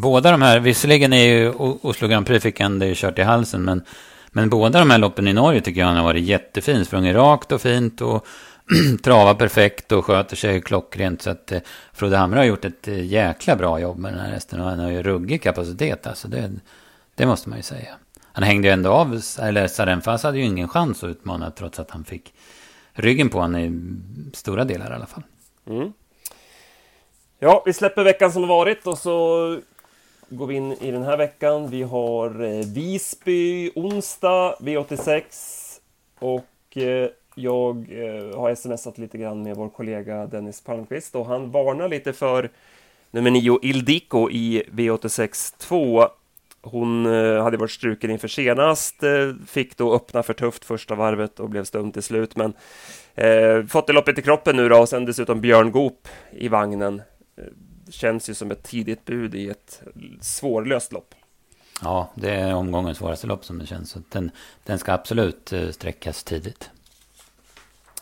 båda 0.00 0.30
de 0.30 0.42
här, 0.42 0.60
visserligen 0.60 1.12
är 1.12 1.24
ju 1.24 1.50
Oslo 1.58 2.08
Grand 2.08 2.26
Prix 2.26 2.42
fick 2.42 2.60
han 2.60 2.78
det 2.78 2.94
kört 2.94 3.18
i 3.18 3.22
halsen, 3.22 3.62
men, 3.62 3.82
men 4.30 4.50
båda 4.50 4.78
de 4.78 4.90
här 4.90 4.98
loppen 4.98 5.28
i 5.28 5.32
Norge 5.32 5.60
tycker 5.60 5.80
jag 5.80 5.88
han 5.88 5.96
har 5.96 6.04
varit 6.04 6.24
jättefin. 6.24 6.84
Sprungit 6.84 7.16
rakt 7.16 7.52
och 7.52 7.60
fint 7.60 8.00
och 8.00 8.26
travar 9.02 9.34
perfekt 9.34 9.92
och 9.92 10.04
sköter 10.04 10.36
sig 10.36 10.62
klockrent. 10.62 11.22
Så 11.22 11.30
att 11.30 11.52
eh, 11.52 11.60
Frode 11.92 12.16
Hamre 12.16 12.38
har 12.38 12.44
gjort 12.44 12.64
ett 12.64 12.88
eh, 12.88 13.04
jäkla 13.04 13.56
bra 13.56 13.80
jobb 13.80 13.98
med 13.98 14.12
den 14.12 14.20
här 14.20 14.30
hästen. 14.30 14.60
Och 14.60 14.68
han 14.68 14.78
har 14.78 14.90
ju 14.90 15.02
ruggig 15.02 15.42
kapacitet. 15.42 16.06
Alltså 16.06 16.28
det, 16.28 16.50
det 17.14 17.26
måste 17.26 17.48
man 17.48 17.58
ju 17.58 17.62
säga. 17.62 17.94
Han 18.32 18.44
hängde 18.44 18.68
ju 18.68 18.72
ändå 18.72 18.90
av, 18.90 19.20
eller 19.40 19.66
Sarenfas 19.66 20.22
hade 20.22 20.38
ju 20.38 20.44
ingen 20.44 20.68
chans 20.68 21.04
att 21.04 21.10
utmana 21.10 21.50
trots 21.50 21.78
att 21.78 21.90
han 21.90 22.04
fick 22.04 22.34
ryggen 22.92 23.28
på 23.28 23.38
honom 23.38 23.60
i 23.60 24.36
stora 24.36 24.64
delar 24.64 24.90
i 24.90 24.94
alla 24.94 25.06
fall. 25.06 25.22
Mm. 25.66 25.92
Ja, 27.38 27.62
vi 27.66 27.72
släpper 27.72 28.04
veckan 28.04 28.32
som 28.32 28.48
varit 28.48 28.86
och 28.86 28.98
så 28.98 29.58
går 30.28 30.46
vi 30.46 30.54
in 30.54 30.72
i 30.72 30.90
den 30.90 31.02
här 31.02 31.16
veckan. 31.16 31.70
Vi 31.70 31.82
har 31.82 32.44
eh, 32.44 32.66
Visby 32.66 33.70
onsdag 33.74 34.56
V86 34.60 35.22
och 36.18 36.76
eh, 36.76 37.08
jag 37.34 37.86
eh, 37.90 38.38
har 38.38 38.54
smsat 38.54 38.98
lite 38.98 39.18
grann 39.18 39.42
med 39.42 39.56
vår 39.56 39.68
kollega 39.68 40.26
Dennis 40.26 40.60
Palmqvist 40.60 41.14
och 41.14 41.26
han 41.26 41.50
varnar 41.50 41.88
lite 41.88 42.12
för 42.12 42.50
nummer 43.10 43.30
9 43.30 43.58
Ildiko 43.62 44.30
i 44.30 44.62
V86 44.72 45.54
2. 45.58 46.08
Hon 46.62 47.06
eh, 47.06 47.42
hade 47.42 47.56
varit 47.56 47.70
struken 47.70 48.10
inför 48.10 48.28
senast, 48.28 49.02
eh, 49.02 49.32
fick 49.46 49.76
då 49.76 49.94
öppna 49.94 50.22
för 50.22 50.34
tufft 50.34 50.64
första 50.64 50.94
varvet 50.94 51.40
och 51.40 51.50
blev 51.50 51.64
stum 51.64 51.92
till 51.92 52.02
slut. 52.02 52.36
Men 52.36 52.52
eh, 53.14 53.66
fått 53.66 53.86
det 53.86 53.92
loppet 53.92 54.18
i 54.18 54.22
kroppen 54.22 54.56
nu 54.56 54.68
då 54.68 54.78
och 54.78 54.88
sen 54.88 55.04
dessutom 55.04 55.40
Björn 55.40 55.72
Goop 55.72 56.08
i 56.30 56.48
vagnen. 56.48 57.02
Eh, 57.36 57.44
känns 57.90 58.30
ju 58.30 58.34
som 58.34 58.50
ett 58.50 58.62
tidigt 58.62 59.04
bud 59.04 59.34
i 59.34 59.48
ett 59.48 59.82
svårlöst 60.20 60.92
lopp. 60.92 61.14
Ja, 61.82 62.10
det 62.14 62.30
är 62.30 62.54
omgångens 62.54 62.98
svåraste 62.98 63.26
lopp 63.26 63.44
som 63.44 63.58
det 63.58 63.66
känns. 63.66 63.90
Så 63.90 63.98
den, 64.08 64.30
den 64.64 64.78
ska 64.78 64.92
absolut 64.92 65.52
eh, 65.52 65.70
sträckas 65.70 66.24
tidigt. 66.24 66.70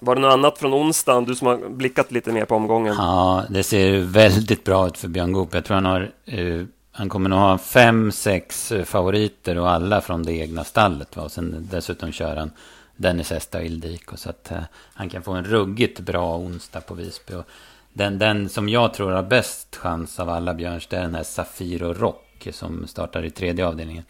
Var 0.01 0.15
det 0.15 0.21
något 0.21 0.33
annat 0.33 0.59
från 0.59 0.75
onsdagen, 0.75 1.25
du 1.25 1.35
som 1.35 1.47
har 1.47 1.69
blickat 1.69 2.13
lite 2.13 2.33
mer 2.33 2.45
på 2.45 2.55
omgången? 2.55 2.95
Ja, 2.99 3.45
det 3.51 3.63
ser 3.63 3.99
väldigt 3.99 4.65
bra 4.65 4.87
ut 4.87 4.99
för 4.99 5.09
Björn 5.09 5.33
Goop. 5.33 5.55
Jag 5.55 5.65
tror 5.65 5.75
han 5.75 5.85
har, 5.85 6.11
uh, 6.33 6.65
han 6.93 7.09
kommer 7.09 7.31
nog 7.31 7.39
ha 7.39 7.59
fem, 7.59 8.13
sex 8.13 8.73
eh, 8.73 8.85
favoriter 8.85 9.59
och 9.59 9.71
alla 9.71 10.01
från 10.01 10.23
det 10.23 10.33
egna 10.33 10.65
stallet. 10.65 11.17
Va? 11.17 11.23
Och 11.23 11.33
sen 11.33 11.69
dessutom 11.71 12.13
kör 12.13 12.37
han 12.37 12.51
Dennis 12.97 13.33
Esta 13.33 13.59
och 13.59 13.65
Ildiko. 13.65 14.17
Så 14.17 14.31
att 14.31 14.49
uh, 14.53 14.59
han 14.95 15.09
kan 15.09 15.23
få 15.23 15.33
en 15.33 15.45
ruggigt 15.45 16.01
bra 16.01 16.37
onsdag 16.39 16.81
på 16.81 16.95
Visby. 16.95 17.35
Och 17.35 17.47
den, 17.93 18.19
den 18.19 18.49
som 18.49 18.69
jag 18.69 18.95
tror 18.95 19.11
har 19.11 19.23
bäst 19.23 19.77
chans 19.77 20.21
av 20.21 20.31
alla 20.31 20.55
Björns, 20.55 20.87
det 20.87 20.97
är 20.97 21.03
den 21.03 21.15
här 21.15 21.23
Safiro 21.23 21.95
Rock 21.95 22.49
som 22.53 22.87
startar 22.87 23.25
i 23.25 23.31
tredje 23.31 23.67
avdelningen. 23.67 24.05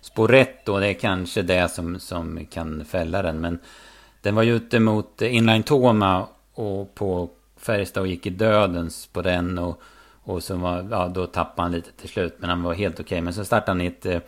Sporetto, 0.00 0.78
det 0.78 0.86
är 0.86 0.94
kanske 0.94 1.42
det 1.42 1.68
som, 1.68 2.00
som 2.00 2.46
kan 2.46 2.84
fälla 2.84 3.22
den. 3.22 3.40
Men 3.40 3.58
den 4.24 4.34
var 4.34 4.42
ju 4.42 4.56
ute 4.56 4.80
mot 4.80 5.22
Inline 5.22 5.62
Toma 5.62 6.26
och 6.54 6.94
på 6.94 7.30
Färjestad 7.56 8.00
och 8.00 8.06
gick 8.06 8.26
i 8.26 8.30
dödens 8.30 9.06
på 9.06 9.22
den. 9.22 9.58
Och, 9.58 9.82
och 10.22 10.42
så 10.42 10.56
var, 10.56 10.88
ja, 10.90 11.08
då 11.08 11.26
tappade 11.26 11.62
han 11.62 11.72
lite 11.72 11.92
till 11.92 12.08
slut. 12.08 12.36
Men 12.38 12.50
han 12.50 12.62
var 12.62 12.74
helt 12.74 12.94
okej. 12.94 13.04
Okay. 13.04 13.20
Men 13.20 13.34
så 13.34 13.44
startade 13.44 13.70
han 13.70 13.80
i 13.80 13.86
ett 13.86 14.06
eh, 14.06 14.20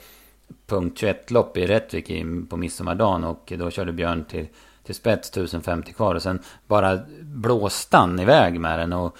punkt 0.67 1.03
21-lopp 1.03 1.57
i 1.57 1.67
Rättvik 1.67 2.11
på 2.51 2.57
midsommardagen. 2.57 3.25
Och 3.25 3.53
då 3.59 3.71
körde 3.71 3.93
Björn 3.93 4.25
till, 4.25 4.47
till 4.85 4.95
spets 4.95 5.31
1050 5.31 5.93
kvar. 5.93 6.15
Och 6.15 6.23
sen 6.23 6.39
bara 6.67 6.99
blåste 7.23 7.97
han 7.97 8.21
iväg 8.21 8.61
med 8.61 8.79
den. 8.79 8.93
Och, 8.93 9.17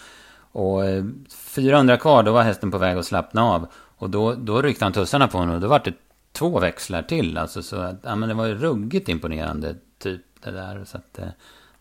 och 0.53 0.85
eh, 0.85 1.05
400 1.31 1.97
kvar, 1.97 2.23
då 2.23 2.33
var 2.33 2.43
hästen 2.43 2.71
på 2.71 2.79
väg 2.79 2.99
att 2.99 3.07
slappna 3.07 3.45
av. 3.45 3.67
Och 3.75 4.11
då, 4.11 4.35
då 4.35 4.63
ryckte 4.63 4.85
han 4.85 4.93
tussarna 4.93 5.29
på 5.29 5.39
honom 5.39 5.55
och 5.55 5.61
då 5.61 5.69
var 5.69 5.83
det 5.85 5.95
två 6.33 6.61
växlar 6.61 7.03
till. 7.03 7.39
Alltså, 7.39 7.63
så 7.63 7.77
att, 7.77 7.97
ja, 8.03 8.17
men 8.17 8.29
det 8.29 8.35
var 8.35 8.47
ju 8.47 8.55
ruggigt 8.55 9.09
imponerande 9.09 9.75
typ 9.99 10.21
det 10.43 10.51
där. 10.51 10.85
Så 10.85 10.97
att 10.97 11.19
eh, 11.19 11.29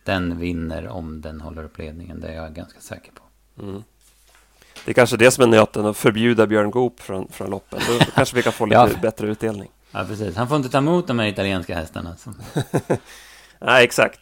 den 0.03 0.39
vinner 0.39 0.87
om 0.87 1.21
den 1.21 1.41
håller 1.41 1.63
upp 1.63 1.77
ledningen. 1.77 2.19
Det 2.19 2.27
är 2.27 2.35
jag 2.35 2.53
ganska 2.53 2.79
säker 2.79 3.11
på. 3.11 3.23
Mm. 3.63 3.83
Det 4.85 4.91
är 4.91 4.93
kanske 4.93 5.17
det 5.17 5.31
som 5.31 5.43
är 5.43 5.47
nöten, 5.47 5.85
att 5.85 5.97
förbjuda 5.97 6.47
Björn 6.47 6.71
Goop 6.71 6.99
från, 6.99 7.27
från 7.31 7.49
loppen. 7.49 7.79
Då 7.87 8.05
kanske 8.15 8.35
vi 8.35 8.43
kan 8.43 8.53
få 8.53 8.65
lite 8.65 8.75
ja. 8.93 8.99
bättre 9.01 9.27
utdelning. 9.27 9.69
Ja, 9.91 10.05
precis. 10.07 10.35
Han 10.35 10.47
får 10.47 10.57
inte 10.57 10.69
ta 10.69 10.77
emot 10.77 11.07
de 11.07 11.19
här 11.19 11.27
italienska 11.27 11.75
hästarna. 11.75 12.15
nej, 13.59 13.83
exakt. 13.83 14.19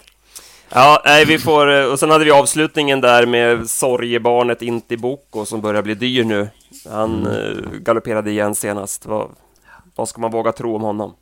Ja, 0.69 1.01
nej, 1.05 1.25
vi 1.25 1.39
får... 1.39 1.71
Eh, 1.71 1.85
och 1.85 1.99
sen 1.99 2.09
hade 2.09 2.25
vi 2.25 2.31
avslutningen 2.31 3.01
där 3.01 3.25
med 3.25 3.69
sorgebarnet 3.69 4.61
Inti 4.61 4.97
Boko 4.97 5.45
som 5.45 5.61
börjar 5.61 5.81
bli 5.81 5.95
dyr 5.95 6.23
nu. 6.23 6.49
Han 6.89 7.25
mm. 7.25 7.33
Eh, 7.33 7.71
galopperade 7.71 8.31
igen 8.31 8.55
senast. 8.55 9.05
Vad, 9.05 9.29
vad 9.95 10.09
ska 10.09 10.21
man 10.21 10.31
våga 10.31 10.51
tro 10.51 10.75
om 10.75 10.81
honom? 10.81 11.15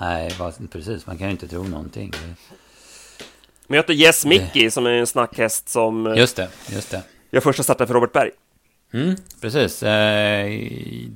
Nej, 0.00 0.30
precis. 0.72 1.06
Man 1.06 1.18
kan 1.18 1.26
ju 1.26 1.32
inte 1.32 1.48
tro 1.48 1.62
någonting. 1.62 2.12
Möter 3.66 3.94
Yes 3.94 4.24
Mickey 4.24 4.70
som 4.70 4.86
är 4.86 4.90
en 4.90 5.06
snackhäst 5.06 5.68
som... 5.68 6.06
Eh, 6.06 6.18
just 6.18 6.36
det, 6.36 6.48
just 6.70 6.90
det. 6.90 7.02
Gör 7.30 7.40
första 7.40 7.62
starten 7.62 7.86
för 7.86 7.94
Robert 7.94 8.12
Berg. 8.12 8.30
Mm, 8.92 9.16
precis. 9.40 9.80
Det 9.80 9.88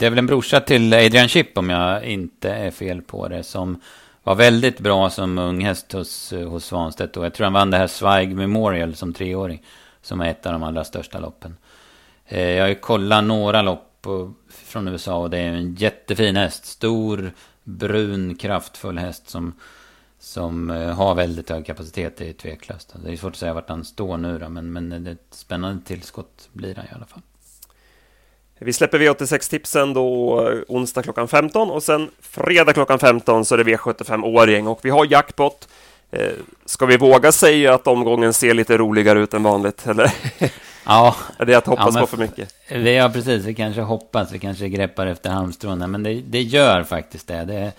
är 0.07 0.11
väl 0.11 0.19
en 0.19 0.27
brorsa 0.27 0.61
till 0.61 0.95
Adrian 0.95 1.29
Chip 1.29 1.59
om 1.59 1.71
jag 1.71 2.05
inte 2.05 2.51
är 2.51 2.71
fel 2.71 3.03
på 3.03 3.29
det. 3.29 3.43
Som 3.43 3.81
var 4.23 4.35
väldigt 4.35 4.81
bra 4.81 5.11
som 5.11 5.39
unghäst 5.39 5.93
hos, 5.93 6.33
hos 6.33 6.65
Svanstedt. 6.65 7.17
Och 7.17 7.25
jag 7.25 7.35
tror 7.35 7.45
han 7.45 7.53
vann 7.53 7.71
det 7.71 7.77
här 7.77 7.87
Zweig 7.87 8.37
Memorial 8.37 8.95
som 8.95 9.13
treåring. 9.13 9.63
Som 10.03 10.21
är 10.21 10.31
ett 10.31 10.47
av 10.47 10.53
de 10.53 10.63
allra 10.63 10.85
största 10.85 11.19
loppen. 11.19 11.57
Eh, 12.27 12.51
jag 12.51 12.65
har 12.65 12.69
ju 12.69 12.75
kollat 12.75 13.25
några 13.25 13.63
lopp 13.63 14.07
från 14.65 14.89
USA 14.89 15.17
och 15.17 15.31
det 15.31 15.39
är 15.39 15.49
en 15.49 15.75
jättefin 15.75 16.37
häst. 16.37 16.67
Stor, 16.67 17.33
brun, 17.65 18.35
kraftfull 18.35 18.99
häst 18.99 19.31
som, 19.31 19.53
som 20.19 20.71
eh, 20.71 20.95
har 20.95 21.15
väldigt 21.15 21.51
hög 21.51 21.67
kapacitet. 21.67 22.17
Det 22.17 22.29
är 22.29 22.33
tveklöst. 22.33 22.95
Det 23.05 23.13
är 23.13 23.17
svårt 23.17 23.33
att 23.33 23.37
säga 23.37 23.55
vart 23.55 23.69
han 23.69 23.85
står 23.85 24.17
nu 24.17 24.39
då, 24.39 24.49
men, 24.49 24.73
men 24.73 25.05
det 25.05 25.11
är 25.11 25.15
ett 25.15 25.27
spännande 25.35 25.85
tillskott 25.85 26.49
blir 26.53 26.75
han 26.75 26.85
i 26.85 26.95
alla 26.95 27.07
fall. 27.07 27.23
Vi 28.59 28.73
släpper 28.73 28.99
V86-tipsen 28.99 29.95
då 29.95 30.41
eh, 30.49 30.59
onsdag 30.69 31.03
klockan 31.03 31.29
15 31.29 31.71
och 31.71 31.83
sen 31.83 32.11
fredag 32.21 32.73
klockan 32.73 32.99
15 32.99 33.45
så 33.45 33.55
är 33.55 33.65
det 33.65 33.77
V75-åring 33.77 34.67
och 34.67 34.81
vi 34.83 34.91
har 34.91 35.13
jackpot. 35.13 35.69
Eh, 36.13 36.33
ska 36.65 36.87
vi 36.87 36.97
våga 36.97 37.33
säga 37.33 37.75
att 37.75 37.87
omgången 37.87 38.33
ser 38.33 38.55
lite 38.55 38.79
roligare 38.79 39.19
ut 39.21 39.35
än 39.35 39.43
vanligt? 39.43 39.87
Eller? 39.87 40.13
Ja. 40.85 41.17
är 41.39 41.45
det 41.45 41.55
att 41.55 41.67
hoppas 41.67 41.95
ja, 41.95 42.01
på 42.01 42.07
för 42.07 42.17
mycket? 42.17 42.55
Ja, 42.69 43.11
precis. 43.13 43.45
Vi 43.45 43.55
kanske 43.55 43.81
hoppas. 43.81 44.33
Vi 44.33 44.39
kanske 44.39 44.69
greppar 44.69 45.07
efter 45.07 45.31
halmstråna. 45.31 45.87
Men 45.87 46.03
det, 46.03 46.15
det 46.15 46.43
gör 46.43 46.83
faktiskt 46.83 47.29
det. 47.29 47.45
det. 47.45 47.73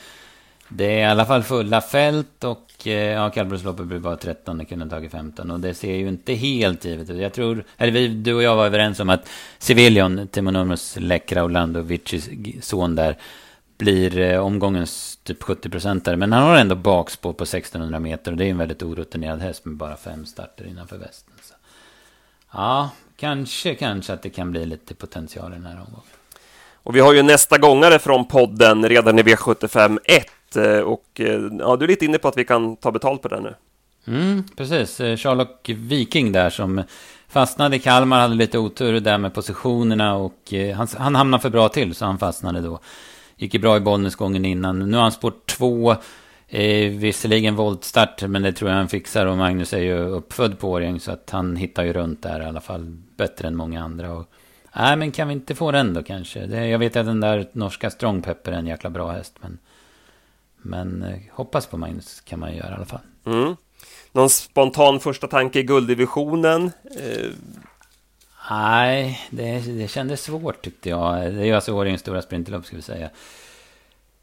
Det 0.67 0.85
är 0.85 0.99
i 0.99 1.05
alla 1.05 1.25
fall 1.25 1.43
fulla 1.43 1.81
fält 1.81 2.43
och 2.43 2.87
eh, 2.87 2.93
ja, 2.93 3.29
kallblodsloppet 3.29 3.85
blir 3.85 3.99
bara 3.99 4.17
13, 4.17 4.57
det 4.57 4.65
kunde 4.65 4.89
tagit 4.89 5.11
15. 5.11 5.51
Och 5.51 5.59
det 5.59 5.73
ser 5.73 5.95
ju 5.95 6.07
inte 6.07 6.33
helt 6.33 6.85
givet 6.85 7.09
ut. 7.09 7.17
Jag 7.17 7.33
tror, 7.33 7.63
eller 7.77 7.91
vi, 7.91 8.07
du 8.07 8.33
och 8.33 8.43
jag 8.43 8.55
var 8.55 8.65
överens 8.65 8.99
om 8.99 9.09
att 9.09 9.29
Civilion, 9.57 10.27
Timo 10.27 10.51
Nurmos 10.51 10.95
läckra 10.99 11.43
Orlandovicis 11.43 12.29
son 12.61 12.95
där, 12.95 13.17
blir 13.77 14.19
eh, 14.19 14.45
omgångens 14.45 15.19
typ 15.23 15.43
70-procentare. 15.43 16.15
Men 16.15 16.33
han 16.33 16.43
har 16.43 16.55
ändå 16.55 16.75
bakspår 16.75 17.33
på 17.33 17.43
1600 17.43 17.99
meter 17.99 18.31
och 18.31 18.37
det 18.37 18.45
är 18.45 18.49
en 18.49 18.57
väldigt 18.57 18.83
orutinerad 18.83 19.41
häst 19.41 19.65
med 19.65 19.75
bara 19.75 19.97
fem 19.97 20.25
starter 20.25 20.65
innanför 20.65 20.97
västen. 20.97 21.33
Så. 21.41 21.53
Ja, 22.51 22.89
kanske, 23.15 23.75
kanske 23.75 24.13
att 24.13 24.21
det 24.21 24.29
kan 24.29 24.51
bli 24.51 24.65
lite 24.65 24.95
potential 24.95 25.51
i 25.51 25.55
den 25.55 25.65
här 25.65 25.77
omgången. 25.77 26.07
Och 26.85 26.95
vi 26.95 26.99
har 26.99 27.13
ju 27.13 27.23
nästa 27.23 27.57
gångare 27.57 27.99
från 27.99 28.27
podden 28.27 28.89
redan 28.89 29.19
i 29.19 29.21
V75 29.21 29.99
1 30.03 30.27
Eh, 30.55 30.79
och 30.79 31.05
eh, 31.19 31.41
ja, 31.59 31.75
du 31.75 31.85
är 31.85 31.87
lite 31.87 32.05
inne 32.05 32.17
på 32.17 32.27
att 32.27 32.37
vi 32.37 32.45
kan 32.45 32.75
ta 32.75 32.91
betalt 32.91 33.21
på 33.21 33.27
den 33.27 33.43
nu. 33.43 33.55
Mm, 34.07 34.43
precis, 34.57 34.97
Sherlock 34.97 35.69
Viking 35.69 36.31
där 36.31 36.49
som 36.49 36.83
fastnade 37.27 37.75
i 37.75 37.79
Kalmar, 37.79 38.19
hade 38.19 38.35
lite 38.35 38.57
otur 38.57 38.99
där 38.99 39.17
med 39.17 39.33
positionerna 39.33 40.15
och 40.15 40.53
han, 40.75 40.87
han 40.97 41.15
hamnade 41.15 41.41
för 41.41 41.49
bra 41.49 41.69
till 41.69 41.95
så 41.95 42.05
han 42.05 42.19
fastnade 42.19 42.61
då. 42.61 42.79
Gick 43.37 43.53
ju 43.53 43.59
bra 43.59 43.77
i 43.77 43.79
Bollnäs 43.79 44.15
gången 44.15 44.45
innan. 44.45 44.79
Nu 44.79 44.97
har 44.97 45.03
han 45.03 45.11
spår 45.11 45.33
två. 45.45 45.95
Eh, 46.47 46.91
visserligen 46.91 47.55
voltstart, 47.55 48.21
men 48.21 48.41
det 48.41 48.53
tror 48.53 48.69
jag 48.69 48.77
han 48.77 48.89
fixar. 48.89 49.25
Och 49.25 49.37
Magnus 49.37 49.73
är 49.73 49.81
ju 49.81 49.97
uppfödd 49.97 50.59
på 50.59 50.71
Årjäng, 50.71 50.99
så 50.99 51.11
att 51.11 51.29
han 51.29 51.55
hittar 51.55 51.83
ju 51.83 51.93
runt 51.93 52.23
där 52.23 52.41
i 52.41 52.45
alla 52.45 52.61
fall. 52.61 52.97
Bättre 53.17 53.47
än 53.47 53.55
många 53.55 53.83
andra. 53.83 54.13
Och, 54.13 54.25
nej, 54.75 54.95
men 54.95 55.11
kan 55.11 55.27
vi 55.27 55.33
inte 55.33 55.55
få 55.55 55.71
den 55.71 55.93
då 55.93 56.03
kanske? 56.03 56.45
Det, 56.45 56.67
jag 56.67 56.79
vet 56.79 56.95
att 56.95 57.05
den 57.05 57.19
där 57.19 57.49
norska 57.51 57.89
Strongpepper 57.89 58.51
är 58.51 58.55
en 58.55 58.67
jäkla 58.67 58.89
bra 58.89 59.11
häst, 59.11 59.33
men... 59.41 59.57
Men 60.65 61.03
eh, 61.03 61.19
hoppas 61.31 61.67
på 61.67 61.77
Magnus 61.77 62.21
kan 62.21 62.39
man 62.39 62.55
göra 62.55 62.69
i 62.69 62.73
alla 62.73 62.85
fall. 62.85 62.99
Mm. 63.25 63.55
Någon 64.11 64.29
spontan 64.29 64.99
första 64.99 65.27
tanke 65.27 65.59
i 65.59 65.63
gulddivisionen? 65.63 66.71
Eh... 66.83 67.29
Nej, 68.49 69.19
det, 69.29 69.59
det 69.59 69.87
kändes 69.87 70.23
svårt 70.23 70.61
tyckte 70.61 70.89
jag. 70.89 71.33
Det 71.33 71.47
är 71.47 71.53
alltså 71.53 71.73
årets 71.73 72.01
stora 72.01 72.21
sprinterlopp 72.21 72.65
ska 72.65 72.75
vi 72.75 72.81
säga. 72.81 73.09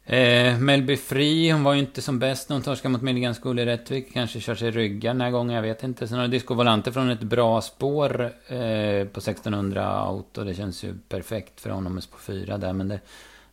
Eh, 0.05 0.57
Melby 0.57 0.97
Fri, 0.97 1.49
hon 1.51 1.63
var 1.63 1.73
ju 1.73 1.79
inte 1.79 2.01
som 2.01 2.19
bäst 2.19 2.49
när 2.49 2.55
hon 2.55 2.63
torskade 2.63 2.91
mot 2.91 3.01
Milligan 3.01 3.35
School 3.35 3.59
i 3.59 3.65
Rättvik. 3.65 4.13
Kanske 4.13 4.39
kör 4.39 4.55
sig 4.55 4.71
ryggar 4.71 5.13
den 5.13 5.21
här 5.21 5.31
gången, 5.31 5.55
jag 5.55 5.61
vet 5.61 5.83
inte. 5.83 6.07
Sen 6.07 6.19
har 6.19 6.27
Disco 6.27 6.53
Volante 6.53 6.91
från 6.91 7.09
ett 7.09 7.23
bra 7.23 7.61
spår 7.61 8.21
eh, 8.47 9.07
på 9.07 9.19
1600 9.19 9.87
auto. 9.87 10.43
Det 10.43 10.53
känns 10.53 10.83
ju 10.83 10.93
perfekt 11.09 11.61
för 11.61 11.69
honom 11.69 11.93
med 11.93 12.03
spår 12.03 12.17
4 12.17 12.57
där. 12.57 12.73
Men 12.73 12.87
det, 12.87 12.99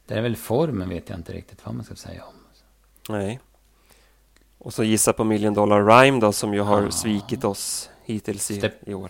det 0.06 0.14
är 0.14 0.22
väl 0.22 0.36
formen 0.36 0.88
vet 0.88 1.08
jag 1.08 1.18
inte 1.18 1.32
riktigt 1.32 1.66
vad 1.66 1.74
man 1.74 1.84
ska 1.84 1.94
säga 1.94 2.24
om. 2.24 2.34
Nej. 3.14 3.40
Och 4.58 4.74
så 4.74 4.84
gissa 4.84 5.12
på 5.12 5.24
Million 5.24 5.54
Dollar 5.54 5.84
Rhyme 5.84 6.20
då, 6.20 6.32
som 6.32 6.54
ju 6.54 6.60
har 6.60 6.82
ah. 6.82 6.90
svikit 6.90 7.44
oss 7.44 7.90
hittills 8.04 8.50
i, 8.50 8.58
Step, 8.58 8.88
i 8.88 8.94
år. 8.94 9.08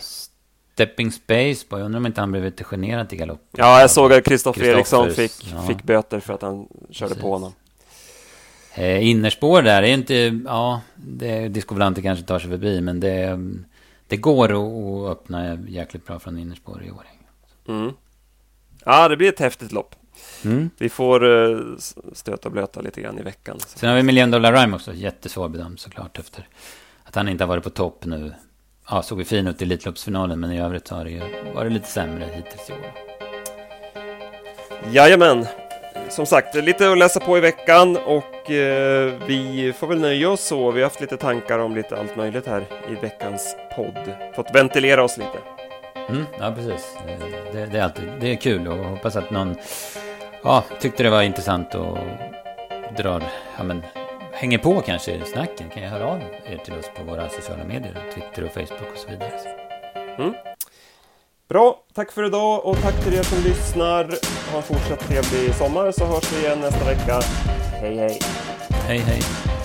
Stepping 0.78 1.12
Space, 1.12 1.66
jag 1.70 1.80
undrar 1.80 1.98
om 1.98 2.06
inte 2.06 2.20
han 2.20 2.30
blev 2.30 2.44
lite 2.44 2.64
generad 2.64 3.08
till 3.08 3.18
galopp. 3.18 3.48
Ja, 3.50 3.80
jag 3.80 3.90
såg 3.90 4.12
att 4.12 4.24
Kristoffer 4.24 4.64
Eriksson 4.64 5.10
fick, 5.10 5.32
ja. 5.52 5.62
fick 5.62 5.82
böter 5.82 6.20
för 6.20 6.34
att 6.34 6.42
han 6.42 6.68
körde 6.90 7.08
Precis. 7.08 7.22
på 7.22 7.32
honom. 7.32 7.52
Eh, 8.74 9.08
innerspår 9.08 9.62
där 9.62 9.82
är 9.82 9.86
inte, 9.86 10.14
ja, 10.44 10.80
det, 10.94 11.48
Disco 11.48 11.74
Volante 11.74 12.02
kanske 12.02 12.24
tar 12.24 12.38
sig 12.38 12.50
förbi, 12.50 12.80
men 12.80 13.00
det, 13.00 13.38
det 14.08 14.16
går 14.16 14.44
att, 14.44 15.12
att 15.12 15.18
öppna 15.18 15.54
jäkligt 15.68 16.06
bra 16.06 16.18
från 16.18 16.38
innerspår 16.38 16.84
i 16.84 16.90
år. 16.90 17.06
Mm. 17.68 17.92
Ja, 18.84 19.08
det 19.08 19.16
blir 19.16 19.28
ett 19.28 19.40
häftigt 19.40 19.72
lopp. 19.72 19.94
Mm. 20.44 20.70
Vi 20.78 20.88
får 20.88 21.24
uh, 21.24 21.76
stöta 22.12 22.48
och 22.48 22.52
blöta 22.52 22.80
lite 22.80 23.00
grann 23.00 23.18
i 23.18 23.22
veckan. 23.22 23.60
Sen 23.60 23.88
har 23.88 23.96
vi 23.96 24.02
Million 24.02 24.30
Dollar 24.30 24.52
Rhyme 24.52 24.76
också, 24.76 24.94
jättesvår 24.94 25.48
bedömd 25.48 25.80
såklart 25.80 26.18
efter 26.18 26.48
att 27.04 27.14
han 27.14 27.28
inte 27.28 27.44
har 27.44 27.48
varit 27.48 27.64
på 27.64 27.70
topp 27.70 28.04
nu. 28.04 28.34
Ja, 28.90 29.02
såg 29.02 29.18
ju 29.18 29.24
fin 29.24 29.46
ut 29.46 29.62
i 29.62 29.64
Elitloppsfinalen, 29.64 30.40
men 30.40 30.52
i 30.52 30.60
övrigt 30.60 30.88
har 30.88 31.04
det 31.04 31.10
ju 31.10 31.20
varit 31.54 31.72
lite 31.72 31.88
sämre 31.88 32.24
hittills 32.34 32.70
i 32.70 32.72
år. 32.72 32.92
Jajamän, 34.92 35.46
som 36.08 36.26
sagt, 36.26 36.54
lite 36.54 36.92
att 36.92 36.98
läsa 36.98 37.20
på 37.20 37.38
i 37.38 37.40
veckan 37.40 37.96
och 37.96 38.50
eh, 38.50 39.12
vi 39.26 39.72
får 39.78 39.86
väl 39.86 40.00
nöja 40.00 40.30
oss 40.30 40.44
så. 40.44 40.70
Vi 40.70 40.80
har 40.80 40.88
haft 40.88 41.00
lite 41.00 41.16
tankar 41.16 41.58
om 41.58 41.74
lite 41.74 41.96
allt 41.96 42.16
möjligt 42.16 42.46
här 42.46 42.64
i 42.90 42.94
veckans 42.94 43.56
podd. 43.76 44.12
Fått 44.36 44.54
ventilera 44.54 45.04
oss 45.04 45.18
lite. 45.18 45.38
Mm, 46.08 46.24
ja, 46.40 46.52
precis. 46.56 46.96
Det, 47.52 47.66
det, 47.66 47.78
är 47.78 47.82
alltid 47.82 48.04
det 48.20 48.32
är 48.32 48.36
kul 48.36 48.68
och 48.68 48.76
hoppas 48.76 49.16
att 49.16 49.30
någon 49.30 49.56
ja, 50.44 50.64
tyckte 50.80 51.02
det 51.02 51.10
var 51.10 51.22
intressant 51.22 51.74
och 51.74 51.98
drar, 52.96 53.22
ja 53.56 53.64
men, 53.64 53.82
hänger 54.38 54.58
på 54.58 54.80
kanske 54.80 55.12
i 55.12 55.24
snacken 55.24 55.70
kan 55.70 55.82
jag 55.82 55.90
höra 55.90 56.06
av 56.06 56.20
er 56.46 56.56
till 56.64 56.74
oss 56.74 56.90
på 56.96 57.04
våra 57.04 57.28
sociala 57.28 57.64
medier, 57.64 57.94
Twitter 58.14 58.44
och 58.44 58.52
Facebook 58.52 58.92
och 58.92 58.98
så 58.98 59.08
vidare. 59.08 59.32
Mm. 60.18 60.34
Bra, 61.48 61.82
tack 61.94 62.12
för 62.12 62.26
idag 62.26 62.66
och 62.66 62.76
tack 62.82 63.04
till 63.04 63.14
er 63.14 63.22
som 63.22 63.38
lyssnar. 63.38 64.04
Ha 64.50 64.56
en 64.56 64.62
fortsatt 64.62 65.00
trevlig 65.00 65.54
sommar 65.54 65.92
så 65.92 66.04
hörs 66.04 66.32
vi 66.32 66.46
igen 66.46 66.60
nästa 66.60 66.84
vecka. 66.84 67.20
Hej 67.80 67.96
hej! 67.96 68.18
Hej 68.86 68.98
hej! 68.98 69.57